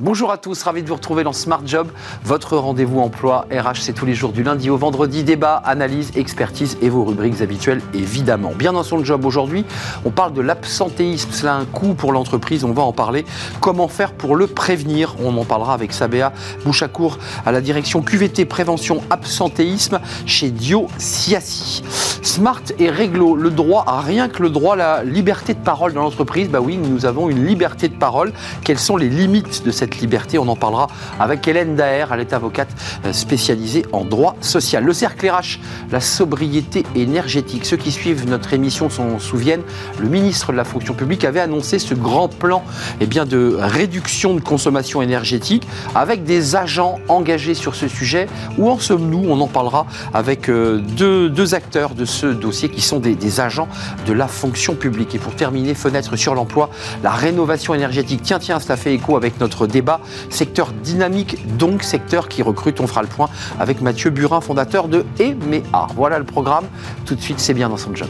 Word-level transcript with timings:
Bonjour 0.00 0.30
à 0.30 0.38
tous, 0.38 0.62
ravi 0.62 0.84
de 0.84 0.88
vous 0.88 0.94
retrouver 0.94 1.24
dans 1.24 1.32
Smart 1.32 1.60
Job, 1.66 1.88
votre 2.22 2.56
rendez-vous 2.56 3.00
emploi 3.00 3.46
RH, 3.50 3.80
c'est 3.80 3.92
tous 3.92 4.06
les 4.06 4.14
jours 4.14 4.30
du 4.30 4.44
lundi 4.44 4.70
au 4.70 4.76
vendredi, 4.76 5.24
débat, 5.24 5.56
analyse, 5.56 6.12
expertise 6.14 6.78
et 6.80 6.88
vos 6.88 7.02
rubriques 7.02 7.40
habituelles 7.40 7.82
évidemment. 7.94 8.52
Bien 8.56 8.72
dans 8.72 8.84
son 8.84 9.04
job 9.04 9.24
aujourd'hui, 9.24 9.64
on 10.04 10.10
parle 10.10 10.34
de 10.34 10.40
l'absentéisme, 10.40 11.32
cela 11.32 11.56
a 11.56 11.58
un 11.58 11.64
coût 11.64 11.94
pour 11.94 12.12
l'entreprise, 12.12 12.62
on 12.62 12.70
va 12.70 12.82
en 12.82 12.92
parler. 12.92 13.24
Comment 13.60 13.88
faire 13.88 14.12
pour 14.12 14.36
le 14.36 14.46
prévenir? 14.46 15.16
On 15.20 15.36
en 15.36 15.44
parlera 15.44 15.74
avec 15.74 15.92
Sabéa 15.92 16.32
Bouchakour 16.64 17.18
à 17.44 17.50
la 17.50 17.60
direction 17.60 18.00
QVT 18.00 18.44
Prévention 18.44 19.02
Absentéisme 19.10 19.98
chez 20.26 20.50
Dio 20.52 20.86
Siassi. 20.98 21.82
Smart 22.22 22.62
et 22.78 22.90
réglo, 22.90 23.34
le 23.34 23.50
droit, 23.50 23.84
rien 24.04 24.28
que 24.28 24.44
le 24.44 24.50
droit 24.50 24.74
à 24.74 24.76
la 24.76 25.02
liberté 25.02 25.54
de 25.54 25.58
parole 25.58 25.92
dans 25.92 26.02
l'entreprise, 26.02 26.48
bah 26.48 26.60
oui, 26.60 26.76
nous 26.76 27.04
avons 27.04 27.30
une 27.30 27.44
liberté 27.44 27.88
de 27.88 27.94
parole. 27.94 28.32
Quelles 28.62 28.78
sont 28.78 28.96
les 28.96 29.08
limites 29.08 29.64
de 29.64 29.72
cette 29.72 29.87
liberté. 29.96 30.38
On 30.38 30.48
en 30.48 30.56
parlera 30.56 30.88
avec 31.18 31.46
Hélène 31.48 31.74
Daher, 31.74 32.06
elle 32.12 32.20
est 32.20 32.32
avocate 32.32 32.68
euh, 33.04 33.12
spécialisée 33.12 33.84
en 33.92 34.04
droit 34.04 34.36
social. 34.40 34.84
Le 34.84 34.92
cercle 34.92 35.28
RH, 35.28 35.58
la 35.90 36.00
sobriété 36.00 36.84
énergétique. 36.94 37.64
Ceux 37.64 37.76
qui 37.76 37.92
suivent 37.92 38.28
notre 38.28 38.52
émission 38.52 38.90
s'en 38.90 39.18
souviennent, 39.18 39.62
le 39.98 40.08
ministre 40.08 40.52
de 40.52 40.56
la 40.56 40.64
fonction 40.64 40.94
publique 40.94 41.24
avait 41.24 41.40
annoncé 41.40 41.78
ce 41.78 41.94
grand 41.94 42.28
plan 42.28 42.62
eh 43.00 43.06
bien, 43.06 43.24
de 43.24 43.56
réduction 43.58 44.34
de 44.34 44.40
consommation 44.40 45.02
énergétique 45.02 45.66
avec 45.94 46.24
des 46.24 46.56
agents 46.56 46.98
engagés 47.08 47.54
sur 47.54 47.74
ce 47.74 47.88
sujet. 47.88 48.26
Où 48.58 48.68
en 48.68 48.78
sommes-nous? 48.78 49.24
On 49.28 49.40
en 49.40 49.46
parlera 49.46 49.86
avec 50.14 50.48
euh, 50.48 50.78
deux, 50.78 51.54
acteurs 51.54 51.94
de 51.94 52.04
ce 52.04 52.26
dossier 52.26 52.68
qui 52.68 52.82
sont 52.82 52.98
des, 52.98 53.14
des 53.14 53.40
agents 53.40 53.68
de 54.06 54.12
la 54.12 54.28
fonction 54.28 54.74
publique. 54.74 55.14
Et 55.14 55.18
pour 55.18 55.34
terminer, 55.34 55.74
fenêtre 55.74 56.16
sur 56.16 56.34
l'emploi, 56.34 56.70
la 57.02 57.10
rénovation 57.10 57.74
énergétique. 57.74 58.20
Tiens, 58.22 58.38
tiens, 58.38 58.60
cela 58.60 58.76
fait 58.76 58.92
écho 58.94 59.16
avec 59.16 59.40
notre 59.40 59.66
débat. 59.66 59.77
Secteur 60.30 60.72
dynamique, 60.72 61.56
donc 61.56 61.82
secteur 61.82 62.28
qui 62.28 62.42
recrute. 62.42 62.80
On 62.80 62.86
fera 62.86 63.02
le 63.02 63.08
point 63.08 63.28
avec 63.58 63.80
Mathieu 63.80 64.10
Burin, 64.10 64.40
fondateur 64.40 64.88
de 64.88 65.04
EMEA. 65.18 65.88
Voilà 65.94 66.18
le 66.18 66.24
programme. 66.24 66.64
Tout 67.04 67.14
de 67.14 67.20
suite, 67.20 67.40
c'est 67.40 67.54
bien 67.54 67.68
dans 67.68 67.76
son 67.76 67.94
job. 67.94 68.08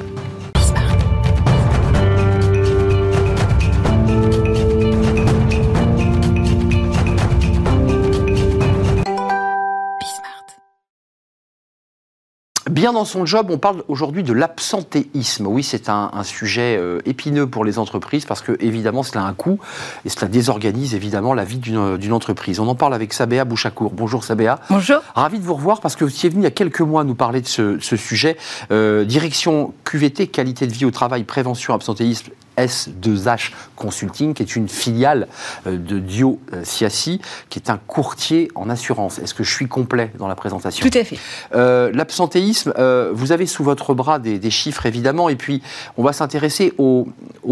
Bien 12.89 12.95
dans 12.95 13.05
son 13.05 13.27
job, 13.27 13.49
on 13.51 13.59
parle 13.59 13.85
aujourd'hui 13.89 14.23
de 14.23 14.33
l'absentéisme. 14.33 15.47
Oui, 15.47 15.63
c'est 15.63 15.91
un, 15.91 16.11
sujet 16.23 16.79
euh, 16.79 17.01
épineux 17.05 17.47
pour 17.47 17.67
les 17.67 17.79
entreprises 17.79 18.25
parce 18.25 18.41
que, 18.41 18.57
évidemment, 18.61 19.03
cela 19.03 19.25
a 19.25 19.29
un 19.29 19.35
coût 19.35 19.59
et 20.07 20.09
cela 20.09 20.27
désorganise 20.27 20.95
évidemment 20.95 21.35
la 21.35 21.45
vie 21.45 21.59
d'une 21.59 22.13
entreprise. 22.15 22.61
On 22.61 22.67
en 22.67 22.75
parle 22.75 22.95
avec 22.95 23.13
Sabéa 23.13 23.45
Bouchakour. 23.45 23.93
Bonjour 23.93 24.25
Sabéa. 24.25 24.61
Bonjour. 24.71 25.03
Ravi 25.15 25.39
de 25.39 25.45
vous 25.45 25.53
revoir 25.53 25.83
parce 25.83 25.97
que 25.97 26.05
vous 26.07 26.11
étiez 26.11 26.31
venu 26.31 26.41
il 26.41 26.45
y 26.45 26.47
a 26.47 26.51
quelques 26.51 26.81
mois 26.81 27.05
nous 27.05 27.15
parler 27.15 27.43
de 27.43 27.47
ce, 27.47 27.79
sujet. 27.79 28.39
Euh, 28.71 29.05
direction 29.05 29.75
QVT, 29.85 30.29
qualité 30.29 30.67
de 30.67 30.73
vie 30.73 30.87
au 30.87 30.91
travail, 30.91 31.25
prévention, 31.25 31.75
absentéisme 31.75 32.31
S2H 32.59 33.53
Consulting, 33.77 34.35
qui 34.35 34.43
est 34.43 34.57
une 34.57 34.69
filiale 34.69 35.29
euh, 35.67 35.77
de 35.77 35.99
Dio 35.99 36.41
euh, 36.53 36.63
Siassi, 36.65 37.21
qui 37.49 37.59
est 37.59 37.71
un 37.71 37.79
courtier 37.87 38.51
en 38.55 38.69
assurance. 38.69 39.19
Est-ce 39.19 39.35
que 39.35 39.45
je 39.45 39.53
suis 39.53 39.69
complet 39.69 40.11
dans 40.19 40.29
la 40.29 40.35
présentation? 40.35 40.89
Tout 40.89 40.99
à 40.99 41.05
fait. 41.05 41.19
Euh, 41.55 41.91
l'absentéisme, 41.95 42.73
vous 43.13 43.33
avez 43.33 43.47
sous 43.47 43.63
votre 43.65 43.95
bras 43.95 44.19
des, 44.19 44.51
chiffres 44.51 44.87
évidemment, 44.87 45.29
et 45.29 45.37
puis 45.37 45.63
on 45.97 46.03
va 46.03 46.13
s'intéresser 46.13 46.73
aux, 46.79 47.07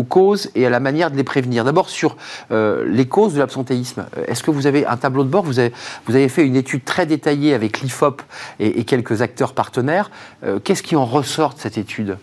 causes 0.09 0.51
et 0.55 0.67
à 0.67 0.71
la 0.71 0.81
manière 0.81 1.11
de 1.11 1.17
les 1.17 1.25
prévenir. 1.25 1.65
D'abord 1.65 1.89
sur 1.89 2.17
les 2.51 3.07
causes 3.07 3.35
de 3.35 3.39
l'absentéisme. 3.39 4.07
Est-ce 4.27 4.43
que 4.43 4.51
vous 4.51 4.67
avez 4.67 4.87
un 4.87 4.97
tableau 4.97 5.25
de 5.25 5.29
bord? 5.29 5.45
Vous 5.45 5.59
avez, 5.59 5.73
vous 6.07 6.15
avez, 6.15 6.29
fait 6.29 6.47
une 6.47 6.57
étude 6.57 6.85
très 6.85 7.07
détaillée 7.07 7.55
avec 7.55 7.81
l'IFOP 7.81 8.23
et, 8.61 8.81
et, 8.81 8.85
quelques 8.85 9.23
acteurs 9.23 9.53
partenaires. 9.53 10.11
Qu'est-ce 10.65 10.83
qui 10.83 10.97
en 10.97 11.05
ressort 11.05 11.55
de 11.55 11.61
cette 11.61 11.79
étude? 11.79 12.17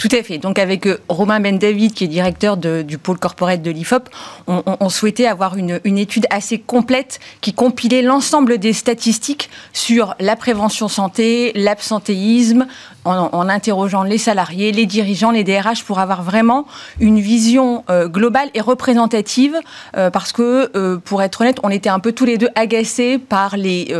Tout 0.00 0.08
à 0.12 0.22
fait. 0.22 0.38
Donc 0.38 0.58
avec 0.58 0.88
Romain 1.10 1.40
Ben 1.40 1.58
David, 1.58 1.92
qui 1.92 2.04
est 2.04 2.08
directeur 2.08 2.56
du 2.56 2.96
pôle 2.96 3.18
corporate 3.18 3.60
de 3.60 3.70
l'IFOP, 3.70 4.08
on, 4.46 4.88
souhaitait 4.88 5.26
avoir 5.26 5.58
une, 5.58 5.78
étude 5.84 6.24
assez 6.30 6.58
complète 6.58 7.20
qui 7.42 7.52
compilait 7.52 8.00
l'ensemble 8.00 8.56
des 8.56 8.72
statistiques 8.72 9.50
sur 9.74 10.14
la 10.18 10.36
prévention 10.36 10.88
santé, 10.88 11.52
l'absentéisme, 11.54 12.66
en, 13.04 13.48
interrogeant 13.50 14.02
les 14.02 14.16
salariés, 14.16 14.72
les 14.72 14.86
dirigeants, 14.86 15.32
les 15.32 15.44
DRH 15.44 15.84
pour 15.84 15.98
avoir 15.98 16.22
vraiment 16.22 16.66
une 16.98 17.20
vision 17.20 17.84
euh, 17.90 18.08
globale 18.08 18.48
et 18.54 18.62
représentative, 18.62 19.54
euh, 19.98 20.08
parce 20.08 20.32
que, 20.32 20.70
euh, 20.76 20.96
pour 20.96 21.22
être 21.22 21.42
honnête, 21.42 21.58
on 21.62 21.68
était 21.68 21.90
un 21.90 21.98
peu 21.98 22.12
tous 22.12 22.24
les 22.24 22.38
deux 22.38 22.48
agacés 22.54 23.18
par 23.18 23.58
les 23.58 23.94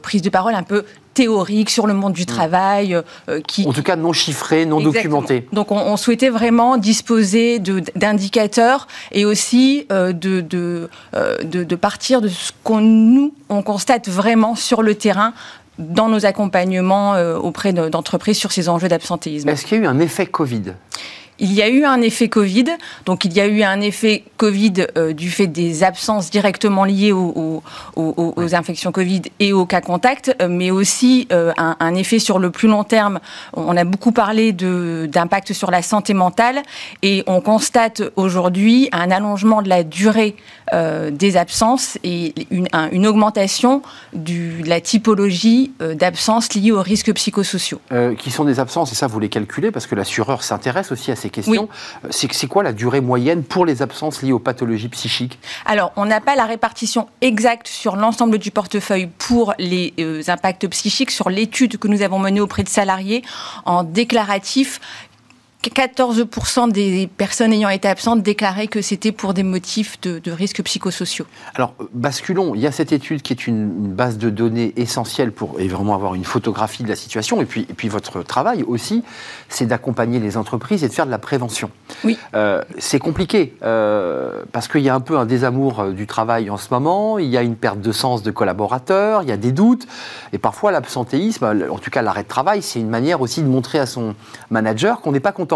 prises 0.00 0.22
de 0.22 0.30
parole 0.30 0.54
un 0.54 0.62
peu 0.62 0.84
théorique 1.16 1.70
sur 1.70 1.86
le 1.86 1.94
monde 1.94 2.12
du 2.12 2.22
mm. 2.22 2.26
travail. 2.26 3.02
Euh, 3.28 3.40
qui... 3.40 3.66
En 3.66 3.72
tout 3.72 3.82
cas, 3.82 3.96
non 3.96 4.12
chiffré, 4.12 4.66
non 4.66 4.80
documenté. 4.80 5.48
Donc, 5.52 5.72
on, 5.72 5.96
souhaitait 5.96 6.28
vraiment 6.28 6.76
disposer 6.76 7.58
d'indicateurs 7.58 8.86
et 9.12 9.24
aussi 9.24 9.86
euh, 9.90 10.12
de, 10.12 10.44
euh, 11.14 11.38
de, 11.42 11.64
de, 11.64 11.76
partir 11.76 12.20
de 12.20 12.28
ce 12.28 12.52
qu'on 12.62 12.82
nous, 12.82 13.34
on 13.48 13.62
constate 13.62 14.08
vraiment 14.08 14.54
sur 14.54 14.82
le 14.82 14.94
terrain 14.94 15.32
dans 15.78 16.08
nos 16.08 16.24
accompagnements 16.24 17.16
auprès 17.36 17.72
d'entreprises 17.74 18.38
sur 18.38 18.50
ces 18.50 18.70
enjeux 18.70 18.88
d'absentéisme. 18.88 19.48
Est-ce 19.48 19.66
qu'il 19.66 19.76
y 19.76 19.80
a 19.80 19.84
eu 19.84 19.86
un 19.86 20.00
effet 20.00 20.24
Covid? 20.24 20.72
Il 21.38 21.52
y 21.52 21.62
a 21.62 21.68
eu 21.68 21.84
un 21.84 22.00
effet 22.00 22.28
Covid, 22.28 22.64
donc 23.04 23.24
il 23.24 23.32
y 23.32 23.40
a 23.40 23.46
eu 23.46 23.62
un 23.62 23.80
effet 23.80 24.24
Covid 24.36 24.86
euh, 24.96 25.12
du 25.12 25.30
fait 25.30 25.46
des 25.46 25.84
absences 25.84 26.30
directement 26.30 26.84
liées 26.84 27.12
aux, 27.12 27.62
infections 28.54 28.92
Covid 28.92 29.22
et 29.40 29.52
aux 29.52 29.66
cas 29.66 29.80
contacts, 29.80 30.34
euh, 30.40 30.48
mais 30.48 30.70
aussi 30.70 31.28
euh, 31.32 31.52
un, 31.58 31.94
effet 31.94 32.18
sur 32.18 32.38
le 32.38 32.50
plus 32.50 32.68
long 32.68 32.84
terme. 32.84 33.20
On 33.54 33.76
a 33.76 33.84
beaucoup 33.84 34.12
parlé 34.12 34.52
d'impact 34.52 35.52
sur 35.52 35.70
la 35.70 35.82
santé 35.82 36.14
mentale 36.14 36.62
et 37.02 37.22
on 37.26 37.40
constate 37.40 38.02
aujourd'hui 38.16 38.88
un 38.92 39.10
allongement 39.10 39.62
de 39.62 39.68
la 39.68 39.82
durée 39.82 40.36
des 41.12 41.36
absences 41.36 41.96
et 42.02 42.34
une, 42.50 42.66
une 42.90 43.06
augmentation 43.06 43.82
du, 44.12 44.62
de 44.62 44.68
la 44.68 44.80
typologie 44.80 45.70
d'absences 45.94 46.52
liées 46.54 46.72
aux 46.72 46.82
risques 46.82 47.12
psychosociaux. 47.14 47.80
qui 48.18 48.30
sont 48.32 48.44
des 48.44 48.58
absences, 48.58 48.90
et 48.90 48.96
ça 48.96 49.06
vous 49.06 49.20
les 49.20 49.28
calculez 49.28 49.70
parce 49.70 49.86
que 49.86 49.94
l'assureur 49.94 50.42
s'intéresse 50.42 50.90
aussi 50.90 51.12
à 51.12 51.16
ces 51.16 51.25
questions. 51.30 51.68
Euh, 52.04 52.08
c'est 52.10 52.46
quoi 52.46 52.62
la 52.62 52.72
durée 52.72 53.00
moyenne 53.00 53.42
pour 53.42 53.66
les 53.66 53.82
absences 53.82 54.22
liées 54.22 54.32
aux 54.32 54.38
pathologies 54.38 54.88
psychiques? 54.88 55.38
Alors, 55.64 55.92
on 55.96 56.06
n'a 56.06 56.20
pas 56.20 56.36
la 56.36 56.44
répartition 56.44 57.08
exacte 57.20 57.68
sur 57.68 57.96
l'ensemble 57.96 58.38
du 58.38 58.50
portefeuille 58.50 59.08
pour 59.18 59.54
les 59.58 59.94
euh, 59.98 60.22
impacts 60.28 60.66
psychiques. 60.68 61.10
Sur 61.10 61.30
l'étude 61.30 61.78
que 61.78 61.88
nous 61.88 62.02
avons 62.02 62.18
menée 62.18 62.40
auprès 62.40 62.62
de 62.62 62.68
salariés, 62.68 63.22
en 63.64 63.82
déclaratif, 63.82 64.80
14% 65.70 66.70
des 66.70 67.08
personnes 67.16 67.52
ayant 67.52 67.68
été 67.68 67.88
absentes 67.88 68.22
déclaraient 68.22 68.66
que 68.66 68.82
c'était 68.82 69.12
pour 69.12 69.34
des 69.34 69.42
motifs 69.42 70.00
de, 70.00 70.30
risques 70.30 70.62
psychosociaux. 70.62 71.26
Alors, 71.54 71.74
basculons. 71.92 72.54
Il 72.54 72.60
y 72.60 72.66
a 72.66 72.72
cette 72.72 72.92
étude 72.92 73.22
qui 73.22 73.32
est 73.32 73.46
une, 73.46 73.66
base 73.86 74.18
de 74.18 74.30
données 74.30 74.72
essentielle 74.76 75.32
pour 75.32 75.58
vraiment 75.58 75.94
avoir 75.94 76.14
une 76.14 76.24
photographie 76.24 76.82
de 76.82 76.88
la 76.88 76.96
situation. 76.96 77.40
Et 77.40 77.46
puis, 77.46 77.66
et 77.68 77.74
puis 77.74 77.88
votre 77.88 78.22
travail 78.22 78.62
aussi, 78.62 79.02
c'est 79.48 79.66
d'accompagner 79.66 80.18
les 80.18 80.36
entreprises 80.36 80.84
et 80.84 80.88
de 80.88 80.92
faire 80.92 81.06
de 81.06 81.10
la 81.10 81.18
prévention. 81.18 81.70
Oui. 82.04 82.18
Euh, 82.34 82.62
c'est 82.78 82.98
compliqué 82.98 83.56
euh, 83.62 84.42
parce 84.52 84.68
qu'il 84.68 84.82
y 84.82 84.88
a 84.88 84.94
un 84.94 85.00
peu 85.00 85.16
un 85.18 85.26
désamour 85.26 85.80
euh, 85.80 85.92
du 85.92 86.06
travail 86.06 86.50
en 86.50 86.56
ce 86.56 86.68
moment. 86.70 87.18
Il 87.18 87.28
y 87.28 87.36
a 87.36 87.42
une 87.42 87.56
perte 87.56 87.80
de 87.80 87.92
sens 87.92 88.22
de 88.22 88.30
collaborateurs. 88.30 89.22
Il 89.22 89.28
y 89.28 89.32
a 89.32 89.36
des 89.36 89.52
doutes. 89.52 89.86
Et 90.32 90.38
parfois, 90.38 90.72
l'absentéisme, 90.72 91.44
en 91.70 91.78
tout 91.78 91.90
cas 91.90 92.02
l'arrêt 92.02 92.22
de 92.22 92.28
travail, 92.28 92.62
c'est 92.62 92.80
une 92.80 92.90
manière 92.90 93.20
aussi 93.20 93.42
de 93.42 93.48
montrer 93.48 93.78
à 93.78 93.86
son 93.86 94.14
manager 94.50 95.00
qu'on 95.00 95.12
n'est 95.12 95.20
pas 95.20 95.32
content 95.32 95.55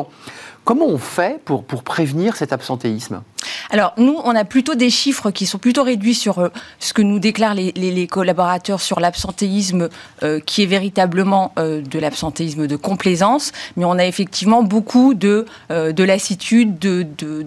Comment 0.64 0.86
on 0.86 0.98
fait 0.98 1.40
pour, 1.44 1.64
prévenir 1.64 2.36
cet 2.36 2.52
absentéisme? 2.52 3.22
Alors, 3.68 3.92
nous, 3.96 4.18
on 4.24 4.34
a 4.34 4.44
plutôt 4.44 4.74
des 4.74 4.90
chiffres 4.90 5.30
qui 5.30 5.46
sont 5.46 5.58
plutôt 5.58 5.82
réduits 5.82 6.14
sur 6.14 6.38
euh, 6.38 6.48
ce 6.78 6.92
que 6.92 7.02
nous 7.02 7.18
déclarent 7.18 7.54
les, 7.54 8.06
collaborateurs 8.06 8.80
sur 8.80 9.00
l'absentéisme, 9.00 9.88
euh, 10.22 10.40
qui 10.40 10.62
est 10.62 10.66
véritablement 10.66 11.52
euh, 11.58 11.82
de 11.82 11.98
l'absentéisme 11.98 12.66
de 12.66 12.76
complaisance, 12.76 13.52
mais 13.76 13.84
on 13.84 13.98
a 13.98 14.06
effectivement 14.06 14.62
beaucoup 14.62 15.14
de, 15.14 15.44
de 15.70 16.04
lassitude, 16.04 16.78
de, 16.78 17.06
de, 17.18 17.44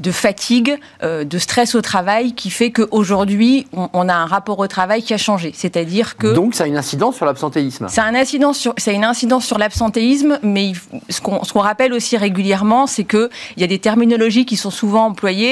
de, 0.00 0.12
fatigue, 0.12 0.78
de 1.02 1.38
stress 1.38 1.74
au 1.74 1.80
travail, 1.80 2.34
qui 2.34 2.50
fait 2.50 2.70
qu'aujourd'hui, 2.70 3.66
on, 3.72 3.88
on, 3.92 4.08
a 4.08 4.14
un 4.14 4.26
rapport 4.26 4.58
au 4.58 4.66
travail 4.66 5.02
qui 5.02 5.14
a 5.14 5.18
changé. 5.18 5.52
C'est-à-dire 5.54 6.16
que... 6.16 6.32
Donc, 6.32 6.54
ça 6.54 6.64
a 6.64 6.66
une 6.66 6.76
incidence 6.76 7.16
sur 7.16 7.26
l'absentéisme 7.26 7.88
Ça 7.88 8.04
a 8.04 8.08
une 8.08 8.16
incidence 8.16 8.58
sur, 8.58 8.74
ça 8.78 8.90
a 8.90 8.94
une 8.94 9.04
incidence 9.04 9.44
sur 9.44 9.58
l'absentéisme, 9.58 10.38
mais 10.42 10.72
ce 11.08 11.20
qu'on 11.20 11.60
rappelle 11.60 11.92
aussi 11.92 12.16
régulièrement, 12.16 12.86
c'est 12.86 13.04
qu'il 13.04 13.28
y 13.56 13.64
a 13.64 13.68
des 13.68 13.78
terminologies 13.78 14.46
qui 14.46 14.56
sont 14.56 14.70
souvent 14.70 15.06
employées 15.06 15.51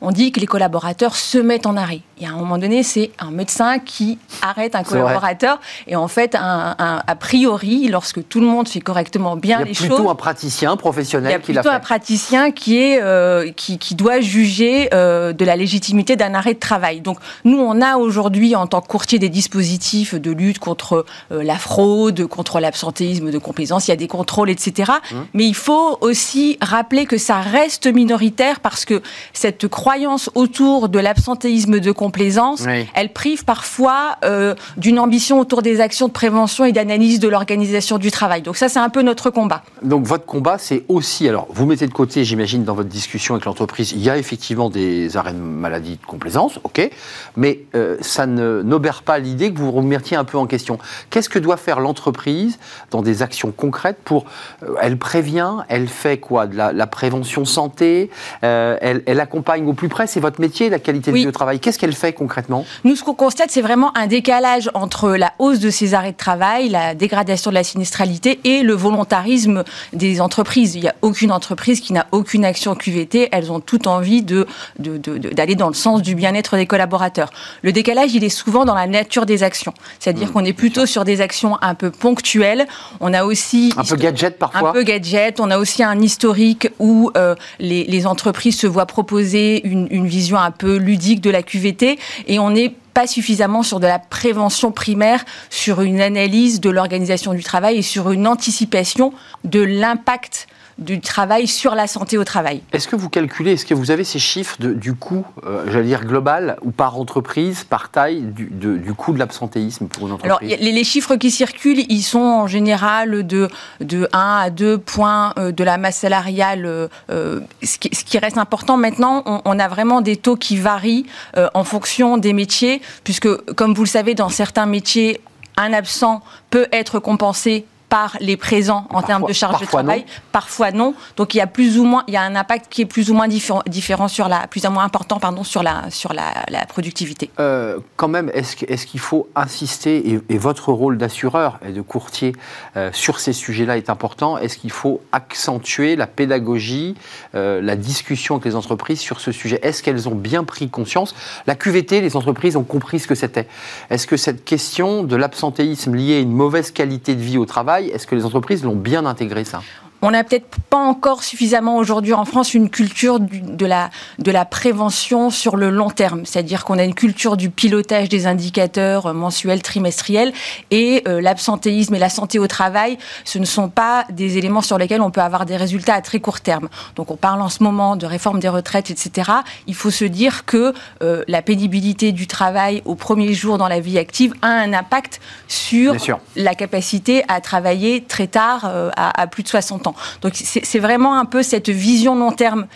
on 0.00 0.10
dit 0.10 0.32
que 0.32 0.40
les 0.40 0.46
collaborateurs 0.46 1.16
se 1.16 1.38
mettent 1.38 1.66
en 1.66 1.76
arrêt. 1.76 2.02
Il 2.18 2.24
y 2.24 2.26
a 2.26 2.30
un 2.30 2.36
moment 2.36 2.58
donné, 2.58 2.82
c'est 2.82 3.10
un 3.18 3.30
médecin 3.30 3.78
qui 3.78 4.18
arrête 4.42 4.74
un 4.74 4.82
collaborateur. 4.82 5.60
Et 5.86 5.94
en 5.94 6.08
fait, 6.08 6.34
un, 6.34 6.74
a 6.78 7.16
priori, 7.16 7.88
lorsque 7.88 8.26
tout 8.28 8.40
le 8.40 8.46
monde 8.46 8.68
fait 8.68 8.80
correctement 8.80 9.36
bien 9.36 9.60
les 9.60 9.74
choses. 9.74 9.86
Il 9.86 9.90
y 9.90 9.92
a 9.92 9.96
plutôt 9.96 10.10
un 10.10 10.14
praticien 10.14 10.76
professionnel 10.76 11.40
qui 11.40 11.52
l'a 11.52 11.62
fait. 11.62 11.68
plutôt 11.68 11.76
un 11.76 11.80
praticien 11.80 12.50
qui, 12.50 12.78
est, 12.78 13.00
euh, 13.02 13.52
qui, 13.52 13.78
qui, 13.78 13.94
doit 13.94 14.20
juger 14.20 14.88
euh, 14.94 15.32
de 15.32 15.44
la 15.44 15.54
légitimité 15.54 16.16
d'un 16.16 16.34
arrêt 16.34 16.54
de 16.54 16.58
travail. 16.58 17.00
Donc, 17.00 17.18
nous, 17.44 17.58
on 17.58 17.80
a 17.80 17.96
aujourd'hui, 17.96 18.56
en 18.56 18.66
tant 18.66 18.80
que 18.80 18.88
courtier, 18.88 19.18
des 19.18 19.28
dispositifs 19.28 20.14
de 20.14 20.32
lutte 20.32 20.58
contre 20.58 21.06
euh, 21.30 21.42
la 21.42 21.56
fraude, 21.56 22.26
contre 22.26 22.58
l'absentéisme 22.58 23.30
de 23.30 23.38
complaisance. 23.38 23.86
Il 23.86 23.92
y 23.92 23.94
a 23.94 23.96
des 23.96 24.08
contrôles, 24.08 24.50
etc. 24.50 24.92
Mmh. 25.10 25.16
Mais 25.34 25.44
il 25.44 25.54
faut 25.54 25.98
aussi 26.00 26.58
rappeler 26.60 27.06
que 27.06 27.18
ça 27.18 27.40
reste 27.40 27.86
minoritaire 27.86 28.60
parce 28.60 28.84
que 28.84 29.02
cette 29.32 29.68
croyance 29.88 30.28
autour 30.34 30.90
de 30.90 30.98
l'absentéisme 30.98 31.80
de 31.80 31.92
complaisance, 31.92 32.66
elle 32.92 33.10
prive 33.10 33.46
parfois 33.46 34.16
euh, 34.22 34.54
d'une 34.76 34.98
ambition 34.98 35.40
autour 35.40 35.62
des 35.62 35.80
actions 35.80 36.08
de 36.08 36.12
prévention 36.12 36.66
et 36.66 36.72
d'analyse 36.72 37.20
de 37.20 37.28
l'organisation 37.28 37.96
du 37.96 38.10
travail. 38.10 38.42
Donc 38.42 38.58
ça, 38.58 38.68
c'est 38.68 38.80
un 38.80 38.90
peu 38.90 39.00
notre 39.00 39.30
combat. 39.30 39.62
Donc 39.82 40.04
votre 40.04 40.26
combat, 40.26 40.58
c'est 40.58 40.84
aussi, 40.88 41.26
alors 41.26 41.48
vous 41.48 41.64
mettez 41.64 41.86
de 41.86 41.94
côté, 41.94 42.22
j'imagine, 42.22 42.64
dans 42.64 42.74
votre 42.74 42.90
discussion 42.90 43.32
avec 43.32 43.46
l'entreprise, 43.46 43.92
il 43.92 44.02
y 44.02 44.10
a 44.10 44.18
effectivement 44.18 44.68
des 44.68 45.16
arrêts 45.16 45.32
de 45.32 45.38
maladie 45.38 45.96
de 45.96 46.06
complaisance, 46.06 46.60
ok, 46.64 46.90
mais 47.38 47.60
euh, 47.74 47.96
ça 48.02 48.26
n'obère 48.26 49.02
pas 49.02 49.18
l'idée 49.18 49.50
que 49.50 49.58
vous 49.58 49.72
vous 49.72 49.78
remettiez 49.78 50.18
un 50.18 50.24
peu 50.24 50.36
en 50.36 50.46
question. 50.46 50.76
Qu'est-ce 51.08 51.30
que 51.30 51.38
doit 51.38 51.56
faire 51.56 51.80
l'entreprise 51.80 52.58
dans 52.90 53.00
des 53.00 53.22
actions 53.22 53.52
concrètes 53.52 54.00
pour, 54.04 54.26
euh, 54.64 54.74
elle 54.82 54.98
prévient, 54.98 55.54
elle 55.70 55.88
fait 55.88 56.18
quoi? 56.18 56.46
De 56.46 56.56
la, 56.56 56.86
prévention 56.86 57.46
santé, 57.46 58.10
elle, 58.42 59.02
elle, 59.06 59.20
accompagne 59.20 59.66
au 59.66 59.77
plus 59.78 59.88
près, 59.88 60.06
c'est 60.06 60.20
votre 60.20 60.40
métier, 60.40 60.68
la 60.68 60.78
qualité 60.78 61.12
de 61.12 61.16
vie 61.16 61.26
au 61.26 61.32
travail. 61.32 61.60
Qu'est-ce 61.60 61.78
qu'elle 61.78 61.94
fait 61.94 62.12
concrètement? 62.12 62.66
Nous, 62.84 62.96
ce 62.96 63.04
qu'on 63.04 63.14
constate, 63.14 63.50
c'est 63.50 63.62
vraiment 63.62 63.96
un 63.96 64.06
décalage 64.06 64.70
entre 64.74 65.10
la 65.10 65.32
hausse 65.38 65.60
de 65.60 65.70
ces 65.70 65.94
arrêts 65.94 66.12
de 66.12 66.16
travail, 66.16 66.68
la 66.68 66.94
dégradation 66.94 67.50
de 67.50 67.54
la 67.54 67.64
sinistralité 67.64 68.40
et 68.44 68.62
le 68.62 68.74
volontarisme 68.74 69.64
des 69.92 70.20
entreprises. 70.20 70.74
Il 70.74 70.82
n'y 70.82 70.88
a 70.88 70.94
aucune 71.00 71.32
entreprise 71.32 71.80
qui 71.80 71.92
n'a 71.92 72.06
aucune 72.12 72.44
action 72.44 72.74
QVT. 72.74 73.28
Elles 73.32 73.52
ont 73.52 73.60
toutes 73.60 73.86
envie 73.86 74.22
de, 74.22 74.46
d'aller 74.78 75.54
dans 75.54 75.68
le 75.68 75.74
sens 75.74 76.02
du 76.02 76.14
bien-être 76.14 76.56
des 76.56 76.66
collaborateurs. 76.66 77.30
Le 77.62 77.72
décalage, 77.72 78.14
il 78.14 78.24
est 78.24 78.28
souvent 78.28 78.64
dans 78.64 78.74
la 78.74 78.88
nature 78.88 79.26
des 79.26 79.42
actions. 79.44 79.74
C'est-à-dire 80.00 80.28
mmh, 80.28 80.32
qu'on 80.32 80.44
est 80.44 80.52
plutôt 80.52 80.86
sur 80.86 81.04
des 81.04 81.20
actions 81.20 81.56
un 81.62 81.74
peu 81.74 81.90
ponctuelles. 81.90 82.66
On 83.00 83.14
a 83.14 83.24
aussi... 83.24 83.72
Un 83.76 83.84
peu 83.84 83.96
gadget 83.96 84.38
parfois 84.38 84.70
Un 84.70 84.72
peu 84.72 84.82
gadget. 84.82 85.38
On 85.38 85.50
a 85.50 85.58
aussi 85.58 85.84
un 85.84 86.00
historique 86.00 86.68
où 86.80 87.10
euh, 87.16 87.36
les, 87.60 88.06
entreprises 88.06 88.58
se 88.58 88.66
voient 88.66 88.86
proposer 88.86 89.60
une, 89.72 90.06
vision 90.06 90.38
un 90.38 90.50
peu 90.50 90.76
ludique 90.76 91.20
de 91.20 91.30
la 91.30 91.42
QVT 91.42 91.98
et 92.26 92.38
on 92.38 92.50
n'est 92.50 92.74
pas 92.94 93.06
suffisamment 93.06 93.62
sur 93.62 93.80
de 93.80 93.86
la 93.86 93.98
prévention 93.98 94.72
primaire, 94.72 95.24
sur 95.50 95.82
une 95.82 96.00
analyse 96.00 96.60
de 96.60 96.70
l'organisation 96.70 97.34
du 97.34 97.42
travail 97.42 97.78
et 97.78 97.82
sur 97.82 98.10
une 98.10 98.26
anticipation 98.26 99.12
de 99.44 99.60
l'impact 99.60 100.48
du 100.78 101.00
travail 101.00 101.46
sur 101.46 101.74
la 101.74 101.86
santé 101.86 102.18
au 102.18 102.24
travail. 102.24 102.62
Est-ce 102.72 102.88
que 102.88 102.96
vous 102.96 103.08
calculez, 103.08 103.52
est-ce 103.52 103.66
que 103.66 103.74
vous 103.74 103.90
avez 103.90 104.04
ces 104.04 104.18
chiffres 104.18 104.56
du 104.58 104.94
coût, 104.94 105.24
euh, 105.44 105.64
j'allais 105.70 105.86
dire 105.86 106.04
global, 106.04 106.56
ou 106.62 106.70
par 106.70 106.98
entreprise, 106.98 107.64
par 107.64 107.90
taille, 107.90 108.22
du, 108.22 108.48
du 108.50 108.94
coût 108.94 109.12
de 109.12 109.18
l'absentéisme 109.18 109.88
pour 109.88 110.06
une 110.06 110.14
entreprise? 110.14 110.32
Alors, 110.32 110.60
les, 110.60 110.84
chiffres 110.84 111.16
qui 111.16 111.30
circulent, 111.30 111.84
ils 111.88 112.02
sont 112.02 112.18
en 112.18 112.46
général 112.46 113.26
de, 113.26 113.48
de 113.80 114.08
1 114.12 114.18
à 114.18 114.50
2 114.50 114.78
points 114.78 115.34
euh, 115.38 115.52
de 115.52 115.64
la 115.64 115.78
masse 115.78 115.98
salariale. 115.98 116.88
Euh, 117.10 117.40
ce, 117.62 117.78
qui, 117.78 118.18
reste 118.18 118.38
important 118.38 118.76
maintenant, 118.76 119.22
on, 119.26 119.42
on, 119.44 119.58
a 119.58 119.68
vraiment 119.68 120.00
des 120.00 120.16
taux 120.16 120.36
qui 120.36 120.56
varient 120.56 121.06
en 121.54 121.64
fonction 121.64 122.16
des 122.16 122.32
métiers, 122.32 122.80
puisque, 123.04 123.28
comme 123.54 123.74
vous 123.74 123.82
le 123.82 123.88
savez, 123.88 124.14
dans 124.14 124.28
certains 124.28 124.66
métiers, 124.66 125.20
un 125.56 125.72
absent 125.72 126.22
peut 126.50 126.68
être 126.72 127.00
compensé 127.00 127.66
par 127.88 128.16
les 128.20 128.36
présents 128.36 128.86
en 128.90 129.02
termes 129.02 129.26
de 129.26 129.32
charge 129.32 129.60
de 129.60 129.66
travail, 129.66 130.04
parfois 130.32 130.72
non. 130.72 130.94
Donc 131.16 131.34
il 131.34 131.38
y 131.38 131.40
a 131.40 131.46
plus 131.46 131.78
ou 131.78 131.84
moins, 131.84 132.04
il 132.06 132.14
y 132.14 132.16
a 132.16 132.22
un 132.22 132.36
impact 132.36 132.66
qui 132.70 132.82
est 132.82 132.86
plus 132.86 133.10
ou 133.10 133.14
moins 133.14 133.28
différent, 133.28 133.62
différent 133.66 134.08
sur 134.08 134.28
la, 134.28 134.46
plus 134.46 134.64
ou 134.66 134.70
moins 134.70 134.84
important 134.84 135.18
pardon 135.18 135.44
sur 135.44 135.62
la 135.62 135.90
sur 135.90 136.12
la, 136.12 136.32
productivité. 136.68 137.30
Euh, 137.38 137.78
quand 137.96 138.08
même, 138.08 138.30
est-ce 138.34 138.64
est 138.64 138.84
qu'il 138.84 139.00
faut 139.00 139.28
insister 139.34 140.20
et, 140.28 140.38
votre 140.38 140.72
rôle 140.72 140.98
d'assureur 140.98 141.58
et 141.66 141.72
de 141.72 141.80
courtier 141.80 142.32
euh, 142.76 142.90
sur 142.92 143.20
ces 143.20 143.32
sujets-là 143.32 143.76
est 143.76 143.90
important. 143.90 144.38
Est-ce 144.38 144.58
qu'il 144.58 144.70
faut 144.70 145.00
accentuer 145.12 145.96
la 145.96 146.06
pédagogie, 146.06 146.94
euh, 147.34 147.60
la 147.60 147.76
discussion 147.76 148.36
avec 148.36 148.44
les 148.44 148.54
entreprises 148.54 149.00
sur 149.00 149.20
ce 149.20 149.32
sujet? 149.32 149.58
Est-ce 149.62 149.82
qu'elles 149.82 150.08
ont 150.08 150.14
bien 150.14 150.44
pris 150.44 150.68
conscience? 150.68 151.14
La 151.46 151.54
QVT, 151.54 152.00
les 152.00 152.16
entreprises 152.16 152.56
ont 152.56 152.64
compris 152.64 153.00
ce 153.00 153.06
que 153.06 153.14
c'était. 153.14 153.48
Est-ce 153.90 154.06
que 154.06 154.16
cette 154.16 154.44
question 154.44 155.02
de 155.02 155.16
l'absentéisme 155.16 155.94
lié 155.94 156.16
à 156.16 156.20
une 156.20 156.32
mauvaise 156.32 156.70
qualité 156.70 157.14
de 157.14 157.22
vie 157.22 157.38
au 157.38 157.46
travail 157.46 157.77
est-ce 157.86 158.06
que 158.06 158.14
les 158.14 158.24
entreprises 158.24 158.64
l'ont 158.64 158.76
bien 158.76 159.06
intégré 159.06 159.44
ça? 159.44 159.62
On 160.02 160.10
n'a 160.10 160.24
peut-être 160.24 160.46
pas 160.70 160.78
encore 160.78 161.24
suffisamment 161.24 161.76
aujourd'hui 161.76 162.12
en 162.12 162.24
France 162.24 162.54
une 162.54 162.70
culture 162.70 163.18
de, 163.20 163.66
la, 163.66 163.90
de 164.18 164.30
la 164.30 164.44
prévention 164.44 165.30
sur 165.30 165.56
le 165.56 165.70
long 165.70 165.90
terme. 165.90 166.24
C'est-à-dire 166.24 166.64
qu'on 166.64 166.78
a 166.78 166.84
une 166.84 166.94
culture 166.94 167.36
du 167.36 167.50
pilotage 167.50 168.08
des 168.08 168.26
indicateurs 168.26 169.12
mensuels, 169.12 169.62
trimestriels, 169.62 170.32
et 170.70 171.02
euh, 171.08 171.20
l'absentéisme 171.20 171.94
et 171.94 171.98
la 171.98 172.08
santé 172.08 172.38
au 172.38 172.46
travail, 172.46 172.98
ce 173.24 173.38
ne 173.38 173.44
sont 173.44 173.68
pas 173.68 174.04
des 174.10 174.38
éléments 174.38 174.62
sur 174.62 174.78
lesquels 174.78 175.00
on 175.00 175.10
peut 175.10 175.20
avoir 175.20 175.46
des 175.46 175.56
résultats 175.56 175.94
à 175.94 176.00
très 176.00 176.20
court 176.20 176.40
terme. 176.40 176.68
Donc 176.96 177.10
on 177.10 177.16
parle 177.16 177.42
en 177.42 177.48
ce 177.48 177.62
moment 177.62 177.96
de 177.96 178.06
réforme 178.06 178.40
des 178.40 178.48
retraites, 178.48 178.90
etc. 178.90 179.30
Il 179.66 179.74
faut 179.74 179.90
se 179.90 180.04
dire 180.04 180.44
que 180.44 180.74
euh, 181.02 181.24
la 181.26 181.42
pénibilité 181.42 182.12
du 182.12 182.26
travail 182.26 182.82
au 182.84 182.94
premier 182.94 183.34
jour 183.34 183.58
dans 183.58 183.68
la 183.68 183.80
vie 183.80 183.98
active 183.98 184.34
a 184.42 184.48
un 184.48 184.72
impact 184.72 185.20
sur 185.48 185.94
la 186.36 186.54
capacité 186.54 187.24
à 187.28 187.40
travailler 187.40 188.04
très 188.04 188.28
tard, 188.28 188.62
euh, 188.66 188.90
à, 188.96 189.20
à 189.20 189.26
plus 189.26 189.42
de 189.42 189.48
60 189.48 189.86
ans. 189.86 189.87
Donc 190.22 190.34
c'est 190.34 190.78
vraiment 190.78 191.18
un 191.18 191.24
peu 191.24 191.42
cette 191.42 191.68
vision 191.68 192.14
long 192.14 192.32
terme 192.32 192.66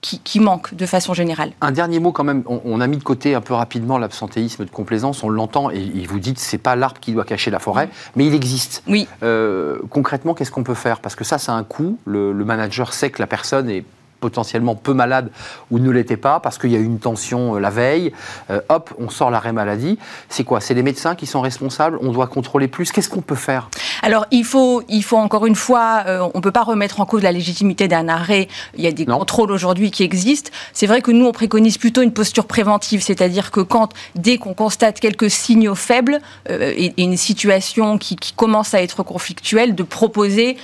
qui, 0.00 0.40
manque 0.40 0.74
de 0.74 0.86
façon 0.86 1.12
générale. 1.12 1.52
Un 1.60 1.72
dernier 1.72 2.00
mot 2.00 2.10
quand 2.12 2.24
même, 2.24 2.42
on, 2.46 2.80
a 2.80 2.86
mis 2.86 2.96
de 2.96 3.02
côté 3.02 3.34
un 3.34 3.40
peu 3.40 3.54
rapidement 3.54 3.98
l'absentéisme 3.98 4.64
de 4.64 4.70
complaisance, 4.70 5.22
on 5.22 5.28
l'entend 5.28 5.70
et, 5.70 6.06
vous 6.08 6.18
dites 6.18 6.38
c'est 6.38 6.58
pas 6.58 6.74
l'arbre 6.74 7.00
qui 7.00 7.12
doit 7.12 7.24
cacher 7.24 7.50
la 7.50 7.58
forêt, 7.58 7.90
mais 8.16 8.26
il 8.26 8.34
existe. 8.34 8.82
Oui. 8.86 9.06
Euh, 9.22 9.78
concrètement, 9.90 10.34
qu'est-ce 10.34 10.50
qu'on 10.50 10.64
peut 10.64 10.74
faire? 10.74 11.00
Parce 11.00 11.14
que 11.14 11.24
ça, 11.24 11.38
c'est 11.38 11.52
un 11.52 11.64
coût. 11.64 11.98
Le, 12.06 12.32
le, 12.32 12.44
manager 12.44 12.92
sait 12.92 13.10
que 13.10 13.20
la 13.20 13.26
personne 13.26 13.68
est 13.68 13.84
potentiellement 14.20 14.74
peu 14.74 14.92
malade 14.92 15.30
ou 15.70 15.78
ne 15.78 15.90
l'était 15.90 16.16
pas 16.16 16.40
parce 16.40 16.58
qu'il 16.58 16.70
y 16.70 16.76
a 16.76 16.78
eu 16.78 16.84
une 16.84 16.98
tension 16.98 17.56
euh, 17.56 17.58
la 17.58 17.70
veille. 17.70 18.12
Euh, 18.50 18.60
hop, 18.68 18.94
on 18.98 19.08
sort 19.08 19.30
l'arrêt 19.30 19.52
maladie. 19.52 19.98
C'est 20.28 20.44
quoi? 20.44 20.60
C'est 20.60 20.74
les 20.74 20.82
médecins 20.82 21.14
qui 21.14 21.26
sont 21.26 21.40
responsables? 21.40 21.98
On 22.02 22.12
doit 22.12 22.26
contrôler 22.26 22.68
plus? 22.68 22.92
Qu'est-ce 22.92 23.08
qu'on 23.08 23.22
peut 23.22 23.34
faire? 23.34 23.70
Alors, 24.02 24.26
il 24.30 24.44
faut, 24.44 24.82
il 24.88 25.02
faut 25.02 25.16
encore 25.16 25.46
une 25.46 25.54
fois, 25.54 26.04
euh, 26.06 26.28
on 26.34 26.38
ne 26.38 26.42
peut 26.42 26.52
pas 26.52 26.62
remettre 26.62 27.00
en 27.00 27.06
cause 27.06 27.22
la 27.22 27.32
légitimité 27.32 27.88
d'un 27.88 28.08
arrêt. 28.08 28.48
Il 28.76 28.84
y 28.84 28.86
a 28.86 28.92
des 28.92 29.06
contrôles 29.06 29.50
aujourd'hui 29.50 29.90
qui 29.90 30.02
existent. 30.02 30.50
C'est 30.72 30.86
vrai 30.86 31.00
que 31.00 31.10
nous, 31.10 31.26
on 31.26 31.32
préconise 31.32 31.78
plutôt 31.78 32.02
une 32.02 32.12
posture 32.12 32.46
préventive, 32.46 33.02
c'est-à-dire 33.02 33.50
que 33.50 33.60
quand, 33.60 33.92
dès 34.14 34.38
qu'on 34.38 34.54
constate 34.54 35.00
quelques 35.00 35.30
signaux 35.30 35.74
faibles 35.74 36.20
et, 36.48 36.92
une 37.00 37.16
situation 37.16 37.98
qui, 37.98 38.16
commence 38.36 38.74
à 38.74 38.82
être 38.82 39.02
conflictuelle, 39.02 39.74
de 39.74 39.82
proposer 39.82 40.56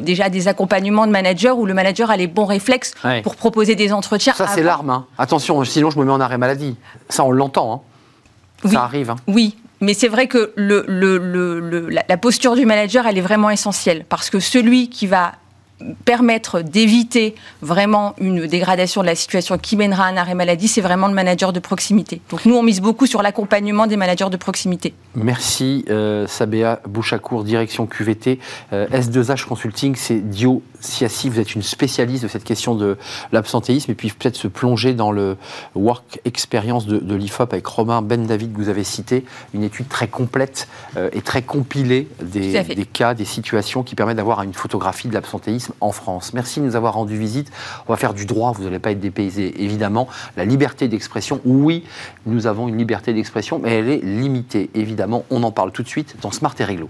déjà 0.00 0.28
des 0.28 0.48
accompagnements 0.48 1.06
de 1.06 1.12
manager 1.12 1.58
où 1.58 1.66
le 1.66 1.74
manager 1.74 2.10
a 2.10 2.16
les 2.16 2.26
bons 2.26 2.44
réflexes 2.44 2.94
pour 3.22 3.36
proposer 3.36 3.74
des 3.74 3.92
entretiens. 3.92 4.32
Ça, 4.34 4.46
c'est 4.48 4.62
l'arme. 4.62 4.90
Hein. 4.90 5.06
Attention, 5.18 5.64
sinon 5.64 5.90
je 5.90 5.98
me 5.98 6.04
mets 6.04 6.12
en 6.12 6.20
arrêt 6.20 6.38
maladie. 6.38 6.76
Ça, 7.08 7.24
on 7.24 7.30
l'entend. 7.30 7.84
Hein. 8.64 8.68
Ça 8.70 8.82
arrive. 8.84 9.10
Hein. 9.10 9.16
Oui, 9.26 9.56
mais 9.80 9.94
c'est 9.94 10.08
vrai 10.08 10.26
que 10.26 10.52
le, 10.56 10.84
le, 10.88 11.88
la 11.90 12.16
posture 12.16 12.54
du 12.56 12.64
manager, 12.66 13.06
elle 13.06 13.18
est 13.18 13.22
vraiment 13.22 13.50
essentielle. 13.50 14.04
Parce 14.08 14.30
que 14.30 14.40
celui 14.40 14.88
qui 14.88 15.06
va 15.06 15.32
permettre 16.04 16.60
d'éviter 16.60 17.34
vraiment 17.60 18.14
une 18.18 18.46
dégradation 18.46 19.02
de 19.02 19.06
la 19.06 19.14
situation 19.14 19.58
qui 19.58 19.76
mènera 19.76 20.06
à 20.06 20.08
un 20.08 20.16
arrêt 20.16 20.34
maladie, 20.34 20.68
c'est 20.68 20.80
vraiment 20.80 21.08
le 21.08 21.14
manager 21.14 21.52
de 21.52 21.60
proximité. 21.60 22.20
Donc 22.30 22.44
nous, 22.44 22.54
on 22.54 22.62
mise 22.62 22.80
beaucoup 22.80 23.06
sur 23.06 23.22
l'accompagnement 23.22 23.86
des 23.86 23.96
managers 23.96 24.30
de 24.30 24.36
proximité. 24.36 24.94
Merci 25.14 25.84
euh, 25.90 26.26
Sabéa 26.26 26.80
Bouchacourt, 26.86 27.44
direction 27.44 27.86
QVT. 27.86 28.38
Euh, 28.72 28.86
S2H 28.88 29.46
Consulting, 29.46 29.94
c'est 29.96 30.20
Dio 30.20 30.62
Siassi, 30.80 31.28
vous 31.28 31.40
êtes 31.40 31.54
une 31.54 31.62
spécialiste 31.62 32.22
de 32.24 32.28
cette 32.28 32.44
question 32.44 32.74
de 32.74 32.96
l'absentéisme 33.32 33.90
et 33.90 33.94
puis 33.94 34.10
peut-être 34.10 34.36
se 34.36 34.48
plonger 34.48 34.94
dans 34.94 35.12
le 35.12 35.36
work 35.74 36.20
experience 36.24 36.86
de, 36.86 36.98
de 36.98 37.14
l'IFOP 37.14 37.52
avec 37.52 37.66
Romain 37.66 38.02
Ben 38.02 38.26
David 38.26 38.52
que 38.52 38.58
vous 38.58 38.68
avez 38.68 38.84
cité, 38.84 39.24
une 39.54 39.62
étude 39.62 39.88
très 39.88 40.08
complète 40.08 40.68
euh, 40.96 41.10
et 41.12 41.22
très 41.22 41.42
compilée 41.42 42.08
des, 42.22 42.62
des 42.62 42.84
cas, 42.84 43.14
des 43.14 43.24
situations 43.24 43.82
qui 43.82 43.94
permettent 43.94 44.18
d'avoir 44.18 44.42
une 44.42 44.54
photographie 44.54 45.08
de 45.08 45.14
l'absentéisme 45.14 45.73
en 45.80 45.92
France. 45.92 46.32
Merci 46.32 46.60
de 46.60 46.66
nous 46.66 46.76
avoir 46.76 46.94
rendu 46.94 47.16
visite. 47.16 47.50
On 47.88 47.92
va 47.92 47.96
faire 47.96 48.14
du 48.14 48.26
droit, 48.26 48.52
vous 48.52 48.64
n'allez 48.64 48.78
pas 48.78 48.90
être 48.90 49.00
dépaysé, 49.00 49.62
évidemment. 49.62 50.08
La 50.36 50.44
liberté 50.44 50.88
d'expression, 50.88 51.40
oui, 51.44 51.84
nous 52.26 52.46
avons 52.46 52.68
une 52.68 52.78
liberté 52.78 53.12
d'expression, 53.12 53.58
mais 53.58 53.78
elle 53.78 53.88
est 53.88 54.04
limitée, 54.04 54.70
évidemment. 54.74 55.24
On 55.30 55.42
en 55.42 55.50
parle 55.50 55.72
tout 55.72 55.82
de 55.82 55.88
suite 55.88 56.16
dans 56.20 56.30
Smart 56.30 56.54
et 56.58 56.64
Réglo. 56.64 56.88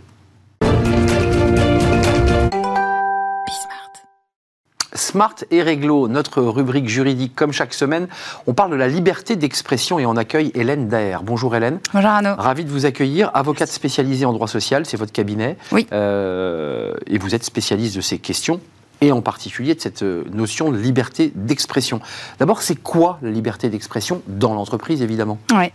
Smart 4.95 5.35
et 5.51 5.63
Réglo, 5.63 6.09
notre 6.09 6.41
rubrique 6.43 6.89
juridique 6.89 7.35
comme 7.35 7.53
chaque 7.53 7.75
semaine. 7.75 8.09
On 8.47 8.55
parle 8.55 8.71
de 8.71 8.77
la 8.77 8.89
liberté 8.89 9.37
d'expression 9.37 9.99
et 9.99 10.07
on 10.07 10.17
accueille 10.17 10.53
Hélène 10.55 10.89
Daer. 10.89 11.23
Bonjour 11.23 11.55
Hélène. 11.55 11.81
Bonjour 11.93 12.11
Arnaud. 12.11 12.35
Ravi 12.37 12.65
de 12.65 12.71
vous 12.71 12.87
accueillir. 12.87 13.31
Avocate 13.35 13.69
spécialisée 13.69 14.25
en 14.25 14.33
droit 14.33 14.49
social, 14.49 14.87
c'est 14.87 14.97
votre 14.97 15.13
cabinet. 15.13 15.57
Oui. 15.73 15.87
Euh, 15.93 16.95
et 17.07 17.19
vous 17.19 17.35
êtes 17.35 17.45
spécialiste 17.45 17.97
de 17.97 18.01
ces 18.01 18.19
questions 18.19 18.61
et 19.01 19.13
en 19.13 19.23
particulier 19.23 19.75
de 19.75 19.81
cette 19.81 20.03
euh, 20.03 20.25
notion 20.33 20.71
de 20.71 20.79
liberté 20.79 21.33
d'expression. 21.35 22.01
D'abord, 22.39 22.63
c'est 22.63 22.77
quoi 22.77 23.19
la 23.23 23.31
liberté 23.31 23.69
d'expression 23.69 24.23
dans 24.27 24.55
l'entreprise, 24.55 25.03
évidemment? 25.03 25.39
Oui. 25.53 25.73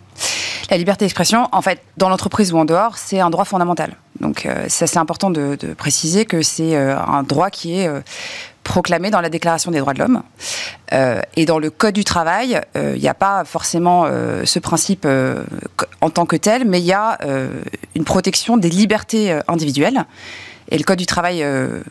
La 0.69 0.77
liberté 0.77 1.05
d'expression, 1.05 1.47
en 1.51 1.61
fait, 1.61 1.81
dans 1.97 2.09
l'entreprise 2.09 2.53
ou 2.53 2.57
en 2.57 2.65
dehors, 2.65 2.97
c'est 2.97 3.19
un 3.19 3.29
droit 3.29 3.45
fondamental. 3.45 3.95
Donc, 4.19 4.45
euh, 4.45 4.65
c'est 4.67 4.97
important 4.97 5.29
de, 5.29 5.57
préciser 5.77 6.25
que 6.25 6.41
c'est 6.41 6.75
euh, 6.75 6.97
un 6.99 7.23
droit 7.23 7.49
qui 7.49 7.79
est 7.79 7.89
proclamé 8.63 9.09
dans 9.09 9.21
la 9.21 9.29
Déclaration 9.29 9.71
des 9.71 9.79
droits 9.79 9.93
de 9.93 9.99
l'homme. 9.99 10.21
Et 11.35 11.45
dans 11.45 11.57
le 11.57 11.69
Code 11.71 11.95
du 11.95 12.03
travail, 12.03 12.61
il 12.75 12.99
n'y 12.99 13.07
a 13.07 13.13
pas 13.15 13.43
forcément 13.45 14.05
ce 14.43 14.59
principe 14.59 15.07
en 16.01 16.09
tant 16.09 16.25
que 16.27 16.35
tel, 16.35 16.65
mais 16.67 16.79
il 16.79 16.85
y 16.85 16.93
a 16.93 17.17
une 17.95 18.03
protection 18.03 18.57
des 18.57 18.69
libertés 18.69 19.39
individuelles. 19.47 20.05
Et 20.69 20.77
le 20.77 20.83
Code 20.83 20.99
du 20.99 21.05
travail 21.05 21.41
euh, 21.43 21.81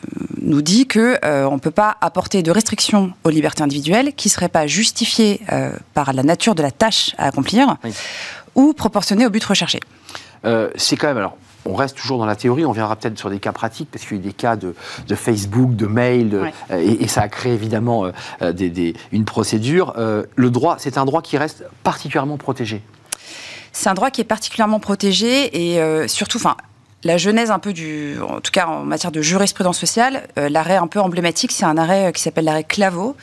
nous 0.41 0.61
dit 0.61 0.87
que 0.87 1.17
euh, 1.25 1.45
on 1.45 1.55
ne 1.55 1.59
peut 1.59 1.71
pas 1.71 1.97
apporter 2.01 2.43
de 2.43 2.51
restrictions 2.51 3.11
aux 3.23 3.29
libertés 3.29 3.61
individuelles 3.63 4.13
qui 4.15 4.27
ne 4.29 4.31
seraient 4.31 4.49
pas 4.49 4.67
justifiées 4.67 5.41
euh, 5.51 5.71
par 5.93 6.13
la 6.13 6.23
nature 6.23 6.55
de 6.55 6.61
la 6.61 6.71
tâche 6.71 7.13
à 7.17 7.25
accomplir 7.27 7.75
Oui. 7.83 7.91
ou 8.55 8.73
proportionnées 8.73 9.25
au 9.25 9.29
but 9.29 9.43
recherché. 9.43 9.79
Euh, 10.45 10.69
c'est 10.75 10.95
quand 10.95 11.07
même 11.07 11.17
alors. 11.17 11.35
On 11.65 11.75
reste 11.75 11.97
toujours 11.97 12.17
dans 12.19 12.25
la 12.25 12.37
théorie, 12.37 12.65
on 12.65 12.71
viendra 12.71 12.95
peut-être 12.95 13.19
sur 13.19 13.29
des 13.29 13.39
cas 13.39 13.51
pratiques, 13.51 13.89
parce 13.91 14.05
qu'il 14.05 14.15
y 14.15 14.19
a 14.19 14.23
eu 14.23 14.25
des 14.27 14.33
cas 14.33 14.55
de, 14.55 14.73
de 15.07 15.15
Facebook, 15.15 15.75
de 15.75 15.85
mail, 15.87 16.29
de- 16.29 16.39
Ouais. 16.39 16.53
euh, 16.71 16.77
et, 16.79 17.03
et 17.03 17.07
ça 17.09 17.21
a 17.21 17.27
créé 17.27 17.53
évidemment 17.53 18.09
euh, 18.41 18.53
des- 18.53 18.69
des- 18.69 18.93
une 19.11 19.25
procédure. 19.25 19.93
Euh, 19.97 20.23
le 20.37 20.49
droit, 20.51 20.77
c'est 20.79 20.97
un 20.97 21.03
droit 21.03 21.21
qui 21.21 21.37
reste 21.37 21.65
particulièrement 21.83 22.37
protégé. 22.37 22.81
C'est 23.73 23.89
un 23.89 23.93
droit 23.93 24.09
qui 24.09 24.21
est 24.21 24.25
particulièrement 24.25 24.79
protégé 24.79 25.73
et 25.75 26.07
surtout, 26.07 26.37
enfin, 26.37 26.55
la 27.03 27.17
genèse 27.17 27.49
un 27.51 27.59
peu 27.59 27.71
du, 27.73 28.17
en 28.21 28.41
tout 28.41 28.51
cas 28.51 28.67
en 28.67 28.83
matière 28.83 29.11
de 29.11 29.21
jurisprudence 29.21 29.79
sociale, 29.79 30.27
euh, 30.37 30.49
l'arrêt 30.49 30.75
un 30.77 30.87
peu 30.87 30.99
emblématique, 30.99 31.51
c'est 31.51 31.65
un 31.65 31.77
arrêt 31.77 32.07
euh, 32.07 32.11
qui 32.11 32.21
s'appelle 32.21 32.45
l'arrêt 32.45 32.63
Claveau 32.65 33.15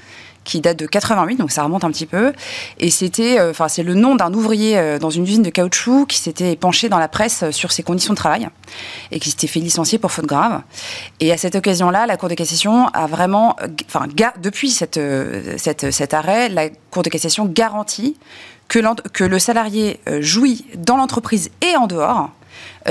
qui 0.45 0.61
date 0.61 0.79
de 0.79 0.87
88, 0.87 1.37
donc 1.39 1.51
ça 1.51 1.65
remonte 1.65 1.83
un 1.83 1.91
petit 1.91 2.07
peu. 2.07 2.33
Et 2.79 2.89
c'était, 2.91 3.41
euh, 3.41 3.51
enfin, 3.51 3.67
c'est 3.67 3.83
le 3.83 3.95
nom 3.95 4.15
d'un 4.15 4.33
ouvrier 4.33 4.97
dans 5.01 5.11
une 5.11 5.25
usine 5.25 5.43
de 5.43 5.51
caoutchouc 5.51 6.07
qui 6.07 6.19
s'était 6.19 6.55
penché 6.55 6.89
dans 6.89 7.01
la 7.01 7.09
presse 7.09 7.51
sur 7.51 7.73
ses 7.73 7.83
conditions 7.83 8.13
de 8.13 8.17
travail 8.17 8.49
et 9.11 9.19
qui 9.19 9.29
s'était 9.31 9.49
fait 9.49 9.59
licencier 9.59 9.99
pour 9.99 10.13
faute 10.13 10.27
grave. 10.27 10.63
Et 11.19 11.33
à 11.33 11.37
cette 11.37 11.57
occasion-là, 11.57 12.07
la 12.07 12.17
Cour 12.17 12.29
de 12.29 12.35
cassation 12.35 12.87
a 12.95 13.09
vraiment, 13.09 13.57
enfin, 13.89 14.07
depuis 14.41 14.71
cette, 14.71 15.01
cette- 15.57 15.91
cet 15.91 16.15
arrêt, 16.15 16.49
la 16.49 16.69
Cour 16.93 17.03
de 17.03 17.09
cassation 17.09 17.45
garantit 17.47 18.17
que, 18.69 18.79
que 19.11 19.25
le 19.25 19.41
salarié 19.41 19.99
jouit 20.21 20.65
dans 20.77 20.97
l'entreprise 20.97 21.51
et 21.61 21.77
en 21.77 21.89
dehors 21.89 22.31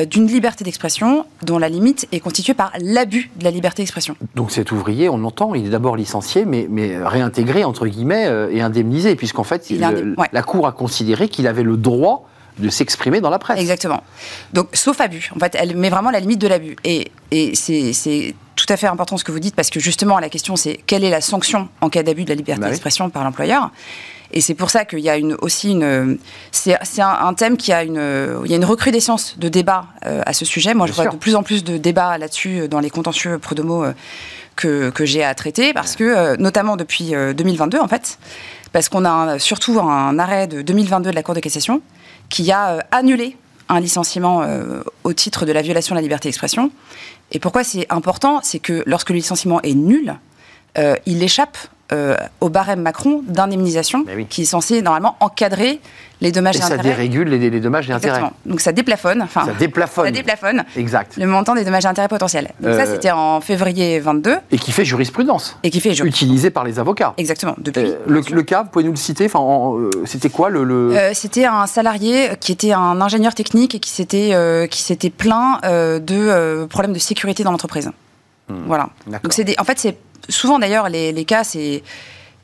d'une 0.10 0.28
liberté 0.28 0.64
d'expression 0.66 1.25
dont 1.44 1.58
la 1.58 1.70
limite 1.70 2.08
est 2.12 2.20
constituée 2.20 2.54
par 2.54 2.72
l'abus 2.82 3.30
de 3.38 3.44
la 3.46 3.52
liberté 3.52 3.82
d'expression. 3.84 4.18
Donc 4.36 4.52
cet 4.52 4.72
ouvrier, 4.72 5.08
on 5.08 5.18
l'entend, 5.18 5.56
il 5.56 5.66
est 5.68 5.70
d'abord 5.70 5.96
licencié, 5.96 6.44
mais, 6.46 6.68
mais 6.70 6.98
réintégré, 7.02 7.64
entre 7.64 7.88
guillemets, 7.88 8.25
euh, 8.28 8.50
et 8.52 8.62
indemnisé, 8.62 9.16
puisqu'en 9.16 9.44
fait, 9.44 9.70
Il 9.70 9.78
le- 9.78 9.84
est 9.84 9.86
indemn- 9.88 10.20
ouais. 10.20 10.28
la 10.34 10.44
Cour 10.44 10.68
a 10.68 10.72
considéré 10.72 11.30
qu'il 11.30 11.48
avait 11.48 11.64
le 11.64 11.78
droit 11.78 12.28
de 12.60 12.70
s'exprimer 12.70 13.20
dans 13.22 13.30
la 13.30 13.38
presse. 13.40 13.60
Exactement. 13.60 14.02
Donc, 14.54 14.68
sauf 14.74 15.02
abus. 15.02 15.30
En 15.36 15.40
fait, 15.40 15.56
elle 15.60 15.75
met 15.75 15.90
vraiment 15.90 16.10
la 16.12 16.20
limite 16.22 16.40
de 16.40 16.48
l'abus. 16.48 16.78
Et, 16.86 17.12
et 17.32 17.54
c'est 17.56 18.34
tout 18.56 18.66
à 18.70 18.78
fait 18.78 18.88
important 18.88 19.18
ce 19.18 19.25
que 19.25 19.32
vous 19.34 19.40
dites, 19.42 19.56
parce 19.56 19.70
que 19.70 19.82
justement, 19.82 20.20
la 20.20 20.30
question, 20.30 20.56
c'est 20.56 20.80
quelle 20.88 21.04
est 21.04 21.10
la 21.10 21.20
sanction 21.20 21.68
en 21.82 21.90
cas 21.90 22.02
d'abus 22.04 22.24
de 22.24 22.30
la 22.30 22.36
liberté 22.36 22.62
Bah 22.62 22.68
oui. 22.68 22.72
d'expression 22.72 23.10
par 23.10 23.24
l'employeur? 23.25 23.72
Et 24.36 24.42
c'est 24.42 24.54
pour 24.54 24.70
ça 24.70 24.86
qu'il 24.86 25.00
y 25.00 25.10
a 25.10 25.18
une, 25.18 25.36
aussi 25.42 25.72
une. 25.72 26.18
C'est 26.51 26.77
c'est 26.84 27.01
un, 27.01 27.08
un 27.10 27.34
thème 27.34 27.58
qui 27.58 27.72
a 27.74 27.84
une. 27.84 28.39
Il 28.46 28.51
y 28.51 28.54
a 28.54 28.58
une 28.58 28.65
recrudescence 28.65 29.39
de 29.39 29.48
débats 29.50 29.86
euh, 30.06 30.22
à 30.25 30.34
ce 30.34 30.46
sujet. 30.46 30.74
Moi, 30.74 30.86
je 30.88 30.92
vois 30.94 31.06
sûr. 31.06 31.13
de 31.13 31.18
plus 31.18 31.36
en 31.36 31.42
plus 31.44 31.63
de 31.63 31.77
débats 31.77 32.18
là-dessus 32.18 32.60
euh, 32.62 32.68
dans 32.68 32.80
les 32.80 32.89
contentieux 32.89 33.39
prud'homo 33.39 33.86
euh, 33.86 33.94
que, 34.56 34.89
que 34.92 35.06
j'ai 35.06 35.24
à 35.24 35.34
traiter, 35.36 35.74
parce 35.74 35.96
que, 35.96 36.36
notamment 36.38 36.77
depuis 36.77 37.15
euh, 37.15 37.34
2022, 37.34 37.80
en 37.80 37.88
fait, 37.88 38.20
parce 38.72 38.88
qu'on 38.89 39.04
a 39.06 39.10
un- 39.10 39.39
surtout 39.39 39.80
un 39.82 40.18
arrêt 40.20 40.48
de 40.48 40.62
2022 40.62 41.10
de 41.10 41.15
la 41.15 41.24
Cour 41.24 41.34
de 41.36 41.39
cassation 41.42 41.82
qui 42.30 42.51
a 42.51 42.86
annulé 42.92 43.36
un 43.68 43.80
licenciement 43.80 44.44
euh, 44.44 44.82
au 45.04 45.12
titre 45.13 45.46
de 45.46 45.51
la 45.51 45.62
violation 45.62 45.96
de 45.96 45.98
la 46.00 46.01
liberté 46.04 46.27
d'expression. 46.30 46.72
Et 47.32 47.39
pourquoi 47.39 47.63
c'est 47.63 47.86
important? 47.89 48.39
C'est 48.44 48.60
que 48.60 48.84
lorsque 48.86 49.10
le 49.10 49.15
licenciement 49.15 49.62
est 49.62 49.74
nul, 49.74 50.15
euh, 50.77 50.96
il 51.06 51.22
échappe 51.24 51.58
euh, 51.92 52.15
au 52.42 52.50
barème 52.50 52.82
Macron 52.82 53.22
d'indemnisation 53.27 54.04
oui. 54.15 54.25
qui 54.27 54.42
est 54.44 54.46
censé 54.46 54.82
normalement 54.82 55.15
encadrer 55.20 55.80
les 56.22 56.32
dommages 56.32 56.56
Et 56.56 56.60
et 56.60 56.62
ça 56.62 56.68
intérêts. 56.68 56.84
dérégule 56.84 57.27
les, 57.27 57.50
les 57.50 57.60
dommages 57.60 57.89
et 57.89 57.94
intérêts. 57.94 58.15
Exactement. 58.20 58.39
Donc 58.46 58.62
ça 58.62 58.72
déplafonne, 58.72 59.27
Ça 59.32 59.46
déplafonne. 59.60 60.06
ça 60.06 60.12
déplafonne 60.12 60.63
Exact. 60.77 61.18
le 61.18 61.27
montant 61.27 61.54
des 61.54 61.63
dommages 61.65 61.84
et 61.86 61.88
intérêts 61.88 62.08
potentiels. 62.08 62.50
Donc 62.62 62.72
Euh, 62.72 62.77
ça, 62.80 62.86
c'était 62.92 63.12
en 63.12 63.42
février 63.42 64.00
22 64.00 64.38
Et 64.51 64.58
qui 64.58 64.72
fait 64.72 64.86
jurisprudence, 64.86 65.58
et 65.62 65.70
qui 65.70 65.80
fait 65.82 65.94
jour. 65.94 66.06
utilisé 66.08 66.50
par 66.50 66.63
les 66.63 66.80
avocats. 66.80 67.13
Exactement. 67.18 67.54
Depuis. 67.58 67.82
Euh, 67.84 67.96
le, 68.08 68.22
le 68.32 68.42
cas, 68.44 68.63
vous 68.63 68.70
pouvez 68.70 68.86
nous 68.86 68.92
le 68.92 68.98
citer 68.98 69.25
enfin, 69.25 69.42
euh, 69.77 69.92
C'était 70.06 70.30
quoi 70.30 70.50
le. 70.50 70.63
le- 70.63 70.96
Euh, 70.98 71.12
c'était 71.13 71.46
un 71.46 71.68
salarié 71.68 72.30
qui 72.39 72.51
était 72.54 72.72
un 72.72 73.00
ingénieur 73.01 73.36
technique 73.36 73.75
et 73.75 73.80
qui 73.80 73.89
s'était 73.92 74.30
euh, 74.34 74.65
qui 74.68 74.82
s'était 74.82 75.10
plaint 75.10 75.60
euh, 75.65 76.00
de 76.00 76.15
euh, 76.15 76.65
problèmes 76.65 76.94
de 76.94 77.00
sécurité 77.00 77.44
dans 77.44 77.51
l'entreprise. 77.51 77.92
Voilà. 78.50 78.90
D'accord. 79.08 79.22
Donc 79.24 79.34
c'est 79.34 79.44
des- 79.44 79.56
en 79.60 79.64
fait 79.64 79.80
c'est 79.80 79.98
souvent 80.30 80.60
d'ailleurs 80.60 80.90
les, 80.90 81.12
les 81.12 81.25
cas 81.25 81.44
c'est 81.44 81.84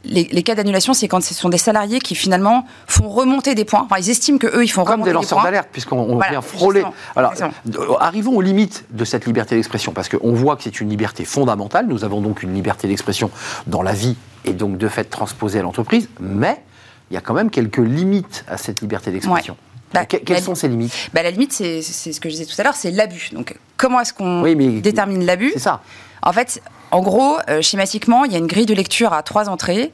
les, 0.03 0.23
les 0.31 0.41
cas 0.41 0.55
d'annulation 0.55 0.93
c'est 0.95 1.07
quand 1.07 1.21
ce 1.21 1.35
sont 1.35 1.49
des 1.49 1.59
salariés 1.59 1.99
qui 1.99 2.15
finalement 2.15 2.65
font 2.87 3.07
remonter 3.07 3.53
des 3.53 3.65
points. 3.65 3.83
Enfin 3.85 3.97
ils 3.99 4.09
estiment 4.09 4.39
que 4.39 4.47
eux 4.47 4.63
ils 4.63 4.67
font 4.67 4.83
Comme 4.83 4.93
remonter 4.93 5.09
des 5.11 5.13
lanceurs 5.13 5.37
points. 5.37 5.45
d'alerte, 5.45 5.69
puisqu'on 5.71 5.99
on 5.99 6.15
Voilà, 6.15 6.31
vient 6.31 6.41
frôler. 6.41 6.83
Alors, 7.15 7.33
euh, 7.39 7.93
arrivons 7.99 8.35
aux 8.35 8.41
limites 8.41 8.85
de 8.89 9.05
cette 9.05 9.25
liberté 9.27 9.55
d'expression, 9.55 9.91
parce 9.93 10.09
qu'on 10.09 10.33
voit 10.33 10.55
que 10.55 10.63
c'est 10.63 10.81
une 10.81 10.89
liberté 10.89 11.23
fondamentale. 11.23 11.85
Nous 11.87 12.03
avons 12.03 12.19
donc 12.21 12.41
une 12.41 12.53
liberté 12.55 12.87
d'expression 12.87 13.29
dans 13.67 13.83
la 13.83 13.93
vie 13.93 14.15
et 14.43 14.53
donc 14.53 14.79
de 14.79 14.87
fait 14.87 15.03
transposée 15.03 15.59
à 15.59 15.61
l'entreprise, 15.61 16.09
mais 16.19 16.63
il 17.11 17.13
y 17.13 17.17
a 17.17 17.21
quand 17.21 17.35
même 17.35 17.51
quelques 17.51 17.77
limites 17.77 18.43
à 18.47 18.57
cette 18.57 18.81
liberté 18.81 19.11
d'expression. 19.11 19.55
Bah, 19.93 20.05
Que- 20.05 20.17
quelles 20.17 20.37
la- 20.37 20.41
sont 20.41 20.55
ces 20.55 20.67
limites? 20.67 20.93
Bah, 21.13 21.23
la 21.23 21.31
limite 21.31 21.51
c'est 21.53 21.81
ce 21.81 22.19
que 22.19 22.29
je 22.29 22.35
disais 22.35 22.45
tout 22.45 22.59
à 22.59 22.63
l'heure 22.63 22.75
c'est 22.75 22.91
l'abus. 22.91 23.29
Donc 23.33 23.55
comment 23.77 23.99
est-ce 23.99 24.13
qu'on 24.13 24.41
Oui, 24.43 24.55
détermine 24.81 25.25
l'abus? 25.25 25.51
C'est 25.53 25.59
ça. 25.59 25.81
En 26.23 26.33
fait, 26.33 26.61
en 26.91 27.01
gros, 27.01 27.37
euh, 27.49 27.61
schématiquement, 27.61 28.25
il 28.25 28.31
y 28.31 28.35
a 28.35 28.37
une 28.37 28.45
grille 28.47 28.65
de 28.67 28.75
lecture 28.75 29.11
à 29.13 29.23
trois 29.23 29.49
entrées. 29.49 29.91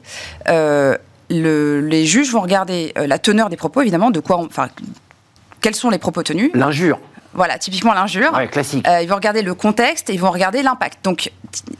Euh, 0.48 0.96
le- 1.30 1.80
les 1.80 2.04
juges 2.06 2.30
vont 2.32 2.40
regarder 2.42 2.92
euh, 2.98 3.06
la 3.06 3.18
teneur 3.18 3.48
des 3.48 3.56
propos, 3.56 3.80
évidemment, 3.80 4.10
de 4.10 4.20
quoi, 4.20 4.36
enfin, 4.38 4.68
quels 5.60 5.74
sont 5.74 5.88
les 5.90 5.98
propos 5.98 6.22
tenus. 6.22 6.50
L'injure, 6.54 6.98
Voilà, 7.34 7.56
typiquement 7.58 7.94
l'injure. 7.94 8.32
ouais, 8.34 8.46
classique. 8.48 8.86
Euh, 8.86 9.00
ils 9.02 9.08
vont 9.08 9.14
regarder 9.16 9.42
le 9.42 9.54
contexte 9.54 10.10
et 10.10 10.14
ils 10.14 10.20
vont 10.20 10.30
regarder 10.30 10.62
l'impact. 10.62 11.02
Donc, 11.04 11.30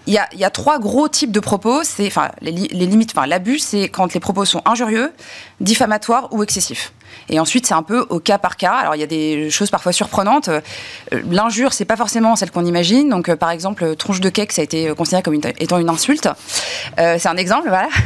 il 0.07 0.13
y 0.15 0.19
a, 0.19 0.27
il 0.33 0.39
y 0.39 0.45
a 0.45 0.51
trois 0.51 0.79
gros 0.79 1.09
types 1.09 1.33
de 1.33 1.41
propos. 1.41 1.83
C'est, 1.85 2.07
enfin, 2.07 2.31
les 2.41 2.53
limites, 2.53 3.13
enfin, 3.15 3.27
l'abus, 3.27 3.59
c'est 3.59 3.89
quand 3.91 4.15
les 4.15 4.21
propos 4.21 4.45
sont 4.47 4.63
injurieux, 4.65 5.13
diffamatoires 5.61 6.29
ou 6.33 6.43
excessifs. 6.43 6.93
Et 7.29 7.41
ensuite, 7.41 7.67
c'est 7.67 7.75
un 7.75 7.83
peu 7.83 8.07
au 8.09 8.21
cas 8.21 8.39
par 8.39 8.57
cas. 8.57 8.73
Alors, 8.73 8.95
il 8.95 9.01
y 9.01 9.05
a 9.05 9.07
des 9.07 9.51
choses 9.51 9.71
parfois 9.71 9.93
surprenantes. 9.93 10.49
Euh, 10.49 10.61
L'injure, 11.31 11.73
c'est 11.73 11.85
pas 11.85 11.97
forcément 11.97 12.37
celle 12.37 12.51
qu'on 12.51 12.65
imagine. 12.65 13.09
Donc, 13.09 13.29
euh, 13.29 13.37
par 13.37 13.51
exemple, 13.51 13.97
tronche 13.97 14.21
de 14.21 14.29
cake, 14.29 14.53
ça 14.53 14.63
a 14.63 14.65
été 14.65 14.93
considéré 14.97 15.23
comme 15.23 15.35
étant 15.35 15.79
une 15.79 15.89
insulte. 15.89 16.29
Euh, 16.99 17.17
c'est 17.19 17.29
un 17.29 17.37
exemple, 17.37 17.69
voilà. 17.69 17.89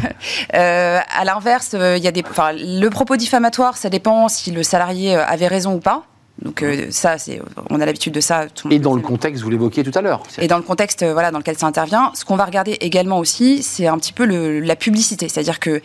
À 0.53 1.25
l'inverse, 1.25 1.75
il 1.75 2.03
y 2.03 2.09
a 2.09 2.13
des, 2.13 2.23
enfin, 2.29 2.53
le 2.53 2.89
propos 2.89 3.17
diffamatoire, 3.17 3.77
ça 3.77 3.89
dépend 3.89 4.29
si 4.29 4.51
le 4.51 4.63
salarié 4.63 5.15
avait 5.15 5.47
raison 5.47 5.75
ou 5.75 5.81
pas. 5.81 6.05
Donc, 6.43 6.63
euh, 6.63 6.87
ça, 6.91 7.19
c'est, 7.19 7.41
on 7.71 7.81
a 7.81 7.87
l'habitude 7.87 8.13
de 8.13 8.21
ça. 8.21 8.47
tout 8.55 8.69
Et 8.71 8.79
dans 8.79 8.95
le 8.95 9.01
contexte, 9.01 9.43
vous 9.43 9.51
l'évoquiez 9.51 9.85
tout 9.85 9.97
à 9.97 10.03
l'heure. 10.03 10.23
Et 10.39 10.49
dans 10.49 10.57
le 10.57 10.63
contexte 10.63 11.03
euh, 11.03 11.13
voilà, 11.13 11.31
dans 11.31 11.39
lequel 11.39 11.57
ça 11.57 11.67
intervient, 11.67 12.11
ce 12.15 12.25
qu'on 12.25 12.37
va 12.37 12.45
regarder 12.45 12.73
également 12.81 13.19
aussi, 13.19 13.63
c'est 13.63 13.87
un 13.87 13.97
petit 13.99 14.13
peu 14.13 14.25
le- 14.27 14.61
la 14.61 14.77
publicité. 14.77 15.29
C'est-à-dire 15.29 15.61
que 15.61 15.81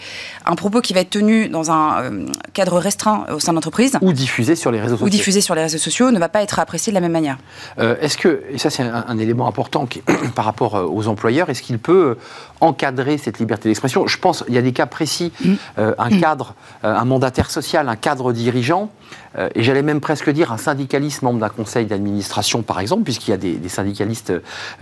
un 0.46 0.56
propos 0.56 0.82
qui 0.82 0.94
va 0.94 1.02
être 1.02 1.10
tenu 1.12 1.48
dans 1.50 1.70
un 1.72 2.02
euh, 2.04 2.26
cadre 2.54 2.80
restreint 2.80 3.26
au 3.34 3.40
sein 3.40 3.52
de 3.52 3.56
l'entreprise 3.58 3.98
Ou 4.02 4.14
diffusé 4.14 4.56
sur 4.56 4.72
les 4.72 4.80
réseaux 4.82 4.96
sociaux. 4.96 5.06
ou 5.06 5.10
diffusé 5.10 5.42
sur 5.42 5.54
les 5.56 5.62
réseaux 5.62 5.78
sociaux 5.78 6.12
ne 6.12 6.20
va 6.20 6.30
pas 6.30 6.42
être 6.42 6.60
apprécié 6.60 6.92
de 6.92 6.96
la 6.96 7.02
même 7.02 7.12
manière. 7.12 7.38
Euh, 7.80 7.96
est-ce 8.02 8.18
que, 8.18 8.44
et 8.52 8.58
ça 8.58 8.70
c'est 8.70 8.84
un, 8.84 9.06
un 9.08 9.18
élément 9.20 9.48
important 9.48 9.86
qui- 9.86 10.02
par 10.36 10.46
rapport 10.46 10.74
aux 10.92 11.08
employeurs, 11.08 11.50
est-ce 11.50 11.62
qu'il 11.62 11.78
peut 11.80 12.18
encadrer 12.62 13.18
cette 13.18 13.40
liberté 13.40 13.70
d'expression. 13.70 14.08
Je 14.08 14.18
pense, 14.18 14.44
il 14.48 14.54
y 14.54 14.58
a 14.58 14.62
des 14.62 14.74
cas 14.74 14.86
précis, 14.86 15.32
Mm. 15.44 15.54
euh, 15.78 15.94
un 15.98 16.20
cadre, 16.20 16.56
euh, 16.84 16.96
un 16.96 17.06
mandataire 17.06 17.50
social, 17.52 17.90
un 17.90 17.96
cadre 17.96 18.34
dirigeant, 18.34 18.90
euh, 19.38 19.50
et 19.56 19.64
j'allais 19.64 19.82
même 19.84 20.00
presque 20.00 20.30
dire 20.30 20.52
un 20.52 20.58
syndicaliste 20.58 21.22
membre 21.22 21.40
d'un 21.40 21.50
conseil 21.50 21.86
d'administration 21.86 22.62
par 22.64 22.80
exemple, 22.80 23.04
puisqu'il 23.04 23.32
y 23.32 23.34
a 23.34 23.38
des, 23.38 23.54
des 23.54 23.70
syndicalistes 23.70 24.34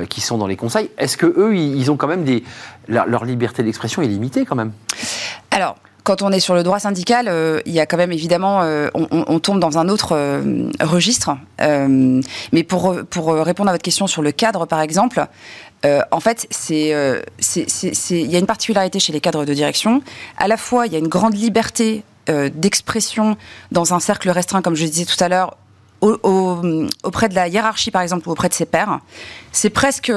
qui 0.10 0.22
sont 0.22 0.38
dans 0.38 0.48
les 0.48 0.55
conseils, 0.55 0.89
est-ce 0.98 1.17
que 1.17 1.25
eux, 1.25 1.55
ils, 1.55 1.75
ils 1.75 1.91
ont 1.91 1.98
quand 1.98 2.08
même 2.08 2.24
des... 2.24 2.44
Leur, 2.88 3.08
leur 3.08 3.25
liberté 3.25 3.63
d'expression 3.63 4.01
est 4.01 4.08
limitée 4.08 4.46
quand 4.46 4.55
même? 4.55 4.72
Alors, 5.51 5.75
quand 6.06 6.22
on 6.22 6.32
est 6.32 6.40
sur 6.40 6.54
le 6.54 6.62
droit 6.62 6.80
syndical, 6.80 7.28
euh, 7.28 7.60
il 7.66 7.74
y 7.74 7.80
a 7.80 7.88
quand 7.88 7.98
même 7.98 8.12
évidemment, 8.12 8.62
euh, 8.62 8.90
on, 8.94 9.40
tombe 9.40 9.60
dans 9.60 9.80
un 9.80 9.90
autre 9.90 10.10
euh, 10.12 10.70
registre. 10.80 11.32
Mais 11.60 12.64
pour, 12.64 12.96
pour 13.10 13.34
répondre 13.34 13.70
à 13.70 13.74
votre 13.74 13.84
question 13.84 14.06
sur 14.08 14.22
le 14.22 14.32
cadre, 14.32 14.66
par 14.68 14.80
exemple, 14.80 15.26
en 15.84 16.20
fait, 16.20 16.48
c'est, 16.52 16.90
il 16.90 18.32
y 18.32 18.36
a 18.36 18.40
une 18.40 18.46
particularité 18.46 19.00
chez 19.00 19.14
les 19.14 19.20
cadres 19.20 19.46
de 19.46 19.54
direction. 19.54 20.02
À 20.38 20.48
la 20.48 20.58
fois, 20.58 20.88
il 20.88 20.94
y 20.94 20.96
a 20.96 21.00
une 21.00 21.08
grande 21.08 21.36
liberté 21.36 22.04
d'expression 22.28 23.36
dans 23.72 23.94
un 23.94 24.00
cercle 24.00 24.30
restreint, 24.30 24.62
comme 24.62 24.76
je 24.76 24.86
disais 24.86 25.06
tout 25.06 25.22
à 25.24 25.28
l'heure, 25.28 25.58
auprès 26.02 27.30
de 27.30 27.36
la 27.36 27.48
hiérarchie, 27.48 27.92
par 27.92 28.04
exemple, 28.04 28.30
ou 28.30 28.32
auprès 28.32 28.50
de 28.50 28.54
ses 28.54 28.66
pairs. 28.66 29.00
C'est 29.52 29.72
presque, 29.72 30.12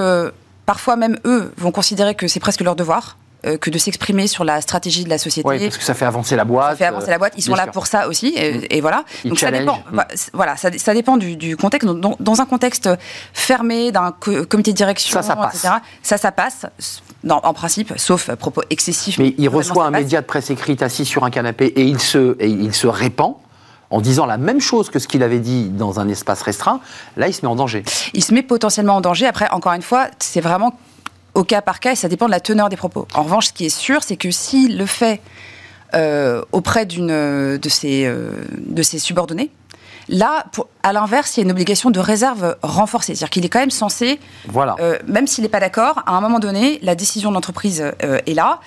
parfois 0.66 0.96
même 0.96 1.18
eux 1.24 1.52
vont 1.56 1.72
considérer 1.72 2.14
que 2.14 2.28
c'est 2.28 2.40
presque 2.40 2.60
leur 2.60 2.76
devoir. 2.76 3.16
Euh, 3.46 3.56
que 3.56 3.70
de 3.70 3.78
s'exprimer 3.78 4.26
sur 4.26 4.42
la 4.42 4.60
stratégie 4.60 5.04
de 5.04 5.08
la 5.08 5.16
société. 5.16 5.48
Oui, 5.48 5.60
parce 5.60 5.78
que 5.78 5.84
ça 5.84 5.94
fait 5.94 6.04
avancer 6.04 6.34
la 6.34 6.44
boîte. 6.44 6.70
Ça 6.70 6.76
fait 6.76 6.86
avancer 6.86 7.10
la 7.10 7.18
boîte. 7.18 7.34
Ils 7.36 7.42
sont 7.42 7.54
là 7.54 7.68
pour 7.68 7.86
ça 7.86 8.08
aussi, 8.08 8.34
et, 8.36 8.80
voilà. 8.80 9.04
Donc 9.24 9.38
ça 9.38 9.52
dépend. 9.52 9.80
Mm. 9.92 10.00
Voilà, 10.32 10.56
ça, 10.56 10.92
dépend 10.92 11.16
du, 11.16 11.56
contexte. 11.56 11.88
Dans, 11.88 12.40
un 12.40 12.46
contexte 12.46 12.90
fermé, 13.32 13.92
d'un 13.92 14.10
comité 14.10 14.72
de 14.72 14.76
direction, 14.76 15.22
ça, 15.22 15.22
ça 15.22 15.36
passe. 15.36 15.54
etc. 15.54 15.74
Ça, 16.02 16.18
ça 16.18 16.32
passe. 16.32 16.66
en 17.28 17.54
principe, 17.54 17.92
sauf 17.96 18.34
propos 18.34 18.62
excessifs. 18.70 19.18
Mais 19.18 19.34
il 19.38 19.48
reçoit 19.48 19.86
un 19.86 19.92
média 19.92 20.20
de 20.20 20.26
presse 20.26 20.50
écrite 20.50 20.82
assis 20.82 21.04
sur 21.04 21.22
un 21.22 21.30
canapé 21.30 21.66
et 21.66 21.84
il 21.84 22.00
se, 22.00 22.36
et 22.40 22.48
il 22.48 22.74
se 22.74 22.88
répand 22.88 23.36
en 23.90 24.00
disant 24.00 24.26
la 24.26 24.36
même 24.36 24.60
chose 24.60 24.90
que 24.90 24.98
ce 24.98 25.06
qu'il 25.06 25.22
avait 25.22 25.38
dit 25.38 25.68
dans 25.68 26.00
un 26.00 26.08
espace 26.08 26.42
restreint, 26.42 26.80
là, 27.16 27.28
il 27.28 27.32
se 27.32 27.42
met 27.42 27.48
en 27.48 27.56
danger. 27.56 27.84
Il 28.14 28.24
se 28.24 28.34
met 28.34 28.42
potentiellement 28.42 28.96
en 28.96 29.00
danger. 29.00 29.26
Après, 29.26 29.48
encore 29.50 29.74
une 29.74 29.82
fois, 29.82 30.08
c'est 30.18 30.40
vraiment 30.40 30.74
au 31.38 31.44
cas 31.44 31.62
par 31.62 31.78
cas 31.78 31.92
et 31.92 31.96
ça 31.96 32.08
dépend 32.08 32.26
de 32.26 32.32
la 32.32 32.40
teneur 32.40 32.68
des 32.68 32.76
propos. 32.76 33.06
En 33.14 33.22
revanche, 33.22 33.46
ce 33.46 33.52
qui 33.52 33.66
est 33.66 33.76
sûr, 33.76 34.02
c'est 34.02 34.16
que 34.16 34.30
s'il 34.30 34.76
le 34.76 34.86
fait 34.86 35.20
euh, 35.94 36.42
auprès 36.50 36.84
d'une 36.84 37.06
de 37.56 37.68
ses, 37.68 38.04
euh, 38.04 38.32
de 38.58 38.82
ses 38.82 38.98
subordonnés, 38.98 39.50
Là, 40.10 40.46
pour, 40.52 40.68
à 40.82 40.94
l'inverse, 40.94 41.36
il 41.36 41.40
y 41.40 41.42
a 41.42 41.44
une 41.44 41.50
obligation 41.50 41.90
de 41.90 42.00
réserve 42.00 42.56
renforcée. 42.62 43.14
C'est-à-dire 43.14 43.28
qu'il 43.28 43.44
est 43.44 43.50
quand 43.50 43.58
même 43.58 43.70
censé, 43.70 44.18
voilà. 44.46 44.74
Euh, 44.80 44.98
même 45.06 45.26
s'il 45.26 45.44
n'est 45.44 45.50
pas 45.50 45.60
d'accord, 45.60 46.02
à 46.06 46.12
un 46.12 46.22
moment 46.22 46.38
donné, 46.38 46.78
la 46.82 46.94
décision 46.94 47.28
de 47.28 47.34
l'entreprise 47.34 47.84
est 48.00 48.32
là 48.32 48.60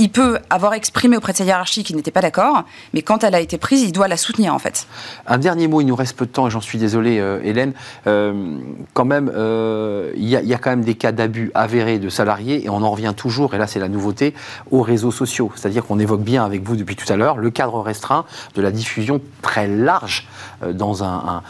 il 0.00 0.08
peut 0.08 0.38
avoir 0.48 0.72
exprimé 0.72 1.18
auprès 1.18 1.32
de 1.32 1.36
sa 1.36 1.44
hiérarchie 1.44 1.84
qu'il 1.84 1.94
n'était 1.94 2.10
pas 2.10 2.22
d'accord, 2.22 2.64
mais 2.94 3.02
quand 3.02 3.22
elle 3.22 3.34
a 3.34 3.40
été 3.40 3.58
prise, 3.58 3.82
il 3.82 3.92
doit 3.92 4.08
la 4.08 4.16
soutenir 4.16 4.54
en 4.54 4.58
fait. 4.58 4.86
Un 5.26 5.36
dernier 5.36 5.68
mot, 5.68 5.82
il 5.82 5.86
nous 5.86 5.94
reste 5.94 6.16
peu 6.16 6.24
de 6.24 6.30
temps 6.30 6.46
et 6.46 6.50
j'en 6.50 6.62
suis 6.62 6.78
désolé 6.78 7.18
euh, 7.18 7.38
Hélène. 7.44 7.74
Euh, 8.06 8.56
quand 8.94 9.04
même, 9.04 9.30
euh, 9.34 10.10
il 10.16 10.26
y, 10.26 10.54
a 10.54 10.58
quand 10.58 10.70
même 10.70 10.84
des 10.84 10.94
cas 10.94 11.12
d'abus 11.12 11.50
avérés 11.54 11.98
de 11.98 12.08
salariés 12.08 12.64
et 12.64 12.70
on 12.70 12.82
en 12.82 12.90
revient 12.90 13.12
toujours, 13.14 13.54
et 13.54 13.58
là 13.58 13.66
c'est 13.66 13.78
la 13.78 13.88
nouveauté, 13.88 14.32
aux 14.70 14.80
réseaux 14.80 15.10
sociaux. 15.10 15.52
C'est-à-dire 15.54 15.84
qu'on 15.84 15.98
évoque 15.98 16.22
bien 16.22 16.46
avec 16.46 16.62
vous 16.62 16.76
depuis 16.76 16.96
tout 16.96 17.12
à 17.12 17.16
l'heure 17.16 17.36
le 17.36 17.50
cadre 17.50 17.78
restreint 17.82 18.24
de 18.54 18.62
la 18.62 18.70
diffusion 18.70 19.20
très 19.42 19.68
large 19.68 20.26
dans 20.72 21.04
un, 21.04 21.42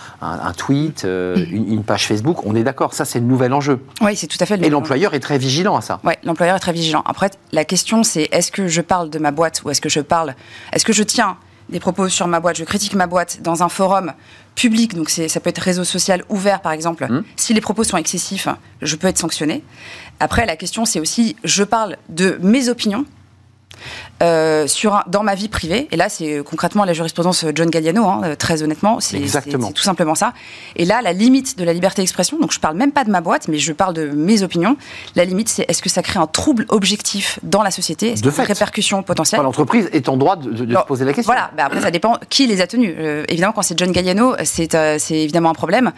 tweet, 0.57 1.05
une, 1.05 1.85
page 1.85 2.09
Facebook. 2.09 2.45
On 2.45 2.57
est 2.57 2.65
d'accord, 2.65 2.95
ça 2.95 3.05
c'est 3.05 3.21
le 3.21 3.27
nouvel 3.27 3.53
enjeu. 3.53 3.81
Oui, 4.01 4.17
c'est 4.17 4.27
tout 4.27 4.39
à 4.41 4.47
fait 4.47 4.57
le 4.57 4.65
Et 4.65 4.71
l'employeur 4.71 5.15
est 5.15 5.21
très 5.21 5.39
vigilant 5.39 5.77
à 5.77 5.81
ça. 5.81 6.01
Oui, 6.03 6.15
l'employeur 6.25 6.57
est 6.57 6.61
très 6.61 6.73
vigilant. 6.73 7.03
Après, 7.05 7.31
la 7.53 7.65
question 7.65 8.03
c'est 8.03 8.29
est-ce 8.41 8.51
que 8.51 8.69
je 8.69 8.81
parle 8.81 9.11
de 9.11 9.19
ma 9.19 9.33
boîte 9.33 9.63
ou 9.65 9.71
est-ce 9.71 9.83
que 9.83 9.91
je 9.91 10.01
parle, 10.01 10.35
est-ce 10.73 10.85
que 10.85 10.95
je 10.95 11.03
tiens 11.03 11.37
des 11.69 11.79
propos 11.79 12.09
sur 12.09 12.27
ma 12.27 12.41
boîte, 12.41 12.57
je 12.57 12.65
critique 12.65 12.95
ma 12.95 13.07
boîte 13.07 13.43
dans 13.43 13.63
un 13.63 13.69
forum 13.69 14.13
public, 14.57 14.95
donc 14.95 15.09
ça 15.11 15.41
peut 15.41 15.51
être 15.51 15.61
réseau 15.61 15.85
social 15.85 16.25
ouvert 16.29 16.63
par 16.63 16.73
exemple. 16.73 17.07
Mmh. 17.07 17.23
Si 17.37 17.55
les 17.55 17.61
propos 17.61 17.85
sont 17.85 17.99
excessifs, 17.99 18.49
je 18.83 18.97
peux 18.97 19.07
être 19.07 19.19
sanctionné. 19.19 19.63
Après, 20.19 20.47
la 20.47 20.57
question 20.57 20.85
c'est 20.87 21.01
aussi, 21.01 21.37
je 21.45 21.63
parle 21.63 21.97
de 22.09 22.39
mes 22.43 22.71
opinions, 22.71 23.05
euh, 24.23 24.67
sur 24.67 25.03
dans 25.07 25.23
ma 25.23 25.35
vie 25.35 25.49
privée. 25.49 25.89
Et 25.93 25.97
là, 25.97 26.11
c'est 26.11 26.43
concrètement 26.45 26.85
la 26.85 26.93
jurisprudence 26.93 27.47
John 27.55 27.71
Galliano, 27.71 28.07
hein, 28.07 28.21
euh, 28.25 28.37
très 28.37 28.63
honnêtement. 28.63 29.01
C'est 29.01 29.21
tout 29.21 29.83
simplement 29.83 30.15
ça. 30.15 30.35
Et 30.77 30.85
là, 30.85 31.01
la 31.01 31.15
limite 31.15 31.57
de 31.57 31.65
la 31.65 31.73
liberté 31.73 32.03
d'expression, 32.03 32.39
donc 32.39 32.53
je 32.53 32.61
parle 32.61 32.77
même 32.77 32.93
pas 32.93 33.05
de 33.05 33.11
ma 33.11 33.23
boîte, 33.23 33.49
mais 33.49 33.57
je 33.57 33.73
parle 33.73 33.95
de 33.95 34.09
mes 34.09 34.43
opinions. 34.43 34.77
La 35.17 35.25
limite, 35.25 35.49
c'est 35.49 35.65
est-ce 35.69 35.81
que 35.81 35.89
ça 35.89 36.03
crée 36.03 36.19
un 36.19 36.27
trouble 36.27 36.67
objectif 36.69 37.39
dans 37.43 37.63
la 37.63 37.71
société? 37.71 38.13
Est-ce 38.13 38.23
de 38.23 38.31
fait. 38.31 38.43
répercussions 38.43 39.03
potentielles 39.03 39.41
L'entreprise 39.41 39.89
est 39.93 40.09
en 40.11 40.19
droit 40.19 40.37
de, 40.37 40.55
se 40.55 40.87
poser 40.87 41.07
la 41.07 41.15
question. 41.15 41.33
Voilà, 41.33 41.51
bah, 41.57 41.65
après, 41.67 41.81
ça 41.81 41.91
dépend 41.91 42.19
qui 42.29 42.47
les 42.47 42.61
a 42.61 42.67
tenus. 42.67 42.95
Euh, 42.99 43.25
évidemment, 43.29 43.55
quand 43.55 43.63
c'est 43.63 43.79
John 43.79 43.91
Galliano, 43.91 44.35
c'est 44.45 44.75
évidemment 45.11 45.51
un 45.51 45.55
problème. 45.55 45.93